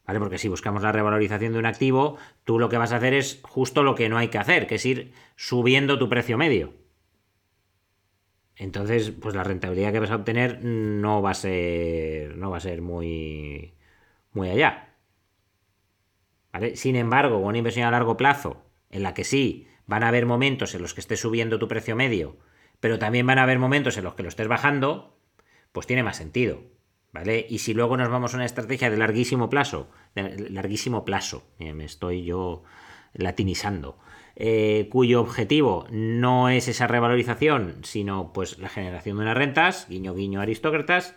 ¿Vale? 0.06 0.18
Porque 0.18 0.38
si 0.38 0.48
buscamos 0.48 0.82
la 0.82 0.92
revalorización 0.92 1.52
de 1.52 1.58
un 1.58 1.66
activo, 1.66 2.16
tú 2.44 2.58
lo 2.58 2.68
que 2.68 2.78
vas 2.78 2.92
a 2.92 2.96
hacer 2.96 3.14
es 3.14 3.40
justo 3.42 3.82
lo 3.82 3.94
que 3.94 4.08
no 4.08 4.18
hay 4.18 4.28
que 4.28 4.38
hacer, 4.38 4.66
que 4.66 4.76
es 4.76 4.86
ir 4.86 5.12
subiendo 5.36 5.98
tu 5.98 6.08
precio 6.08 6.36
medio. 6.36 6.72
Entonces, 8.56 9.10
pues 9.10 9.34
la 9.34 9.44
rentabilidad 9.44 9.92
que 9.92 10.00
vas 10.00 10.10
a 10.10 10.16
obtener 10.16 10.62
no 10.64 11.22
va 11.22 11.30
a 11.30 11.34
ser. 11.34 12.36
no 12.36 12.50
va 12.50 12.58
a 12.58 12.60
ser 12.60 12.82
muy. 12.82 13.74
Muy 14.32 14.50
allá. 14.50 14.96
¿Vale? 16.52 16.76
Sin 16.76 16.96
embargo, 16.96 17.38
una 17.38 17.58
inversión 17.58 17.86
a 17.86 17.90
largo 17.90 18.16
plazo, 18.16 18.62
en 18.90 19.02
la 19.02 19.14
que 19.14 19.24
sí 19.24 19.68
van 19.86 20.02
a 20.02 20.08
haber 20.08 20.26
momentos 20.26 20.74
en 20.74 20.82
los 20.82 20.94
que 20.94 21.00
estés 21.00 21.20
subiendo 21.20 21.58
tu 21.58 21.68
precio 21.68 21.96
medio, 21.96 22.36
pero 22.80 22.98
también 22.98 23.26
van 23.26 23.38
a 23.38 23.44
haber 23.44 23.58
momentos 23.58 23.96
en 23.96 24.04
los 24.04 24.14
que 24.14 24.22
lo 24.22 24.28
estés 24.28 24.48
bajando, 24.48 25.18
pues 25.72 25.86
tiene 25.86 26.02
más 26.02 26.16
sentido. 26.16 26.62
¿Vale? 27.12 27.46
Y 27.46 27.58
si 27.58 27.74
luego 27.74 27.98
nos 27.98 28.08
vamos 28.08 28.32
a 28.32 28.38
una 28.38 28.46
estrategia 28.46 28.88
de 28.88 28.96
larguísimo 28.96 29.50
plazo, 29.50 29.90
larguísimo 30.14 31.04
plazo, 31.04 31.46
eh, 31.58 31.74
me 31.74 31.84
estoy 31.84 32.24
yo 32.24 32.62
latinizando, 33.12 33.98
eh, 34.34 34.88
cuyo 34.90 35.20
objetivo 35.20 35.86
no 35.90 36.48
es 36.48 36.68
esa 36.68 36.86
revalorización, 36.86 37.80
sino 37.82 38.32
pues 38.32 38.58
la 38.58 38.70
generación 38.70 39.18
de 39.18 39.24
unas 39.24 39.36
rentas, 39.36 39.86
guiño 39.90 40.14
guiño 40.14 40.40
aristócratas, 40.40 41.14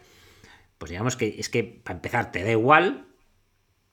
pues 0.78 0.90
digamos 0.90 1.16
que 1.16 1.36
es 1.40 1.50
que 1.50 1.64
para 1.64 1.96
empezar 1.96 2.32
te 2.34 2.44
da 2.44 2.52
igual, 2.52 3.05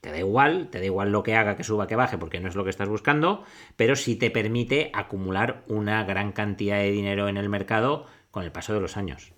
te 0.03 0.11
da 0.11 0.19
igual, 0.19 0.69
te 0.69 0.81
da 0.81 0.85
igual 0.85 1.13
lo 1.13 1.23
que 1.23 1.37
haga, 1.37 1.57
que 1.57 1.63
suba, 1.63 1.87
que 1.87 1.95
baje, 1.95 2.19
porque 2.19 2.41
no 2.41 2.49
es 2.49 2.57
lo 2.57 2.65
que 2.65 2.71
estás 2.71 2.89
buscando, 2.89 3.45
pero 3.77 3.95
sí 3.95 4.17
te 4.17 4.33
permite 4.33 4.91
acumular 4.93 5.63
una 5.69 6.03
gran 6.03 6.33
cantidad 6.33 6.79
de 6.79 6.91
dinero 6.91 7.29
en 7.29 7.37
el 7.37 7.49
mercado 7.49 8.07
con 8.33 8.43
el 8.43 8.51
paso 8.51 8.75
de 8.75 8.81
los 8.81 8.97
años. 8.97 9.33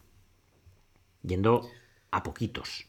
Yendo 1.22 1.68
a 2.10 2.22
poquitos. 2.22 2.86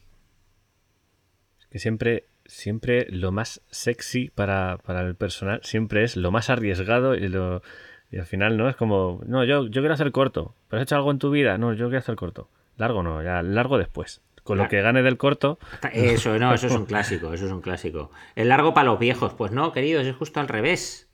Es 1.60 1.66
que 1.66 1.78
siempre, 1.78 2.28
siempre 2.46 3.08
lo 3.10 3.30
más 3.30 3.60
sexy 3.68 4.30
para, 4.30 4.78
para 4.78 5.02
el 5.02 5.14
personal 5.14 5.60
siempre 5.62 6.02
es 6.02 6.16
lo 6.16 6.30
más 6.30 6.48
arriesgado 6.48 7.14
y 7.14 7.28
lo... 7.28 7.62
Y 8.10 8.18
al 8.18 8.26
final, 8.26 8.56
¿no? 8.56 8.70
Es 8.70 8.76
como, 8.76 9.20
no, 9.26 9.44
yo, 9.44 9.66
yo 9.66 9.82
quiero 9.82 9.92
hacer 9.92 10.12
corto. 10.12 10.54
¿Pero 10.68 10.80
has 10.80 10.86
hecho 10.86 10.96
algo 10.96 11.10
en 11.10 11.18
tu 11.18 11.28
vida? 11.30 11.58
No, 11.58 11.74
yo 11.74 11.88
quiero 11.88 11.98
hacer 11.98 12.16
corto. 12.16 12.48
Largo 12.78 13.02
no, 13.02 13.22
ya 13.22 13.42
largo 13.42 13.76
después. 13.76 14.22
Con 14.46 14.58
lo 14.58 14.68
que 14.68 14.80
gane 14.80 15.02
del 15.02 15.18
corto. 15.18 15.58
Eso, 15.92 16.38
no, 16.38 16.54
eso 16.54 16.68
es 16.68 16.72
un 16.72 16.86
clásico, 16.86 17.34
eso 17.34 17.46
es 17.46 17.52
un 17.52 17.60
clásico. 17.60 18.12
El 18.36 18.48
largo 18.48 18.74
para 18.74 18.86
los 18.86 18.98
viejos, 19.00 19.34
pues 19.34 19.50
no, 19.50 19.72
queridos, 19.72 20.06
es 20.06 20.14
justo 20.14 20.38
al 20.38 20.46
revés. 20.46 21.10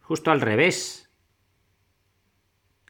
Justo 0.00 0.32
al 0.32 0.40
revés. 0.40 1.10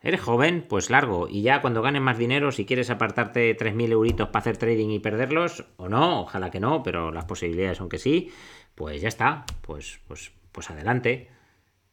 Eres 0.02 0.22
joven, 0.22 0.64
pues 0.66 0.88
largo. 0.88 1.28
Y 1.28 1.42
ya 1.42 1.60
cuando 1.60 1.82
ganes 1.82 2.00
más 2.00 2.16
dinero, 2.16 2.52
si 2.52 2.64
quieres 2.64 2.88
apartarte 2.88 3.54
3.000 3.54 3.92
euritos 3.92 4.28
para 4.28 4.40
hacer 4.40 4.56
trading 4.56 4.88
y 4.88 4.98
perderlos, 4.98 5.66
o 5.76 5.90
no, 5.90 6.22
ojalá 6.22 6.50
que 6.50 6.60
no, 6.60 6.82
pero 6.82 7.12
las 7.12 7.26
posibilidades 7.26 7.76
son 7.76 7.90
que 7.90 7.98
sí, 7.98 8.32
pues 8.74 9.02
ya 9.02 9.08
está. 9.08 9.44
Pues, 9.60 10.00
pues, 10.08 10.32
pues 10.52 10.70
adelante. 10.70 11.28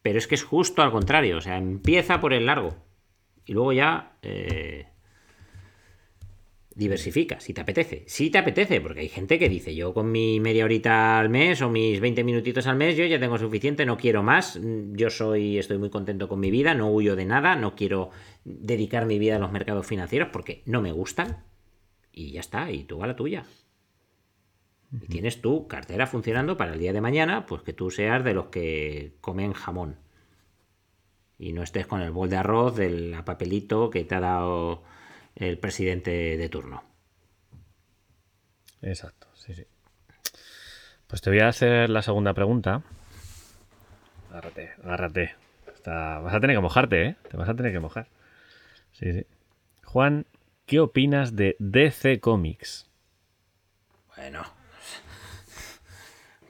Pero 0.01 0.19
es 0.19 0.27
que 0.27 0.35
es 0.35 0.43
justo 0.43 0.83
al 0.83 0.91
contrario. 0.91 1.37
O 1.37 1.41
sea, 1.41 1.57
empieza 1.57 2.21
por 2.21 2.33
el 2.33 2.45
largo. 2.45 2.77
Y 3.45 3.51
luego 3.51 3.73
ya... 3.73 4.13
Eh, 4.21 4.87
diversifica, 6.75 7.39
si 7.39 7.53
te 7.53 7.61
apetece. 7.61 8.03
Si 8.05 8.29
te 8.29 8.37
apetece, 8.37 8.81
porque 8.81 8.99
hay 8.99 9.07
gente 9.07 9.39
que 9.39 9.47
dice, 9.47 9.73
yo 9.73 9.93
con 9.93 10.11
mi 10.11 10.41
media 10.41 10.65
horita 10.65 11.17
al 11.19 11.29
mes 11.29 11.61
o 11.61 11.69
mis 11.69 12.01
20 12.01 12.23
minutitos 12.25 12.67
al 12.67 12.75
mes, 12.75 12.97
yo 12.97 13.05
ya 13.05 13.19
tengo 13.19 13.37
suficiente, 13.37 13.85
no 13.85 13.97
quiero 13.97 14.23
más. 14.23 14.59
Yo 14.91 15.09
soy, 15.09 15.57
estoy 15.57 15.77
muy 15.77 15.89
contento 15.89 16.27
con 16.27 16.41
mi 16.41 16.51
vida, 16.51 16.73
no 16.73 16.91
huyo 16.91 17.15
de 17.15 17.25
nada, 17.25 17.55
no 17.55 17.75
quiero 17.75 18.11
dedicar 18.43 19.05
mi 19.05 19.17
vida 19.17 19.37
a 19.37 19.39
los 19.39 19.53
mercados 19.53 19.87
financieros 19.87 20.29
porque 20.33 20.63
no 20.65 20.81
me 20.81 20.91
gustan. 20.91 21.45
Y 22.11 22.31
ya 22.31 22.41
está, 22.41 22.69
y 22.69 22.83
tú 22.83 23.01
a 23.03 23.07
la 23.07 23.15
tuya. 23.15 23.45
Y 25.01 25.07
tienes 25.07 25.41
tu 25.41 25.67
cartera 25.67 26.07
funcionando 26.07 26.57
para 26.57 26.73
el 26.73 26.79
día 26.79 26.93
de 26.93 27.01
mañana, 27.01 27.45
pues 27.45 27.61
que 27.61 27.73
tú 27.73 27.89
seas 27.89 28.23
de 28.23 28.33
los 28.33 28.47
que 28.47 29.15
comen 29.21 29.53
jamón. 29.53 29.97
Y 31.37 31.53
no 31.53 31.63
estés 31.63 31.87
con 31.87 32.01
el 32.01 32.11
bol 32.11 32.29
de 32.29 32.37
arroz 32.37 32.75
del 32.75 33.15
papelito 33.25 33.89
que 33.89 34.03
te 34.03 34.15
ha 34.15 34.19
dado 34.19 34.83
el 35.35 35.57
presidente 35.57 36.37
de 36.37 36.49
turno. 36.49 36.83
Exacto, 38.81 39.27
sí, 39.35 39.53
sí. 39.53 39.65
Pues 41.07 41.21
te 41.21 41.29
voy 41.29 41.39
a 41.39 41.47
hacer 41.47 41.89
la 41.89 42.01
segunda 42.01 42.33
pregunta. 42.33 42.83
Agárrate, 44.29 44.71
agárrate. 44.83 45.35
Vas 45.85 46.33
a 46.33 46.39
tener 46.39 46.55
que 46.55 46.61
mojarte, 46.61 47.05
¿eh? 47.05 47.15
Te 47.29 47.37
vas 47.37 47.47
a 47.47 47.55
tener 47.55 47.71
que 47.71 47.79
mojar. 47.79 48.07
Sí, 48.91 49.11
sí. 49.13 49.25
Juan, 49.83 50.25
¿qué 50.65 50.79
opinas 50.79 51.35
de 51.35 51.55
DC 51.59 52.19
Comics? 52.19 52.89
Bueno. 54.15 54.43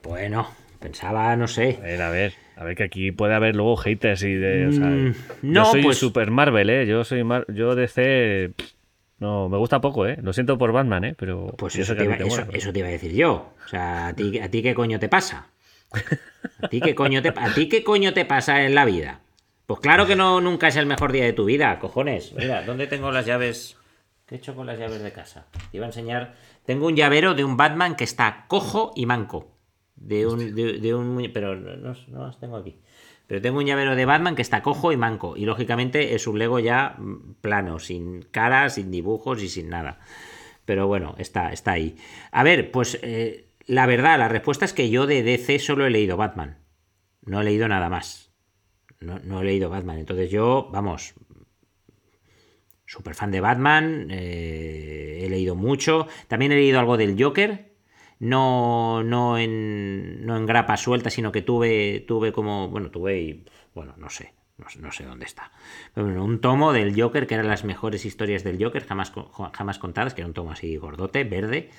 Bueno, 0.04 0.50
pensaba, 0.80 1.36
no 1.36 1.48
sé. 1.48 1.78
A 1.80 1.84
ver, 1.84 2.02
a 2.02 2.10
ver. 2.10 2.34
A 2.56 2.64
ver, 2.64 2.76
que 2.76 2.84
aquí 2.84 3.12
puede 3.12 3.34
haber 3.34 3.56
luego 3.56 3.76
haters 3.76 4.24
y 4.24 4.34
de. 4.36 4.68
Mm, 4.68 5.16
no, 5.42 5.66
yo 5.66 5.72
soy 5.72 5.84
pues... 5.84 5.98
Super 5.98 6.32
Marvel, 6.32 6.70
¿eh? 6.70 6.86
Yo 6.88 7.04
soy 7.04 7.24
Mar 7.24 7.46
yo 7.50 7.76
DC. 7.76 8.54
No, 9.20 9.48
me 9.48 9.58
gusta 9.58 9.80
poco, 9.80 10.06
¿eh? 10.06 10.18
Lo 10.22 10.34
siento 10.34 10.58
por 10.58 10.72
Batman, 10.72 11.06
¿eh? 11.06 11.16
Pero. 11.18 11.54
Pues 11.58 11.76
eso, 11.78 11.96
te 11.96 12.04
iba, 12.04 12.16
eso, 12.16 12.74
te 12.74 12.80
iba, 12.80 12.88
a 12.88 12.92
decir 12.92 13.14
yo. 13.14 13.54
O 13.66 13.68
sea, 13.68 14.08
¿a 14.08 14.14
ti, 14.14 14.40
¿a 14.40 14.52
ti 14.52 14.62
qué 14.62 14.76
coño 14.76 15.00
te 15.00 15.08
pasa? 15.08 15.48
¿A 16.62 16.68
ti 16.68 16.82
qué 16.82 16.94
coño 16.96 17.22
te, 17.22 17.30
¿A 17.30 17.54
ti 17.54 17.70
qué 17.70 17.84
coño 17.84 18.14
te 18.14 18.26
pasa 18.26 18.64
en 18.64 18.76
la 18.76 18.84
vida? 18.84 19.22
Pues 19.66 19.80
claro 19.80 20.06
que 20.06 20.16
no, 20.16 20.42
nunca 20.42 20.68
es 20.68 20.76
el 20.76 20.86
mejor 20.86 21.12
día 21.12 21.24
de 21.24 21.34
tu 21.34 21.46
vida, 21.46 21.80
cojones. 21.80 22.34
Mira, 22.34 22.64
¿dónde 22.64 22.88
tengo 22.88 23.12
las 23.12 23.26
llaves? 23.26 23.78
¿Qué 24.26 24.36
he 24.36 24.38
hecho 24.38 24.56
con 24.56 24.68
las 24.68 24.78
llaves 24.78 25.02
de 25.02 25.12
casa? 25.12 25.48
Te 25.72 25.78
iba 25.78 25.86
a 25.86 25.90
enseñar. 25.90 26.36
Tengo 26.66 26.88
un 26.88 26.96
llavero 26.96 27.34
de 27.34 27.44
un 27.44 27.58
Batman 27.58 27.96
que 27.96 28.04
está 28.04 28.46
cojo 28.48 28.92
y 28.96 29.06
manco. 29.06 29.52
De 29.96 30.28
un, 30.28 30.54
de, 30.54 30.94
un 30.94 31.32
pero 31.34 31.56
no, 31.56 31.96
no 32.08 32.26
las 32.28 32.40
tengo 32.40 32.58
aquí. 32.58 32.78
Pero 33.28 33.42
tengo 33.42 33.60
un 33.60 33.66
llavero 33.66 33.96
de 33.96 34.06
Batman 34.06 34.36
que 34.36 34.42
está 34.42 34.62
cojo 34.62 34.92
y 34.92 34.98
manco. 34.98 35.36
Y 35.36 35.46
lógicamente 35.46 36.16
es 36.16 36.28
un 36.28 36.38
Lego 36.38 36.60
ya 36.60 36.98
plano, 37.42 37.80
sin 37.80 38.22
cara, 38.24 38.70
sin 38.70 38.92
dibujos 38.92 39.42
y 39.42 39.50
sin 39.50 39.70
nada. 39.70 40.00
Pero 40.66 40.88
bueno, 40.88 41.16
está, 41.18 41.52
está 41.52 41.72
ahí. 41.72 41.96
A 42.32 42.44
ver, 42.44 42.72
pues 42.72 43.00
eh, 43.02 43.50
la 43.66 43.86
verdad, 43.86 44.20
la 44.20 44.28
respuesta 44.28 44.66
es 44.66 44.74
que 44.74 44.90
yo 44.90 45.08
de 45.08 45.24
DC 45.24 45.60
solo 45.60 45.86
he 45.86 45.90
leído 45.90 46.18
Batman. 46.18 46.60
No 47.22 47.42
he 47.42 47.44
leído 47.44 47.68
nada 47.68 47.90
más. 47.90 48.32
No, 49.00 49.42
he 49.42 49.44
leído 49.44 49.70
Batman. 49.70 50.00
Entonces 50.00 50.32
yo, 50.32 50.70
vamos, 50.72 51.14
súper 52.86 53.16
fan 53.16 53.32
de 53.32 53.42
Batman. 53.42 54.08
Eh, 54.12 55.22
he 55.24 55.30
leído 55.30 55.56
mucho. 55.56 56.08
También 56.28 56.52
he 56.52 56.56
leído 56.56 56.80
algo 56.80 56.98
del 56.98 57.22
Joker 57.22 57.75
no, 58.20 59.04
no, 59.04 59.38
en, 59.38 60.26
no 60.26 60.38
en 60.38 60.46
grapa 60.46 60.78
suelta, 60.78 61.10
sino 61.10 61.32
que 61.32 61.42
tuve, 61.42 62.04
tuve 62.08 62.32
como, 62.32 62.70
bueno, 62.70 62.90
tuve 62.92 63.20
y, 63.20 63.46
bueno, 63.74 63.94
no 63.98 64.10
sé, 64.10 64.34
no, 64.80 64.92
sé 64.92 65.04
dónde 65.04 65.26
está. 65.26 65.52
Bueno, 65.96 66.24
un 66.24 66.40
tomo 66.40 66.72
del 66.72 67.00
Joker, 67.00 67.28
que 67.28 67.34
eran 67.34 67.48
las 67.48 67.66
mejores 67.66 68.06
historias 68.06 68.44
del 68.44 68.64
Joker 68.64 68.86
jamás, 68.86 69.12
jamás 69.54 69.80
contadas, 69.80 70.14
que 70.14 70.22
era 70.22 70.28
un 70.28 70.34
tomo 70.34 70.52
así 70.52 70.78
gordote, 70.78 71.24
verde, 71.26 71.70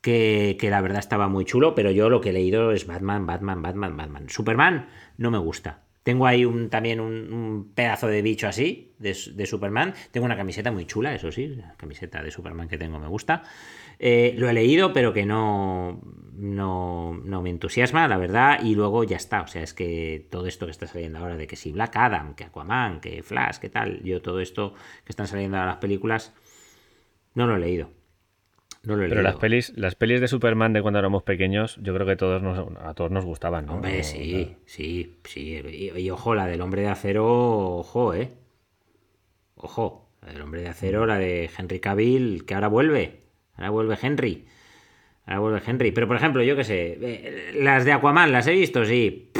que, 0.00 0.56
que, 0.60 0.70
la 0.70 0.80
verdad 0.80 0.98
estaba 0.98 1.28
muy 1.28 1.44
chulo, 1.44 1.74
pero 1.74 1.90
yo 1.90 2.08
lo 2.10 2.20
que 2.20 2.30
he 2.30 2.32
leído 2.32 2.72
es 2.72 2.86
Batman, 2.86 3.26
Batman, 3.26 3.62
Batman, 3.62 3.96
Batman. 3.96 4.28
Superman 4.28 4.88
no 5.16 5.30
me 5.30 5.38
gusta. 5.38 5.84
Tengo 6.08 6.26
ahí 6.26 6.46
un, 6.46 6.70
también 6.70 7.00
un, 7.00 7.72
pedazo 7.74 8.06
de 8.06 8.22
bicho 8.22 8.48
así, 8.48 8.94
de, 8.98 9.14
de, 9.34 9.46
Superman. 9.46 9.92
Tengo 10.10 10.24
una 10.24 10.38
camiseta 10.38 10.72
muy 10.72 10.86
chula, 10.86 11.14
eso 11.14 11.30
sí, 11.30 11.48
la 11.48 11.74
camiseta 11.76 12.22
de 12.22 12.30
Superman 12.30 12.66
que 12.66 12.78
tengo 12.78 12.98
me 12.98 13.08
gusta. 13.08 13.42
Eh, 13.98 14.34
lo 14.36 14.48
he 14.48 14.52
leído, 14.52 14.92
pero 14.92 15.12
que 15.12 15.26
no, 15.26 16.00
no, 16.34 17.20
no, 17.24 17.42
me 17.42 17.50
entusiasma, 17.50 18.06
la 18.06 18.16
verdad, 18.16 18.60
y 18.62 18.74
luego 18.74 19.02
ya 19.04 19.16
está. 19.16 19.42
O 19.42 19.48
sea, 19.48 19.62
es 19.62 19.74
que 19.74 20.26
todo 20.30 20.46
esto 20.46 20.66
que 20.66 20.72
está 20.72 20.86
saliendo 20.86 21.18
ahora 21.18 21.36
de 21.36 21.46
que 21.46 21.56
si 21.56 21.72
Black 21.72 21.96
Adam, 21.96 22.34
que 22.34 22.44
Aquaman, 22.44 23.00
que 23.00 23.22
Flash, 23.22 23.58
que 23.58 23.68
tal, 23.68 24.02
yo 24.04 24.22
todo 24.22 24.40
esto 24.40 24.74
que 25.04 25.10
están 25.10 25.26
saliendo 25.26 25.56
ahora 25.56 25.72
las 25.72 25.78
películas, 25.78 26.32
no 27.34 27.46
lo 27.46 27.56
he 27.56 27.58
leído. 27.58 27.90
No 28.84 28.94
lo 28.94 29.04
he 29.04 29.08
pero 29.08 29.22
las 29.22 29.36
pelis, 29.36 29.72
las 29.76 29.96
pelis 29.96 30.20
de 30.20 30.28
Superman 30.28 30.72
de 30.72 30.80
cuando 30.80 31.00
éramos 31.00 31.24
pequeños, 31.24 31.76
yo 31.82 31.92
creo 31.92 32.06
que 32.06 32.14
todos 32.14 32.40
a 32.80 32.94
todos 32.94 33.10
nos 33.10 33.24
gustaban, 33.24 33.66
¿no? 33.66 33.74
Hombre, 33.74 34.04
sí, 34.04 34.56
sí, 34.64 35.18
sí. 35.24 35.60
Y, 35.96 36.10
ojo, 36.10 36.36
la 36.36 36.46
del 36.46 36.60
hombre 36.60 36.82
de 36.82 36.88
acero, 36.88 37.26
ojo, 37.78 38.14
eh. 38.14 38.30
Ojo, 39.56 40.08
la 40.22 40.32
del 40.32 40.42
hombre 40.42 40.62
de 40.62 40.68
acero, 40.68 41.04
la 41.04 41.18
de 41.18 41.50
Henry 41.58 41.80
Cavill, 41.80 42.44
que 42.46 42.54
ahora 42.54 42.68
vuelve. 42.68 43.27
Ahora 43.58 43.70
vuelve 43.70 43.98
Henry. 44.00 44.46
Ahora 45.26 45.40
vuelve 45.40 45.62
Henry. 45.66 45.90
Pero 45.90 46.06
por 46.06 46.16
ejemplo, 46.16 46.42
yo 46.42 46.56
qué 46.56 46.64
sé, 46.64 46.98
eh, 47.00 47.52
las 47.54 47.84
de 47.84 47.92
Aquaman, 47.92 48.32
¿las 48.32 48.46
he 48.46 48.52
visto? 48.52 48.84
Sí. 48.84 49.30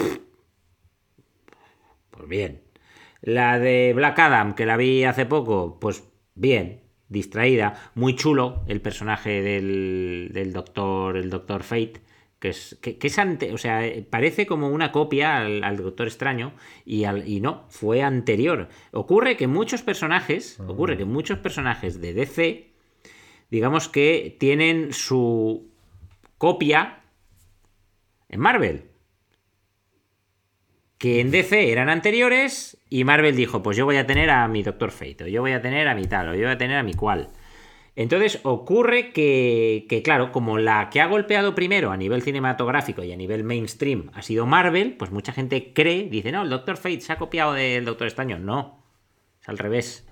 Pues 2.10 2.28
bien. 2.28 2.62
La 3.22 3.58
de 3.58 3.92
Black 3.94 4.18
Adam, 4.18 4.54
que 4.54 4.66
la 4.66 4.76
vi 4.76 5.04
hace 5.04 5.26
poco, 5.26 5.78
pues 5.80 6.04
bien, 6.34 6.82
distraída. 7.08 7.90
Muy 7.94 8.14
chulo 8.16 8.64
el 8.66 8.80
personaje 8.80 9.42
del, 9.42 10.30
del 10.32 10.52
doctor, 10.52 11.16
el 11.16 11.30
doctor 11.30 11.62
Fate. 11.62 12.00
Que 12.38 12.50
es, 12.50 12.78
que, 12.80 12.96
es 13.00 13.18
ante, 13.18 13.52
o 13.52 13.58
sea, 13.58 13.82
parece 14.10 14.46
como 14.46 14.68
una 14.68 14.92
copia 14.92 15.38
al, 15.38 15.76
Doctor 15.76 16.06
Extraño 16.06 16.52
y, 16.84 17.02
al, 17.02 17.26
y 17.26 17.40
no, 17.40 17.64
fue 17.68 18.00
anterior. 18.00 18.68
Ocurre 18.92 19.36
que 19.36 19.48
muchos 19.48 19.82
personajes, 19.82 20.60
ocurre 20.60 20.96
que 20.96 21.04
muchos 21.04 21.40
personajes 21.40 22.00
de 22.00 22.14
DC 22.14 22.67
digamos 23.51 23.88
que 23.88 24.36
tienen 24.38 24.92
su 24.92 25.70
copia 26.36 27.01
en 28.28 28.40
Marvel. 28.40 28.84
Que 30.99 31.20
en 31.20 31.30
DC 31.30 31.70
eran 31.70 31.88
anteriores 31.88 32.76
y 32.90 33.05
Marvel 33.05 33.36
dijo, 33.36 33.62
pues 33.62 33.76
yo 33.76 33.84
voy 33.84 33.96
a 33.96 34.07
tener 34.07 34.30
a 34.30 34.49
mi 34.49 34.62
Doctor 34.62 34.90
Fate, 34.90 35.24
o 35.24 35.26
yo 35.28 35.42
voy 35.42 35.53
a 35.53 35.62
tener 35.62 35.86
a 35.86 35.94
mi 35.94 36.07
tal, 36.07 36.28
o 36.28 36.34
yo 36.34 36.42
voy 36.42 36.53
a 36.53 36.59
tener 36.59 36.76
a 36.76 36.82
mi 36.82 36.94
cual. 36.94 37.28
Entonces 37.94 38.40
ocurre 38.44 39.12
que, 39.12 39.86
que, 39.88 40.03
claro, 40.03 40.30
como 40.30 40.59
la 40.59 40.88
que 40.88 41.01
ha 41.01 41.07
golpeado 41.07 41.55
primero 41.55 41.90
a 41.90 41.96
nivel 41.96 42.22
cinematográfico 42.22 43.03
y 43.03 43.12
a 43.12 43.16
nivel 43.16 43.42
mainstream 43.42 44.11
ha 44.14 44.22
sido 44.22 44.46
Marvel, 44.46 44.94
pues 44.96 45.11
mucha 45.11 45.32
gente 45.32 45.72
cree, 45.72 46.09
dice, 46.09 46.30
no, 46.30 46.42
el 46.42 46.51
Doctor 46.51 46.76
Fate 46.76 47.01
se 47.01 47.12
ha 47.12 47.18
copiado 47.18 47.55
del 47.55 47.84
Doctor 47.84 48.07
Extraño. 48.07 48.38
No, 48.38 48.84
es 49.40 49.49
al 49.49 49.59
revés. 49.59 50.07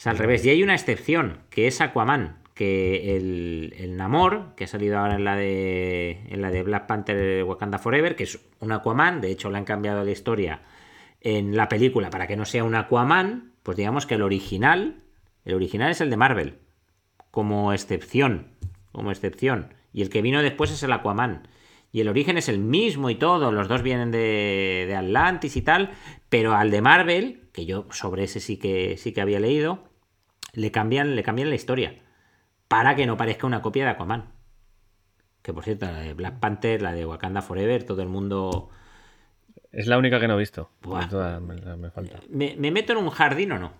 Es 0.00 0.06
al 0.06 0.16
revés. 0.16 0.46
Y 0.46 0.48
hay 0.48 0.62
una 0.62 0.72
excepción, 0.72 1.40
que 1.50 1.66
es 1.66 1.82
Aquaman, 1.82 2.38
que 2.54 3.18
el, 3.18 3.74
el 3.76 3.98
Namor, 3.98 4.54
que 4.56 4.64
ha 4.64 4.66
salido 4.66 4.98
ahora 4.98 5.16
en 5.16 5.24
la 5.24 5.36
de 5.36 6.22
en 6.30 6.40
la 6.40 6.50
de 6.50 6.62
Black 6.62 6.86
Panther 6.86 7.44
Wakanda 7.44 7.78
Forever, 7.78 8.16
que 8.16 8.24
es 8.24 8.40
un 8.60 8.72
Aquaman, 8.72 9.20
de 9.20 9.30
hecho 9.30 9.50
le 9.50 9.58
han 9.58 9.66
cambiado 9.66 10.02
la 10.02 10.10
historia 10.10 10.62
en 11.20 11.54
la 11.54 11.68
película 11.68 12.08
para 12.08 12.26
que 12.26 12.34
no 12.34 12.46
sea 12.46 12.64
un 12.64 12.76
Aquaman, 12.76 13.52
pues 13.62 13.76
digamos 13.76 14.06
que 14.06 14.14
el 14.14 14.22
original, 14.22 15.02
el 15.44 15.52
original 15.52 15.90
es 15.90 16.00
el 16.00 16.08
de 16.08 16.16
Marvel, 16.16 16.60
como 17.30 17.74
excepción, 17.74 18.56
como 18.92 19.10
excepción, 19.10 19.74
y 19.92 20.00
el 20.00 20.08
que 20.08 20.22
vino 20.22 20.40
después 20.40 20.70
es 20.70 20.82
el 20.82 20.94
Aquaman. 20.94 21.46
Y 21.92 22.00
el 22.00 22.08
origen 22.08 22.38
es 22.38 22.48
el 22.48 22.58
mismo 22.58 23.10
y 23.10 23.16
todo, 23.16 23.52
los 23.52 23.68
dos 23.68 23.82
vienen 23.82 24.12
de, 24.12 24.86
de 24.88 24.96
Atlantis 24.96 25.56
y 25.56 25.62
tal, 25.62 25.90
pero 26.30 26.54
al 26.54 26.70
de 26.70 26.80
Marvel, 26.80 27.50
que 27.52 27.66
yo 27.66 27.86
sobre 27.90 28.24
ese 28.24 28.40
sí 28.40 28.56
que 28.56 28.96
sí 28.96 29.12
que 29.12 29.20
había 29.20 29.40
leído, 29.40 29.89
le 30.52 30.70
cambian, 30.70 31.14
le 31.16 31.22
cambian 31.22 31.48
la 31.48 31.54
historia 31.56 31.94
para 32.68 32.94
que 32.96 33.06
no 33.06 33.16
parezca 33.16 33.46
una 33.46 33.62
copia 33.62 33.84
de 33.84 33.90
Aquaman. 33.90 34.26
Que 35.42 35.52
por 35.52 35.64
cierto, 35.64 35.86
la 35.86 36.00
de 36.00 36.12
Black 36.14 36.38
Panther, 36.38 36.82
la 36.82 36.92
de 36.92 37.06
Wakanda 37.06 37.42
Forever, 37.42 37.84
todo 37.84 38.02
el 38.02 38.08
mundo. 38.08 38.70
Es 39.72 39.86
la 39.86 39.96
única 39.98 40.20
que 40.20 40.28
no 40.28 40.34
he 40.34 40.38
visto. 40.38 40.70
Buah. 40.82 41.08
Toda- 41.08 41.40
me, 41.40 41.54
me 41.76 41.90
falta. 41.90 42.20
¿Me, 42.28 42.54
me 42.58 42.70
meto 42.70 42.92
en 42.92 42.98
un 42.98 43.10
jardín 43.10 43.52
o 43.52 43.58
no? 43.58 43.72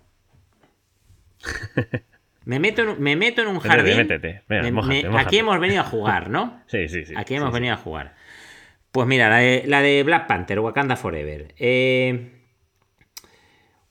Me 2.44 2.58
meto 2.58 2.82
en, 2.82 3.00
me 3.02 3.16
meto 3.16 3.42
en 3.42 3.48
un 3.48 3.60
jardín. 3.60 3.96
métete. 3.98 4.42
Venga, 4.48 4.62
Me- 4.62 4.72
mójate, 4.72 5.02
me- 5.02 5.08
mójate. 5.10 5.26
aquí 5.26 5.38
hemos 5.38 5.60
venido 5.60 5.80
a 5.82 5.84
jugar, 5.84 6.30
¿no? 6.30 6.62
Sí, 6.66 6.88
sí, 6.88 7.04
sí. 7.04 7.14
Aquí 7.16 7.34
hemos 7.34 7.50
sí. 7.50 7.54
venido 7.54 7.74
a 7.74 7.76
jugar. 7.76 8.14
Pues 8.92 9.06
mira, 9.06 9.28
la 9.28 9.36
de, 9.38 9.64
la 9.66 9.82
de 9.82 10.02
Black 10.02 10.26
Panther, 10.26 10.58
Wakanda 10.60 10.96
Forever. 10.96 11.54
Eh, 11.58 12.39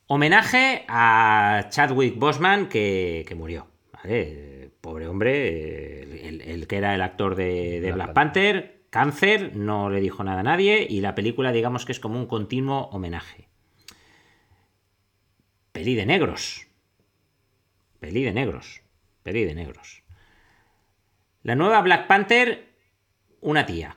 homenaje 0.10 0.86
a 0.88 1.68
Chadwick 1.70 2.18
Boseman 2.18 2.68
que, 2.68 3.24
que 3.28 3.36
murió. 3.36 3.68
¿vale? 3.94 4.72
Pobre 4.82 5.08
hombre, 5.08 6.28
el, 6.28 6.68
que 6.68 6.78
era 6.78 6.96
el 6.96 7.02
actor 7.02 7.36
de, 7.36 7.80
de 7.80 7.92
Black 7.92 8.08
Black 8.08 8.14
Panther, 8.14 8.86
cáncer, 8.90 9.56
no 9.56 9.90
le 9.90 10.02
dijo 10.02 10.24
nada 10.24 10.40
a 10.40 10.44
nadie 10.44 10.86
y 10.90 11.02
la 11.02 11.14
película 11.14 11.52
digamos 11.52 11.86
que 11.86 11.92
es 11.92 12.00
como 12.00 12.20
un 12.20 12.26
continuo 12.26 12.90
homenaje. 12.92 13.48
Peli 15.72 15.94
de 15.94 16.08
negros. 16.08 16.68
Peli 18.00 18.24
de 18.24 18.34
negros. 18.34 18.82
Peli 19.22 19.46
de 19.46 19.54
negros. 19.54 20.02
La 21.44 21.56
nueva 21.56 21.82
Black 21.82 22.08
Panther, 22.08 22.68
una 23.42 23.68
tía. 23.68 23.96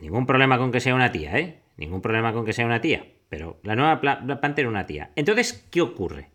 Ningún 0.00 0.26
problema 0.26 0.58
con 0.58 0.70
que 0.70 0.80
sea 0.80 0.94
una 0.94 1.12
tía, 1.12 1.38
¿eh? 1.38 1.62
Ningún 1.78 2.02
problema 2.02 2.34
con 2.34 2.44
que 2.44 2.52
sea 2.52 2.66
una 2.66 2.82
tía. 2.82 3.15
Pero 3.28 3.60
la 3.64 3.74
nueva 3.76 4.00
Bla- 4.00 4.20
Black 4.24 4.40
Panther, 4.40 4.66
una 4.66 4.86
tía. 4.86 5.10
Entonces, 5.16 5.66
¿qué 5.70 5.80
ocurre? 5.80 6.30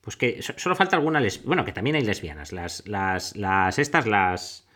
Pues 0.00 0.16
que 0.16 0.40
so- 0.42 0.54
solo 0.56 0.74
falta 0.76 0.96
alguna 0.96 1.20
lesbiana. 1.20 1.46
Bueno, 1.48 1.64
que 1.64 1.72
también 1.72 1.96
hay 1.96 2.02
lesbianas. 2.02 2.52
Las, 2.52 2.86
las, 2.88 3.36
las, 3.36 3.78
estas, 3.78 4.06
las. 4.06 4.66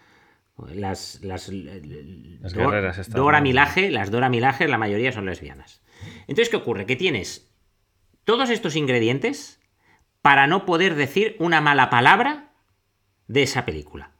Las, 0.72 1.20
las, 1.22 1.48
Las 1.48 2.54
Dor- 2.54 2.70
guerreras 2.70 2.98
estas, 2.98 3.14
Dora 3.14 3.38
¿no? 3.38 3.42
Milaje, 3.44 3.90
las 3.90 4.10
Dora 4.12 4.28
Milaje, 4.28 4.68
la 4.68 4.78
mayoría 4.78 5.10
son 5.10 5.26
lesbianas. 5.26 5.82
Entonces, 6.28 6.48
¿qué 6.48 6.56
ocurre? 6.56 6.86
Que 6.86 6.94
tienes 6.94 7.50
todos 8.24 8.50
estos 8.50 8.76
ingredientes 8.76 9.60
para 10.22 10.46
no 10.46 10.64
poder 10.64 10.94
decir 10.94 11.34
una 11.40 11.60
mala 11.60 11.90
palabra 11.90 12.52
de 13.26 13.42
esa 13.42 13.64
película. 13.64 14.12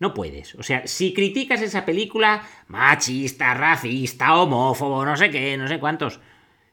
No 0.00 0.12
puedes. 0.12 0.54
O 0.56 0.62
sea, 0.64 0.86
si 0.88 1.14
criticas 1.14 1.60
esa 1.62 1.84
película, 1.84 2.42
machista, 2.66 3.54
racista, 3.54 4.34
homófobo, 4.34 5.04
no 5.04 5.16
sé 5.16 5.30
qué, 5.30 5.56
no 5.56 5.68
sé 5.68 5.78
cuántos. 5.78 6.20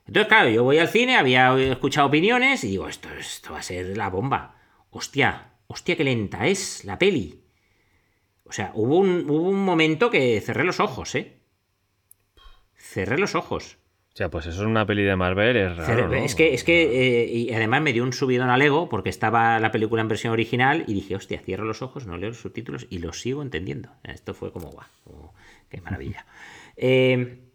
Entonces, 0.08 0.28
claro, 0.28 0.50
yo 0.50 0.64
voy 0.64 0.78
al 0.78 0.88
cine, 0.88 1.18
había 1.18 1.56
escuchado 1.72 2.08
opiniones 2.08 2.64
y 2.64 2.70
digo, 2.70 2.88
esto, 2.88 3.10
esto 3.14 3.54
va 3.54 3.60
a 3.60 3.64
ser 3.64 3.98
la 3.98 4.10
bomba. 4.10 4.56
Hostia, 4.90 5.52
hostia, 5.68 5.98
qué 5.98 6.06
lenta 6.06 6.48
es 6.48 6.86
la 6.86 6.98
peli. 6.98 7.44
O 8.46 8.54
sea, 8.54 8.72
hubo 8.74 8.98
un, 8.98 9.30
hubo 9.30 9.50
un 9.50 9.64
momento 9.64 10.10
que 10.10 10.40
cerré 10.40 10.64
los 10.64 10.80
ojos, 10.80 11.14
¿eh? 11.16 11.34
Cerré 12.76 13.18
los 13.18 13.36
ojos. 13.36 13.78
O 14.14 14.18
sea, 14.18 14.32
pues 14.32 14.48
eso 14.48 14.62
es 14.62 14.68
una 14.68 14.86
peli 14.86 15.04
de 15.04 15.16
Marvel, 15.16 15.58
es 15.58 15.78
raro. 15.78 16.12
Es 16.14 16.34
que, 16.34 16.54
es 16.54 16.64
que 16.64 17.24
eh, 17.24 17.26
y 17.28 17.54
además 17.54 17.82
me 17.82 17.94
dio 17.94 18.04
un 18.04 18.14
subidón 18.14 18.50
al 18.50 18.62
ego 18.62 18.90
porque 18.90 19.10
estaba 19.10 19.60
la 19.60 19.72
película 19.72 20.02
en 20.02 20.08
versión 20.08 20.34
original 20.34 20.86
y 20.88 20.94
dije, 20.94 21.16
hostia, 21.16 21.40
cierro 21.40 21.66
los 21.66 21.84
ojos, 21.84 22.08
no 22.08 22.18
leo 22.18 22.30
los 22.30 22.40
subtítulos 22.40 22.88
y 22.90 22.98
los 23.00 23.22
sigo 23.22 23.44
entendiendo. 23.44 23.90
Esto 24.04 24.34
fue 24.34 24.52
como, 24.52 24.72
guau, 24.72 25.32
qué 25.70 25.82
maravilla. 25.82 26.26
Eh, 26.80 27.47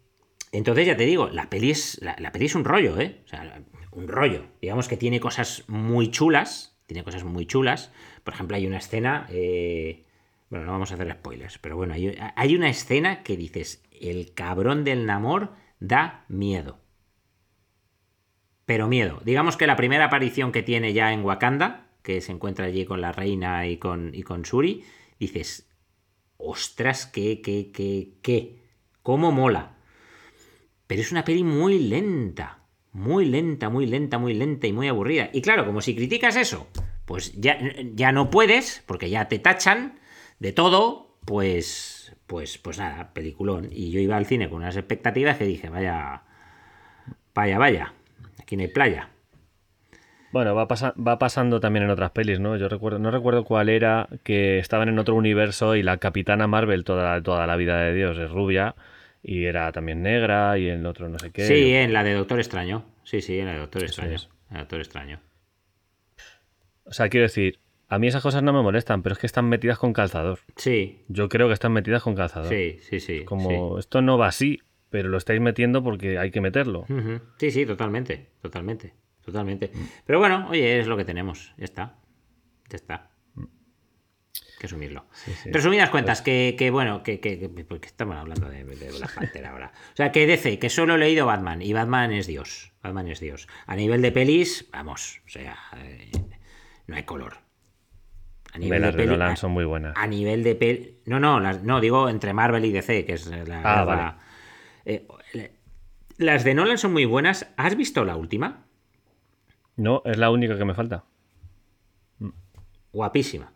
entonces 0.53 0.85
ya 0.85 0.95
te 0.95 1.05
digo, 1.05 1.29
la 1.29 1.49
peli 1.49 1.71
es, 1.71 1.99
la, 2.01 2.15
la 2.19 2.29
es 2.29 2.55
un 2.55 2.63
rollo, 2.63 2.99
¿eh? 2.99 3.21
O 3.25 3.27
sea, 3.27 3.63
un 3.91 4.07
rollo. 4.07 4.45
Digamos 4.61 4.87
que 4.87 4.97
tiene 4.97 5.19
cosas 5.19 5.63
muy 5.67 6.11
chulas, 6.11 6.77
tiene 6.85 7.03
cosas 7.03 7.23
muy 7.23 7.47
chulas. 7.47 7.91
Por 8.23 8.35
ejemplo, 8.35 8.55
hay 8.55 8.67
una 8.67 8.77
escena, 8.77 9.25
eh, 9.29 10.05
bueno, 10.49 10.65
no 10.65 10.71
vamos 10.73 10.91
a 10.91 10.93
hacer 10.93 11.11
spoilers, 11.11 11.57
pero 11.57 11.75
bueno, 11.75 11.95
hay, 11.95 12.15
hay 12.35 12.55
una 12.55 12.69
escena 12.69 13.23
que 13.23 13.35
dices, 13.35 13.83
el 13.99 14.33
cabrón 14.35 14.83
del 14.83 15.07
Namor 15.07 15.53
da 15.79 16.25
miedo. 16.27 16.79
Pero 18.65 18.87
miedo. 18.87 19.21
Digamos 19.25 19.57
que 19.57 19.67
la 19.67 19.75
primera 19.75 20.05
aparición 20.05 20.51
que 20.51 20.61
tiene 20.61 20.93
ya 20.93 21.11
en 21.11 21.25
Wakanda, 21.25 21.87
que 22.03 22.21
se 22.21 22.31
encuentra 22.31 22.65
allí 22.65 22.85
con 22.85 23.01
la 23.01 23.11
reina 23.11 23.65
y 23.65 23.77
con, 23.77 24.13
y 24.13 24.21
con 24.21 24.43
Shuri, 24.43 24.83
dices, 25.19 25.67
ostras, 26.37 27.07
qué, 27.07 27.41
qué, 27.41 27.71
qué, 27.71 28.13
qué, 28.21 28.61
cómo 29.01 29.31
mola. 29.31 29.77
Pero 30.87 31.01
es 31.01 31.11
una 31.11 31.23
peli 31.23 31.43
muy 31.43 31.79
lenta, 31.79 32.59
muy 32.91 33.25
lenta, 33.25 33.69
muy 33.69 33.85
lenta, 33.85 34.17
muy 34.17 34.33
lenta 34.33 34.67
y 34.67 34.73
muy 34.73 34.87
aburrida. 34.87 35.29
Y 35.33 35.41
claro, 35.41 35.65
como 35.65 35.81
si 35.81 35.95
criticas 35.95 36.35
eso, 36.35 36.67
pues 37.05 37.33
ya, 37.39 37.57
ya 37.93 38.11
no 38.11 38.29
puedes, 38.29 38.83
porque 38.85 39.09
ya 39.09 39.27
te 39.27 39.39
tachan 39.39 39.99
de 40.39 40.51
todo, 40.51 41.17
pues, 41.25 42.15
pues, 42.27 42.57
pues 42.57 42.77
nada, 42.79 43.13
peliculón. 43.13 43.69
Y 43.71 43.91
yo 43.91 43.99
iba 43.99 44.17
al 44.17 44.25
cine 44.25 44.49
con 44.49 44.57
unas 44.59 44.75
expectativas 44.77 45.37
que 45.37 45.45
dije, 45.45 45.69
vaya, 45.69 46.23
vaya, 47.33 47.57
vaya, 47.57 47.93
aquí 48.41 48.55
no 48.57 48.63
hay 48.63 48.67
playa. 48.69 49.09
Bueno, 50.31 50.55
va, 50.55 50.67
pasa- 50.67 50.95
va 50.97 51.19
pasando 51.19 51.59
también 51.59 51.83
en 51.85 51.91
otras 51.91 52.09
pelis, 52.11 52.39
¿no? 52.39 52.57
Yo 52.57 52.67
recuerdo, 52.67 52.97
no 52.97 53.11
recuerdo 53.11 53.43
cuál 53.45 53.69
era, 53.69 54.09
que 54.23 54.57
estaban 54.57 54.89
en 54.89 54.97
otro 54.97 55.13
universo 55.15 55.75
y 55.75 55.83
la 55.83 55.97
Capitana 55.97 56.47
Marvel 56.47 56.83
toda, 56.83 57.21
toda 57.21 57.45
la 57.45 57.55
vida 57.55 57.77
de 57.81 57.93
Dios 57.93 58.17
es 58.17 58.31
rubia 58.31 58.75
y 59.23 59.45
era 59.45 59.71
también 59.71 60.03
negra 60.03 60.57
y 60.59 60.67
el 60.67 60.85
otro 60.85 61.07
no 61.09 61.17
sé 61.17 61.31
qué. 61.31 61.47
Sí, 61.47 61.73
en 61.73 61.93
la 61.93 62.03
de 62.03 62.13
Doctor 62.13 62.39
Extraño. 62.39 62.85
Sí, 63.03 63.21
sí, 63.21 63.39
en 63.39 63.45
la 63.45 63.53
de 63.53 63.59
Doctor 63.59 63.83
Eso 63.83 64.01
Extraño. 64.01 64.29
En 64.51 64.57
Doctor 64.57 64.79
Extraño. 64.79 65.19
O 66.85 66.91
sea, 66.93 67.07
quiero 67.09 67.23
decir, 67.23 67.59
a 67.87 67.97
mí 67.99 68.07
esas 68.07 68.21
cosas 68.21 68.43
no 68.43 68.51
me 68.53 68.61
molestan, 68.61 69.01
pero 69.01 69.13
es 69.13 69.19
que 69.19 69.25
están 69.27 69.47
metidas 69.47 69.79
con 69.79 69.93
calzador. 69.93 70.39
Sí, 70.57 71.03
Yo 71.07 71.29
creo 71.29 71.47
que 71.47 71.53
están 71.53 71.71
metidas 71.71 72.03
con 72.03 72.15
calzador. 72.15 72.49
sí, 72.49 72.77
sí, 72.81 72.99
sí. 72.99 73.23
Como 73.23 73.79
esto 73.79 74.01
no 74.01 74.17
va 74.17 74.27
así, 74.27 74.61
pero 74.89 75.07
lo 75.09 75.17
estáis 75.17 75.39
metiendo 75.39 75.83
porque 75.83 76.19
hay 76.19 76.29
que 76.31 76.41
meterlo. 76.41 76.85
Sí, 77.37 77.51
sí, 77.51 77.65
totalmente, 77.65 78.27
totalmente, 78.41 78.93
totalmente. 79.23 79.71
Pero 80.05 80.19
bueno, 80.19 80.47
oye, 80.49 80.79
es 80.79 80.87
lo 80.87 80.97
que 80.97 81.05
tenemos. 81.05 81.53
Ya 81.57 81.65
está. 81.65 81.95
Ya 82.69 82.75
está. 82.75 83.09
Que 84.63 84.67
asumirlo. 84.67 85.03
sí. 85.43 85.51
Resumidas 85.51 85.89
cuentas, 85.89 86.21
que, 86.21 86.55
que 86.57 86.69
bueno, 86.71 87.03
que, 87.03 87.19
que, 87.19 87.37
que- 87.37 87.49
porque 87.49 87.87
estamos 87.87 88.15
hablando 88.15 88.47
de, 88.47 88.63
de 88.63 88.91
Black 88.97 89.13
Panther 89.13 89.45
ahora. 89.45 89.73
O 89.91 89.95
sea, 89.97 90.13
que 90.13 90.25
DC, 90.25 90.57
que 90.57 90.69
solo 90.69 90.95
he 90.95 90.97
leído 90.99 91.25
Batman, 91.25 91.61
y 91.61 91.73
Batman 91.73 92.13
es 92.13 92.27
Dios. 92.27 92.71
Batman 92.81 93.09
es 93.09 93.19
Dios. 93.19 93.49
A 93.67 93.75
nivel 93.75 94.01
de 94.01 94.13
pelis, 94.13 94.69
vamos, 94.71 95.19
o 95.25 95.29
sea, 95.29 95.57
eh, 95.75 96.09
no 96.87 96.95
hay 96.95 97.03
color. 97.03 97.33
A 98.53 98.57
Hombre, 98.57 98.79
las 98.79 98.95
de 98.95 99.05
Nolan 99.05 99.35
son 99.35 99.51
muy 99.51 99.65
buenas. 99.65 99.97
a 99.97 100.07
nivel 100.07 100.45
de 100.45 100.55
pel... 100.55 100.99
No, 101.07 101.19
no, 101.19 101.41
las- 101.41 101.61
no, 101.61 101.81
digo 101.81 102.07
entre 102.07 102.31
Marvel 102.31 102.63
y 102.63 102.71
DC, 102.71 103.03
que 103.03 103.13
es 103.15 103.27
la... 103.27 103.59
Ah, 103.65 103.75
la- 103.79 103.83
vale. 103.83 104.13
eh, 104.85 105.05
las 106.19 106.45
de 106.45 106.53
Nolan 106.53 106.77
son 106.77 106.93
muy 106.93 107.03
buenas. 107.03 107.51
¿Has 107.57 107.75
visto 107.75 108.05
la 108.05 108.15
última? 108.15 108.63
No, 109.75 110.03
es 110.05 110.17
la 110.17 110.29
única 110.31 110.57
que 110.57 110.63
me 110.63 110.73
falta. 110.73 111.03
Guapísima. 112.93 113.51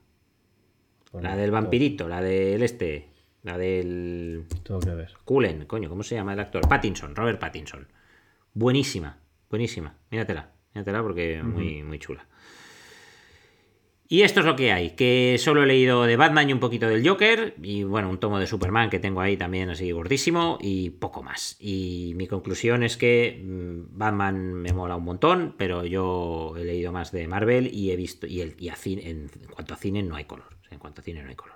La 1.22 1.36
del 1.36 1.52
vampirito, 1.52 2.08
la 2.08 2.22
del 2.22 2.62
este, 2.64 3.08
la 3.44 3.58
del... 3.58 4.46
Tengo 4.64 4.80
que 4.80 4.90
ver. 4.94 5.12
Cullen, 5.26 5.66
coño, 5.66 5.90
¿cómo 5.90 6.04
se 6.04 6.16
llama 6.16 6.34
el 6.34 6.40
actor? 6.40 6.68
Pattinson, 6.68 7.16
Robert 7.16 7.40
Pattinson. 7.40 7.88
Buenísima, 8.54 9.18
buenísima. 9.50 9.96
Míratela, 10.12 10.52
míratela 10.74 11.02
porque 11.04 11.42
muy, 11.44 11.84
muy 11.84 12.00
chula. 12.00 12.26
Y 14.10 14.22
esto 14.22 14.40
es 14.40 14.46
lo 14.46 14.56
que 14.56 14.72
hay, 14.72 14.92
que 14.92 15.36
solo 15.38 15.64
he 15.64 15.66
leído 15.66 16.04
de 16.04 16.16
Batman 16.16 16.50
y 16.50 16.54
un 16.54 16.62
poquito 16.62 16.88
del 16.88 17.06
Joker, 17.06 17.56
y 17.62 17.84
bueno, 17.84 18.10
un 18.10 18.20
tomo 18.22 18.40
de 18.40 18.48
Superman 18.48 18.90
que 18.90 19.00
tengo 19.00 19.20
ahí 19.20 19.36
también 19.36 19.70
así 19.70 19.92
gordísimo, 19.92 20.58
y 20.62 20.92
poco 20.92 21.24
más. 21.24 21.58
Y 21.60 22.14
mi 22.16 22.26
conclusión 22.26 22.84
es 22.84 22.96
que 22.96 23.44
mm, 23.46 23.98
Batman 23.98 24.54
me 24.54 24.72
mola 24.72 24.96
un 24.96 25.04
montón, 25.04 25.56
pero 25.58 25.84
yo 25.84 26.54
he 26.58 26.64
leído 26.64 26.94
más 26.94 27.12
de 27.12 27.28
Marvel 27.28 27.70
y 27.74 27.92
he 27.92 27.98
visto, 27.98 28.28
y, 28.28 28.40
el, 28.40 28.56
y 28.58 28.70
a 28.70 28.76
cine- 28.76 29.08
en, 29.10 29.30
en 29.42 29.48
cuanto 29.54 29.74
a 29.74 29.78
cine 29.78 30.02
no 30.04 30.16
hay 30.16 30.24
color. 30.24 30.56
O 30.68 30.70
sea, 30.70 30.76
en 30.76 30.80
cuanto 30.80 31.02
a 31.02 31.04
cine 31.04 31.24
no 31.24 31.30
hay 31.30 31.36
color. 31.36 31.56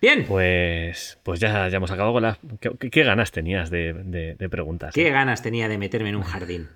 Bien. 0.00 0.24
Pues, 0.26 1.18
pues 1.22 1.40
ya, 1.40 1.66
ya 1.68 1.76
hemos 1.78 1.90
acabado 1.90 2.12
con 2.12 2.22
las. 2.22 2.38
¿Qué, 2.60 2.70
qué- 2.78 2.90
qué 2.90 3.04
ganas 3.04 3.32
tenías 3.32 3.70
de, 3.70 3.92
de- 3.94 4.34
de 4.34 4.48
preguntas? 4.48 4.94
Qué 4.94 5.08
eh? 5.08 5.10
ganas 5.10 5.42
tenía 5.42 5.68
de 5.68 5.78
meterme 5.78 6.10
en 6.10 6.16
un 6.16 6.22
jardín. 6.22 6.68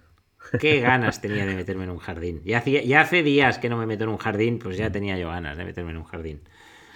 Qué 0.61 0.81
ganas 0.81 1.21
tenía 1.21 1.45
de 1.45 1.55
meterme 1.55 1.85
en 1.85 1.91
un 1.91 1.99
jardín. 1.99 2.41
Ya, 2.45 2.59
hacía- 2.59 2.83
ya 2.83 3.03
hace 3.03 3.23
días 3.23 3.59
que 3.59 3.69
no 3.69 3.77
me 3.77 3.85
meto 3.85 4.05
en 4.05 4.11
un 4.11 4.17
jardín, 4.17 4.59
pues 4.59 4.79
ya 4.79 4.91
tenía 4.91 5.19
yo 5.19 5.29
ganas 5.29 5.59
de 5.59 5.65
meterme 5.67 5.91
en 5.91 5.99
un 5.99 6.05
jardín. 6.05 6.41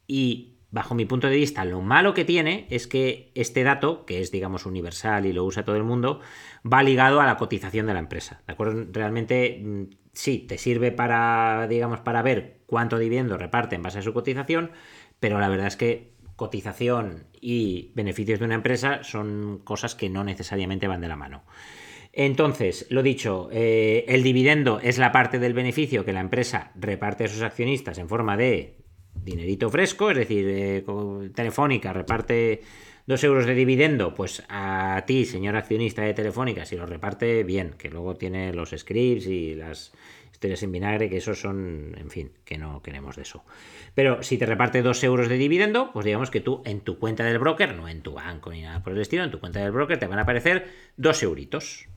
y 0.06 0.57
bajo 0.70 0.94
mi 0.94 1.06
punto 1.06 1.28
de 1.28 1.36
vista, 1.36 1.64
lo 1.64 1.80
malo 1.80 2.14
que 2.14 2.24
tiene 2.24 2.66
es 2.70 2.86
que 2.86 3.32
este 3.34 3.64
dato, 3.64 4.04
que 4.04 4.20
es 4.20 4.30
digamos 4.30 4.66
universal 4.66 5.26
y 5.26 5.32
lo 5.32 5.44
usa 5.44 5.64
todo 5.64 5.76
el 5.76 5.84
mundo, 5.84 6.20
va 6.70 6.82
ligado 6.82 7.20
a 7.20 7.26
la 7.26 7.36
cotización 7.36 7.86
de 7.86 7.94
la 7.94 8.00
empresa. 8.00 8.42
¿De 8.46 8.52
acuerdo? 8.52 8.86
Realmente 8.92 9.60
mm, 9.62 9.82
sí, 10.12 10.38
te 10.40 10.58
sirve 10.58 10.92
para, 10.92 11.66
digamos, 11.68 12.00
para 12.00 12.22
ver 12.22 12.60
cuánto 12.66 12.98
dividendo 12.98 13.38
reparte 13.38 13.76
en 13.76 13.82
base 13.82 14.00
a 14.00 14.02
su 14.02 14.12
cotización, 14.12 14.72
pero 15.20 15.40
la 15.40 15.48
verdad 15.48 15.68
es 15.68 15.76
que 15.76 16.12
cotización 16.36 17.26
y 17.40 17.90
beneficios 17.94 18.38
de 18.38 18.44
una 18.44 18.54
empresa 18.54 19.02
son 19.02 19.60
cosas 19.64 19.94
que 19.94 20.08
no 20.08 20.22
necesariamente 20.22 20.86
van 20.86 21.00
de 21.00 21.08
la 21.08 21.16
mano. 21.16 21.42
Entonces, 22.12 22.86
lo 22.90 23.02
dicho, 23.02 23.48
eh, 23.52 24.04
el 24.08 24.22
dividendo 24.22 24.80
es 24.80 24.98
la 24.98 25.12
parte 25.12 25.38
del 25.38 25.52
beneficio 25.52 26.04
que 26.04 26.12
la 26.12 26.20
empresa 26.20 26.72
reparte 26.74 27.24
a 27.24 27.28
sus 27.28 27.42
accionistas 27.42 27.98
en 27.98 28.08
forma 28.08 28.36
de 28.36 28.77
dinerito 29.24 29.70
fresco, 29.70 30.10
es 30.10 30.18
decir, 30.18 30.44
eh, 30.48 30.84
Telefónica 31.34 31.92
reparte 31.92 32.62
dos 33.06 33.24
euros 33.24 33.46
de 33.46 33.54
dividendo, 33.54 34.14
pues 34.14 34.42
a 34.48 35.02
ti, 35.06 35.24
señor 35.24 35.56
accionista 35.56 36.02
de 36.02 36.12
Telefónica, 36.12 36.66
si 36.66 36.76
lo 36.76 36.84
reparte 36.84 37.42
bien, 37.42 37.74
que 37.78 37.88
luego 37.88 38.16
tiene 38.16 38.52
los 38.52 38.70
scripts 38.76 39.26
y 39.26 39.54
las 39.54 39.92
historias 40.30 40.62
en 40.62 40.72
vinagre, 40.72 41.08
que 41.08 41.16
esos 41.16 41.40
son, 41.40 41.96
en 41.98 42.10
fin, 42.10 42.32
que 42.44 42.58
no 42.58 42.82
queremos 42.82 43.16
de 43.16 43.22
eso. 43.22 43.44
Pero 43.94 44.22
si 44.22 44.38
te 44.38 44.46
reparte 44.46 44.82
dos 44.82 45.02
euros 45.02 45.28
de 45.28 45.36
dividendo, 45.36 45.90
pues 45.92 46.04
digamos 46.04 46.30
que 46.30 46.40
tú 46.40 46.62
en 46.64 46.80
tu 46.80 46.98
cuenta 46.98 47.24
del 47.24 47.38
broker, 47.38 47.74
no 47.74 47.88
en 47.88 48.02
tu 48.02 48.12
banco 48.12 48.50
ni 48.50 48.62
nada 48.62 48.82
por 48.82 48.92
el 48.92 49.00
estilo, 49.00 49.24
en 49.24 49.30
tu 49.30 49.40
cuenta 49.40 49.60
del 49.60 49.72
broker 49.72 49.98
te 49.98 50.06
van 50.06 50.18
a 50.18 50.22
aparecer 50.22 50.66
dos 50.96 51.22
euritos. 51.22 51.88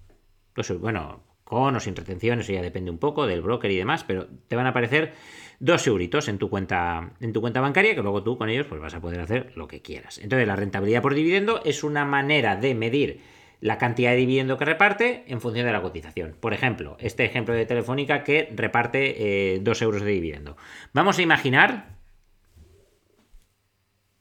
Dos 0.56 0.80
bueno, 0.80 1.24
con 1.44 1.76
o 1.76 1.80
sin 1.82 1.96
retenciones, 1.96 2.46
eso 2.46 2.54
ya 2.54 2.62
depende 2.62 2.90
un 2.90 2.98
poco 2.98 3.28
del 3.28 3.42
broker 3.42 3.70
y 3.70 3.76
demás, 3.76 4.06
pero 4.06 4.28
te 4.48 4.56
van 4.56 4.66
a 4.66 4.70
aparecer 4.70 5.14
dos 5.62 5.86
euritos 5.86 6.28
en 6.28 6.40
tu 6.40 6.50
cuenta, 6.50 7.12
en 7.20 7.34
tu 7.34 7.40
cuenta 7.40 7.62
bancaria, 7.62 7.94
que 7.96 8.02
luego 8.02 8.24
tú 8.24 8.38
con 8.38 8.50
ellos 8.50 8.66
pues 8.68 8.82
vas 8.82 8.96
a 8.96 9.00
poder 9.00 9.22
hacer 9.22 9.54
lo 9.56 9.68
que 9.68 9.82
quieras. 9.82 10.18
Entonces, 10.18 10.48
la 10.48 10.56
rentabilidad 10.56 11.04
por 11.04 11.14
dividendo 11.14 11.62
es 11.64 11.84
una 11.84 12.04
manera 12.04 12.56
de 12.56 12.74
medir 12.74 13.22
la 13.62 13.78
cantidad 13.78 14.10
de 14.10 14.18
dividendo 14.18 14.58
que 14.58 14.66
reparte 14.66 15.24
en 15.28 15.40
función 15.40 15.68
de 15.68 15.72
la 15.72 15.84
cotización. 15.84 16.36
Por 16.40 16.54
ejemplo, 16.54 16.98
este 17.00 17.26
ejemplo 17.26 17.54
de 17.54 17.68
Telefónica 17.68 18.24
que 18.24 18.52
reparte 18.56 19.54
eh, 19.54 19.60
dos 19.62 19.84
euros 19.84 20.02
de 20.02 20.10
dividendo. 20.10 20.58
Vamos 20.94 21.20
a 21.20 21.22
imaginar, 21.22 22.00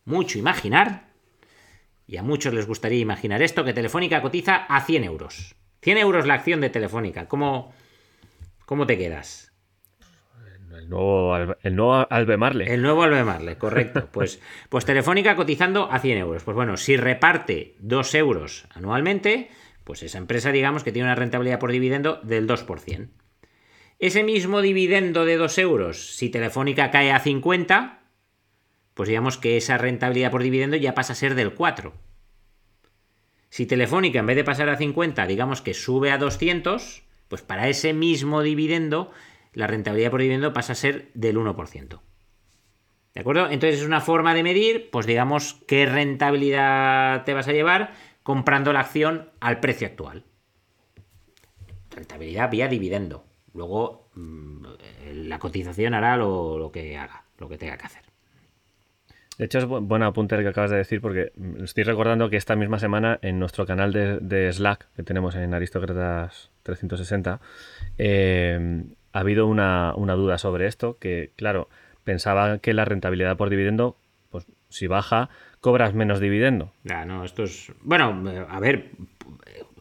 mucho 0.05 0.39
imaginar, 0.39 1.09
y 2.07 2.19
a 2.19 2.23
muchos 2.23 2.53
les 2.53 2.67
gustaría 2.67 2.99
imaginar 2.99 3.41
esto, 3.41 3.65
que 3.65 3.73
Telefónica 3.73 4.21
cotiza 4.21 4.57
a 4.57 4.83
100 4.83 5.05
euros. 5.05 5.55
100 5.81 5.97
euros 5.97 6.27
la 6.27 6.35
acción 6.35 6.61
de 6.61 6.69
Telefónica. 6.69 7.29
¿Cómo, 7.29 7.73
cómo 8.67 8.87
te 8.87 8.99
quedas? 8.99 9.50
El 10.81 10.89
nuevo, 10.89 11.37
el 11.63 11.77
nuevo 11.77 12.07
Albemarle. 12.09 12.73
El 12.73 12.81
nuevo 12.81 13.03
Albemarle, 13.03 13.59
correcto. 13.59 14.09
Pues, 14.13 14.41
pues 14.69 14.85
Telefónica 14.85 15.37
cotizando 15.37 15.91
a 15.91 15.99
100 15.99 16.19
euros. 16.19 16.43
Pues 16.43 16.55
bueno, 16.55 16.77
si 16.77 16.97
reparte 16.97 17.77
2 17.81 18.15
euros 18.15 18.67
anualmente, 18.71 19.51
pues 19.85 20.03
esa 20.03 20.19
empresa 20.19 20.53
digamos 20.53 20.83
que 20.83 20.93
tiene 20.93 21.09
una 21.09 21.15
rentabilidad 21.15 21.59
por 21.59 21.71
dividendo 21.71 22.21
del 22.23 22.49
2%. 22.49 23.09
Ese 23.99 24.23
mismo 24.25 24.63
dividendo 24.63 25.27
de 25.27 25.37
2 25.37 25.59
euros, 25.59 26.17
si 26.17 26.31
Telefónica 26.31 26.91
cae 26.91 27.13
a 27.13 27.21
50, 27.21 28.01
pues 28.95 29.09
digamos 29.09 29.37
que 29.37 29.59
esa 29.59 29.77
rentabilidad 29.77 30.31
por 30.31 30.43
dividendo 30.43 30.77
ya 30.77 30.95
pasa 30.95 31.13
a 31.13 31.17
ser 31.17 31.35
del 31.35 31.53
4. 31.53 31.93
Si 33.51 33.67
Telefónica 33.67 34.21
en 34.21 34.27
vez 34.27 34.37
de 34.37 34.45
pasar 34.45 34.71
a 34.71 34.77
50, 34.77 35.27
digamos 35.27 35.61
que 35.61 35.75
sube 35.75 36.11
a 36.11 36.19
200, 36.19 37.03
pues 37.29 37.43
para 37.43 37.69
ese 37.69 37.93
mismo 37.93 38.43
dividendo 38.43 39.11
la 39.53 39.67
rentabilidad 39.67 40.11
por 40.11 40.21
dividendo 40.21 40.53
pasa 40.53 40.73
a 40.73 40.77
ser 40.77 41.11
del 41.15 41.37
1%. 41.39 42.01
¿De 43.15 43.21
acuerdo? 43.21 43.51
Entonces 43.51 43.81
es 43.81 43.87
una 43.87 44.01
forma 44.01 44.35
de 44.35 44.43
medir, 44.45 44.89
pues 44.91 45.05
digamos, 45.07 45.55
qué 45.67 45.85
rentabilidad 45.87 47.25
te 47.25 47.35
vas 47.35 47.49
a 47.49 47.53
llevar 47.53 47.93
comprando 48.23 48.73
la 48.73 48.81
acción 48.81 49.31
al 49.41 49.59
precio 49.61 49.87
actual. 49.89 50.25
Rentabilidad 51.91 52.51
vía 52.51 52.69
dividendo. 52.69 53.25
Luego 53.53 54.09
mm, 54.15 54.65
la 55.25 55.39
cotización 55.41 55.95
hará 55.95 56.17
lo, 56.17 56.59
lo 56.59 56.71
que 56.71 56.97
haga, 56.97 57.25
lo 57.39 57.49
que 57.49 57.59
tenga 57.59 57.77
que 57.77 57.87
hacer. 57.87 58.03
De 59.39 59.47
hecho, 59.47 59.59
es 59.59 59.67
bu- 59.67 59.81
buen 59.85 60.03
apunte 60.03 60.37
el 60.37 60.43
que 60.43 60.49
acabas 60.49 60.71
de 60.71 60.77
decir 60.77 61.01
porque 61.01 61.33
mm, 61.35 61.65
estoy 61.65 61.83
recordando 61.83 62.31
que 62.31 62.37
esta 62.37 62.55
misma 62.55 62.79
semana 62.79 63.19
en 63.23 63.41
nuestro 63.41 63.67
canal 63.67 63.93
de, 63.93 64.19
de 64.21 64.53
Slack 64.53 64.87
que 64.95 65.03
tenemos 65.03 65.35
en 65.35 65.53
Aristócratas 65.53 66.51
360 66.63 67.41
eh, 67.99 68.85
ha 69.13 69.21
habido 69.21 69.47
una, 69.47 69.95
una 69.97 70.15
duda 70.15 70.39
sobre 70.39 70.67
esto 70.67 70.99
que, 70.99 71.33
claro, 71.37 71.69
pensaba 72.05 72.59
que 72.59 72.75
la 72.75 72.85
rentabilidad 72.85 73.37
por 73.37 73.51
dividendo, 73.51 73.97
pues 74.31 74.47
si 74.69 74.87
baja, 74.87 75.29
cobras 75.61 75.95
menos 75.95 76.21
dividendo. 76.21 76.73
Ya, 76.85 77.05
no, 77.05 77.25
esto 77.25 77.45
es. 77.45 77.73
Bueno, 77.83 78.23
a 78.49 78.61
ver, 78.61 78.91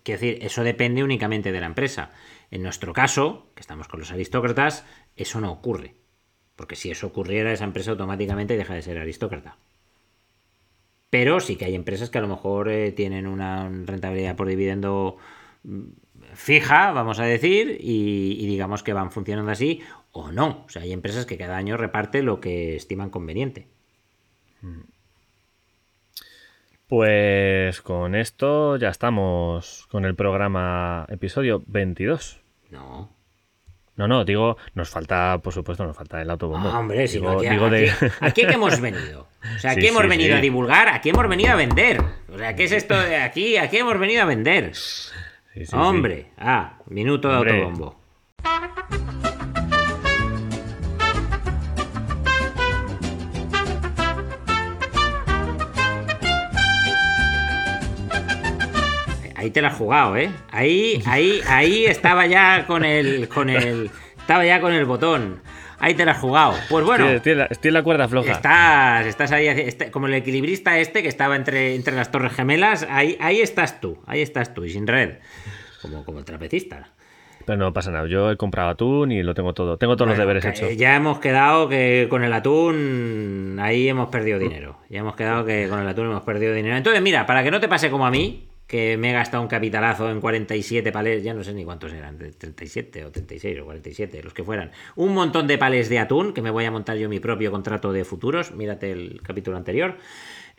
quiero 0.04 0.20
decir, 0.20 0.40
eso 0.42 0.64
depende 0.64 1.04
únicamente 1.04 1.52
de 1.52 1.60
la 1.60 1.68
empresa. 1.68 2.12
En 2.52 2.64
nuestro 2.64 2.94
caso, 2.94 3.48
que 3.56 3.62
estamos 3.62 3.88
con 3.88 4.00
los 4.00 4.12
aristócratas, 4.12 4.86
eso 5.16 5.40
no 5.40 5.52
ocurre. 5.52 5.96
Porque 6.56 6.76
si 6.76 6.92
eso 6.92 7.08
ocurriera, 7.08 7.54
esa 7.54 7.64
empresa 7.64 7.92
automáticamente 7.92 8.58
deja 8.58 8.74
de 8.74 8.82
ser 8.82 8.98
aristócrata. 8.98 9.58
Pero 11.10 11.40
sí 11.40 11.56
que 11.56 11.66
hay 11.66 11.76
empresas 11.76 12.10
que 12.10 12.18
a 12.18 12.22
lo 12.22 12.28
mejor 12.28 12.70
eh, 12.70 12.92
tienen 12.92 13.26
una 13.26 13.70
rentabilidad 13.70 14.36
por 14.36 14.48
dividendo 14.48 15.18
fija, 16.34 16.92
vamos 16.92 17.20
a 17.20 17.24
decir, 17.26 17.78
y, 17.80 18.38
y 18.40 18.48
digamos 18.48 18.84
que 18.84 18.94
van 18.94 19.12
funcionando 19.12 19.52
así, 19.52 19.82
o 20.12 20.32
no. 20.32 20.64
O 20.66 20.70
sea, 20.70 20.82
hay 20.84 20.92
empresas 20.94 21.26
que 21.26 21.38
cada 21.38 21.58
año 21.58 21.78
reparte 21.78 22.24
lo 22.24 22.40
que 22.40 22.76
estiman 22.76 23.10
conveniente. 23.10 23.68
Pues 26.88 27.82
con 27.82 28.16
esto 28.16 28.76
ya 28.78 28.90
estamos 28.90 29.88
con 29.92 30.06
el 30.06 30.16
programa 30.16 31.06
episodio 31.10 31.62
22. 31.68 32.42
No, 32.72 33.10
No, 33.96 34.08
no, 34.08 34.26
digo, 34.26 34.58
nos 34.74 34.90
falta, 34.90 35.40
por 35.44 35.54
supuesto, 35.54 35.86
nos 35.86 35.96
falta 35.96 36.22
el 36.22 36.30
autobombo. 36.30 36.70
Ah, 36.70 36.80
hombre, 36.80 37.08
si 37.08 37.20
digo, 37.20 37.32
aquí, 37.32 37.50
digo 37.50 37.70
de... 37.70 37.92
aquí 38.22 38.44
a 38.44 38.48
qué 38.48 38.54
hemos 38.54 38.80
venido. 38.80 39.28
O 39.56 39.60
sea, 39.60 39.72
aquí 39.72 39.82
Sí, 39.82 39.88
hemos 39.88 40.02
sí, 40.04 40.08
venido 40.08 40.30
sí. 40.34 40.38
a 40.40 40.42
divulgar, 40.42 40.88
aquí 40.88 41.10
hemos 41.10 41.28
venido 41.28 41.52
a 41.52 41.56
vender. 41.56 42.02
O 42.34 42.38
sea, 42.38 42.56
¿qué 42.56 42.64
es 42.64 42.72
esto 42.72 43.00
de 43.00 43.18
aquí? 43.18 43.58
Aquí 43.58 43.78
hemos 43.78 44.00
venido 44.00 44.24
a 44.24 44.26
vender. 44.26 44.72
Sí, 45.66 45.76
Hombre, 45.76 46.22
sí. 46.22 46.28
ah, 46.38 46.78
minuto 46.88 47.28
de 47.28 47.36
Hombre. 47.36 47.52
autobombo. 47.64 47.96
Ahí 59.36 59.52
te 59.52 59.62
la 59.62 59.68
has 59.70 59.76
jugado, 59.76 60.16
¿eh? 60.16 60.32
Ahí, 60.52 61.02
ahí, 61.06 61.42
ahí 61.48 61.86
estaba 61.86 62.26
ya 62.26 62.66
con 62.66 62.86
el, 62.86 63.28
con 63.28 63.50
el, 63.50 63.90
estaba 64.18 64.46
ya 64.46 64.62
con 64.62 64.72
el 64.72 64.86
botón. 64.86 65.42
Ahí 65.80 65.94
te 65.94 66.06
la 66.06 66.12
has 66.12 66.20
jugado. 66.20 66.56
Pues 66.70 66.86
bueno. 66.86 67.06
Estoy, 67.06 67.16
estoy, 67.18 67.32
en, 67.32 67.38
la, 67.38 67.46
estoy 67.46 67.70
en, 67.70 67.74
la, 67.74 67.84
cuerda 67.84 68.08
floja. 68.08 68.32
Estás, 68.34 69.06
estás 69.06 69.32
ahí, 69.32 69.48
está, 69.48 69.92
como 69.92 70.08
el 70.08 70.14
equilibrista 70.14 70.78
este 70.78 71.02
que 71.02 71.08
estaba 71.08 71.38
entre, 71.38 71.76
entre 71.76 71.96
las 71.96 72.12
torres 72.12 72.34
gemelas. 72.34 72.86
Ahí, 72.90 73.18
ahí 73.22 73.40
estás 73.40 73.80
tú, 73.80 73.98
ahí 74.06 74.22
estás 74.22 74.54
tú, 74.54 74.66
y 74.66 74.70
sin 74.72 74.88
red. 74.88 75.20
Como, 75.82 76.04
como 76.04 76.20
el 76.20 76.26
trapecista. 76.26 76.90
Pero 77.46 77.58
no 77.58 77.74
pasa 77.74 77.90
nada. 77.92 78.08
Yo 78.08 78.32
he 78.32 78.38
comprado 78.38 78.70
atún 78.70 79.12
y 79.12 79.24
lo 79.24 79.34
tengo 79.34 79.54
todo. 79.54 79.78
Tengo 79.78 79.96
todos 79.96 80.10
los 80.10 80.18
Bueno, 80.18 80.28
deberes 80.28 80.44
que 80.44 80.66
hechos. 80.66 80.78
Ya 80.78 80.96
hemos 80.96 81.20
quedado 81.20 81.68
que 81.70 82.08
con 82.10 82.24
el 82.24 82.34
atún 82.34 83.58
ahí 83.62 83.88
hemos 83.88 84.10
perdido 84.10 84.38
dinero. 84.38 84.78
Ya 84.90 85.00
hemos 85.00 85.16
quedado 85.16 85.46
que 85.46 85.68
con 85.70 85.80
el 85.80 85.88
atún 85.88 86.08
hemos 86.08 86.24
perdido 86.24 86.54
dinero. 86.54 86.76
Entonces, 86.76 87.02
mira, 87.02 87.26
para 87.26 87.44
que 87.44 87.52
no 87.52 87.60
te 87.60 87.68
pase 87.68 87.90
como 87.90 88.06
a 88.06 88.12
mí, 88.12 88.50
que 88.68 88.98
me 88.98 89.10
he 89.10 89.14
gastado 89.14 89.42
un 89.42 89.50
capitalazo 89.50 90.12
en 90.12 90.22
47 90.22 90.92
palés, 90.92 91.24
ya 91.24 91.34
no 91.34 91.44
sé 91.44 91.54
ni 91.56 91.66
cuántos 91.66 91.92
eran, 91.92 92.20
de 92.20 92.32
37 92.32 93.06
o 93.06 93.12
36 93.12 93.62
o 93.62 93.66
47, 93.66 94.22
los 94.22 94.34
que 94.34 94.44
fueran. 94.44 94.72
Un 94.96 95.16
montón 95.16 95.48
de 95.48 95.58
palés 95.58 95.90
de 95.90 95.98
atún, 95.98 96.34
que 96.34 96.44
me 96.44 96.52
voy 96.52 96.66
a 96.66 96.72
montar 96.72 96.98
yo 96.98 97.10
mi 97.10 97.20
propio 97.20 97.50
contrato 97.50 97.92
de 97.92 98.06
futuros. 98.06 98.52
Mírate 98.52 98.92
el 98.92 99.22
capítulo 99.24 99.58
anterior. 99.58 99.96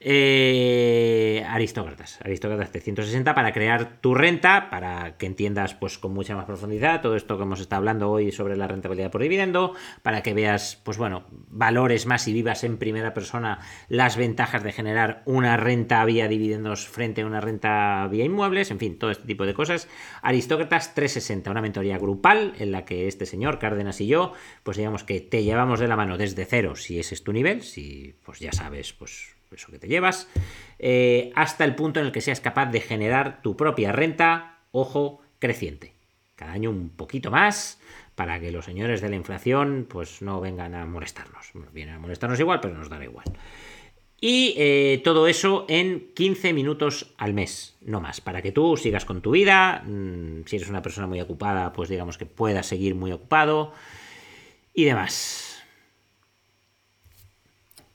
Eh, 0.03 1.45
aristócratas, 1.47 2.19
aristócratas 2.25 2.73
360 2.73 3.35
para 3.35 3.53
crear 3.53 4.01
tu 4.01 4.15
renta, 4.15 4.71
para 4.71 5.19
que 5.19 5.27
entiendas 5.27 5.75
pues 5.75 5.99
con 5.99 6.15
mucha 6.15 6.35
más 6.35 6.47
profundidad 6.47 7.03
todo 7.03 7.17
esto 7.17 7.37
que 7.37 7.43
hemos 7.43 7.61
estado 7.61 7.81
hablando 7.81 8.11
hoy 8.11 8.33
sobre 8.33 8.57
la 8.57 8.67
rentabilidad 8.67 9.11
por 9.11 9.21
dividendo, 9.21 9.75
para 10.03 10.23
que 10.23 10.33
veas 10.33 10.81
pues 10.85 10.97
bueno, 10.97 11.25
valores 11.49 12.07
más 12.07 12.27
y 12.29 12.33
vivas 12.33 12.65
en 12.65 12.79
primera 12.79 13.13
persona 13.13 13.59
las 13.89 14.17
ventajas 14.17 14.63
de 14.63 14.73
generar 14.73 15.23
una 15.27 15.59
renta 15.59 16.03
vía 16.07 16.29
dividendos 16.29 16.89
frente 16.89 17.21
a 17.21 17.27
una 17.27 17.43
renta 17.43 18.09
vía 18.11 18.25
inmuebles, 18.25 18.71
en 18.71 18.79
fin, 18.79 18.99
todo 18.99 19.11
este 19.11 19.27
tipo 19.27 19.45
de 19.45 19.53
cosas. 19.53 19.87
Aristócratas 20.23 20.95
360, 20.95 21.51
una 21.51 21.61
mentoría 21.61 21.99
grupal 21.99 22.55
en 22.59 22.73
la 22.73 22.87
que 22.87 23.07
este 23.07 23.27
señor 23.27 23.59
Cárdenas 23.59 24.01
y 24.01 24.07
yo, 24.07 24.33
pues 24.63 24.79
digamos 24.79 25.05
que 25.05 25.21
te 25.21 25.45
llevamos 25.45 25.79
de 25.79 25.89
la 25.89 25.97
mano 25.97 26.17
desde 26.17 26.47
cero 26.47 26.75
si 26.75 26.99
ese 26.99 27.15
es 27.15 27.23
tu 27.23 27.35
nivel, 27.35 27.61
si 27.61 28.15
pues 28.25 28.39
ya 28.39 28.53
sabes, 28.53 28.95
pues 28.95 29.40
eso 29.57 29.71
que 29.71 29.79
te 29.79 29.89
llevas, 29.89 30.29
eh, 30.79 31.33
hasta 31.35 31.65
el 31.65 31.75
punto 31.75 32.01
en 32.01 32.07
el 32.07 32.13
que 32.13 32.21
seas 32.21 32.41
capaz 32.41 32.67
de 32.67 32.81
generar 32.81 33.43
tu 33.43 33.57
propia 33.57 33.93
renta, 33.93 34.59
ojo, 34.73 35.23
creciente. 35.39 35.95
Cada 36.37 36.53
año 36.53 36.71
un 36.71 36.91
poquito 36.91 37.31
más 37.31 37.81
para 38.15 38.41
que 38.41 38.53
los 38.53 38.65
señores 38.65 39.01
de 39.01 39.09
la 39.09 39.17
inflación 39.17 39.87
pues 39.89 40.23
no 40.23 40.41
vengan 40.41 40.75
a 40.75 40.87
molestarnos. 40.87 41.51
Vienen 41.73 41.95
a 41.95 41.99
molestarnos 41.99 42.39
igual, 42.41 42.61
pero 42.61 42.75
nos 42.75 42.89
dará 42.89 43.05
igual. 43.05 43.27
Y 44.21 44.55
eh, 44.59 45.01
todo 45.03 45.27
eso 45.27 45.65
en 45.69 46.13
15 46.15 46.53
minutos 46.53 47.15
al 47.17 47.33
mes, 47.33 47.77
no 47.81 48.01
más, 48.01 48.21
para 48.21 48.43
que 48.43 48.53
tú 48.53 48.77
sigas 48.77 49.07
con 49.07 49.23
tu 49.23 49.31
vida. 49.31 49.83
mm, 49.87 50.43
Si 50.45 50.57
eres 50.57 50.69
una 50.69 50.83
persona 50.83 51.07
muy 51.07 51.21
ocupada, 51.21 51.73
pues 51.73 51.89
digamos 51.89 52.19
que 52.19 52.27
puedas 52.27 52.67
seguir 52.67 52.95
muy 52.95 53.13
ocupado 53.13 53.73
y 54.75 54.85
demás. 54.85 55.63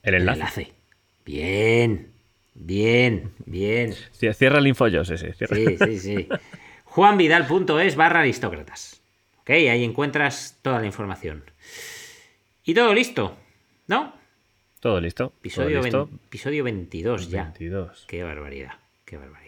El 0.02 0.14
El 0.14 0.28
enlace. 0.28 0.75
Bien, 1.26 2.12
bien, 2.54 3.32
bien. 3.44 3.94
Sí, 4.12 4.32
Cierra 4.32 4.58
el 4.60 4.66
infoyos 4.68 5.10
ese. 5.10 5.34
cierra. 5.34 5.56
Sí, 5.56 5.76
sí, 5.76 5.98
sí. 5.98 6.28
juanvidal.es 6.84 7.96
barra 7.96 8.20
aristócratas. 8.20 9.02
Ok, 9.40 9.50
ahí 9.50 9.84
encuentras 9.84 10.58
toda 10.62 10.80
la 10.80 10.86
información. 10.86 11.44
Y 12.64 12.74
todo 12.74 12.94
listo, 12.94 13.36
¿no? 13.88 14.14
Todo 14.80 15.00
listo. 15.00 15.28
todo 15.28 15.38
Episodio, 15.40 15.82
listo. 15.82 16.06
vein- 16.06 16.20
episodio 16.26 16.64
22 16.64 17.28
ya. 17.30 17.42
22. 17.44 18.04
Qué 18.08 18.22
barbaridad, 18.22 18.74
qué 19.04 19.16
barbaridad. 19.16 19.44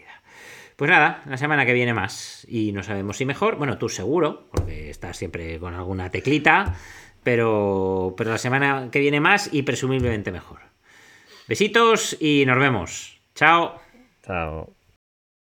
Pues 0.75 0.89
nada, 0.91 1.23
la 1.27 1.37
semana 1.37 1.65
que 1.65 1.73
viene 1.73 1.93
más. 1.93 2.45
Y 2.49 2.71
no 2.71 2.83
sabemos 2.83 3.17
si 3.17 3.25
mejor. 3.25 3.57
Bueno, 3.57 3.77
tú 3.77 3.89
seguro, 3.89 4.47
porque 4.51 4.89
estás 4.89 5.17
siempre 5.17 5.59
con 5.59 5.73
alguna 5.73 6.09
teclita. 6.09 6.75
Pero, 7.23 8.13
pero 8.17 8.29
la 8.31 8.37
semana 8.37 8.89
que 8.91 8.99
viene 8.99 9.19
más 9.19 9.49
y 9.53 9.63
presumiblemente 9.63 10.31
mejor. 10.31 10.59
Besitos 11.49 12.15
y 12.19 12.45
nos 12.45 12.59
vemos. 12.59 13.19
Chao. 13.33 13.81
Chao. 14.23 14.78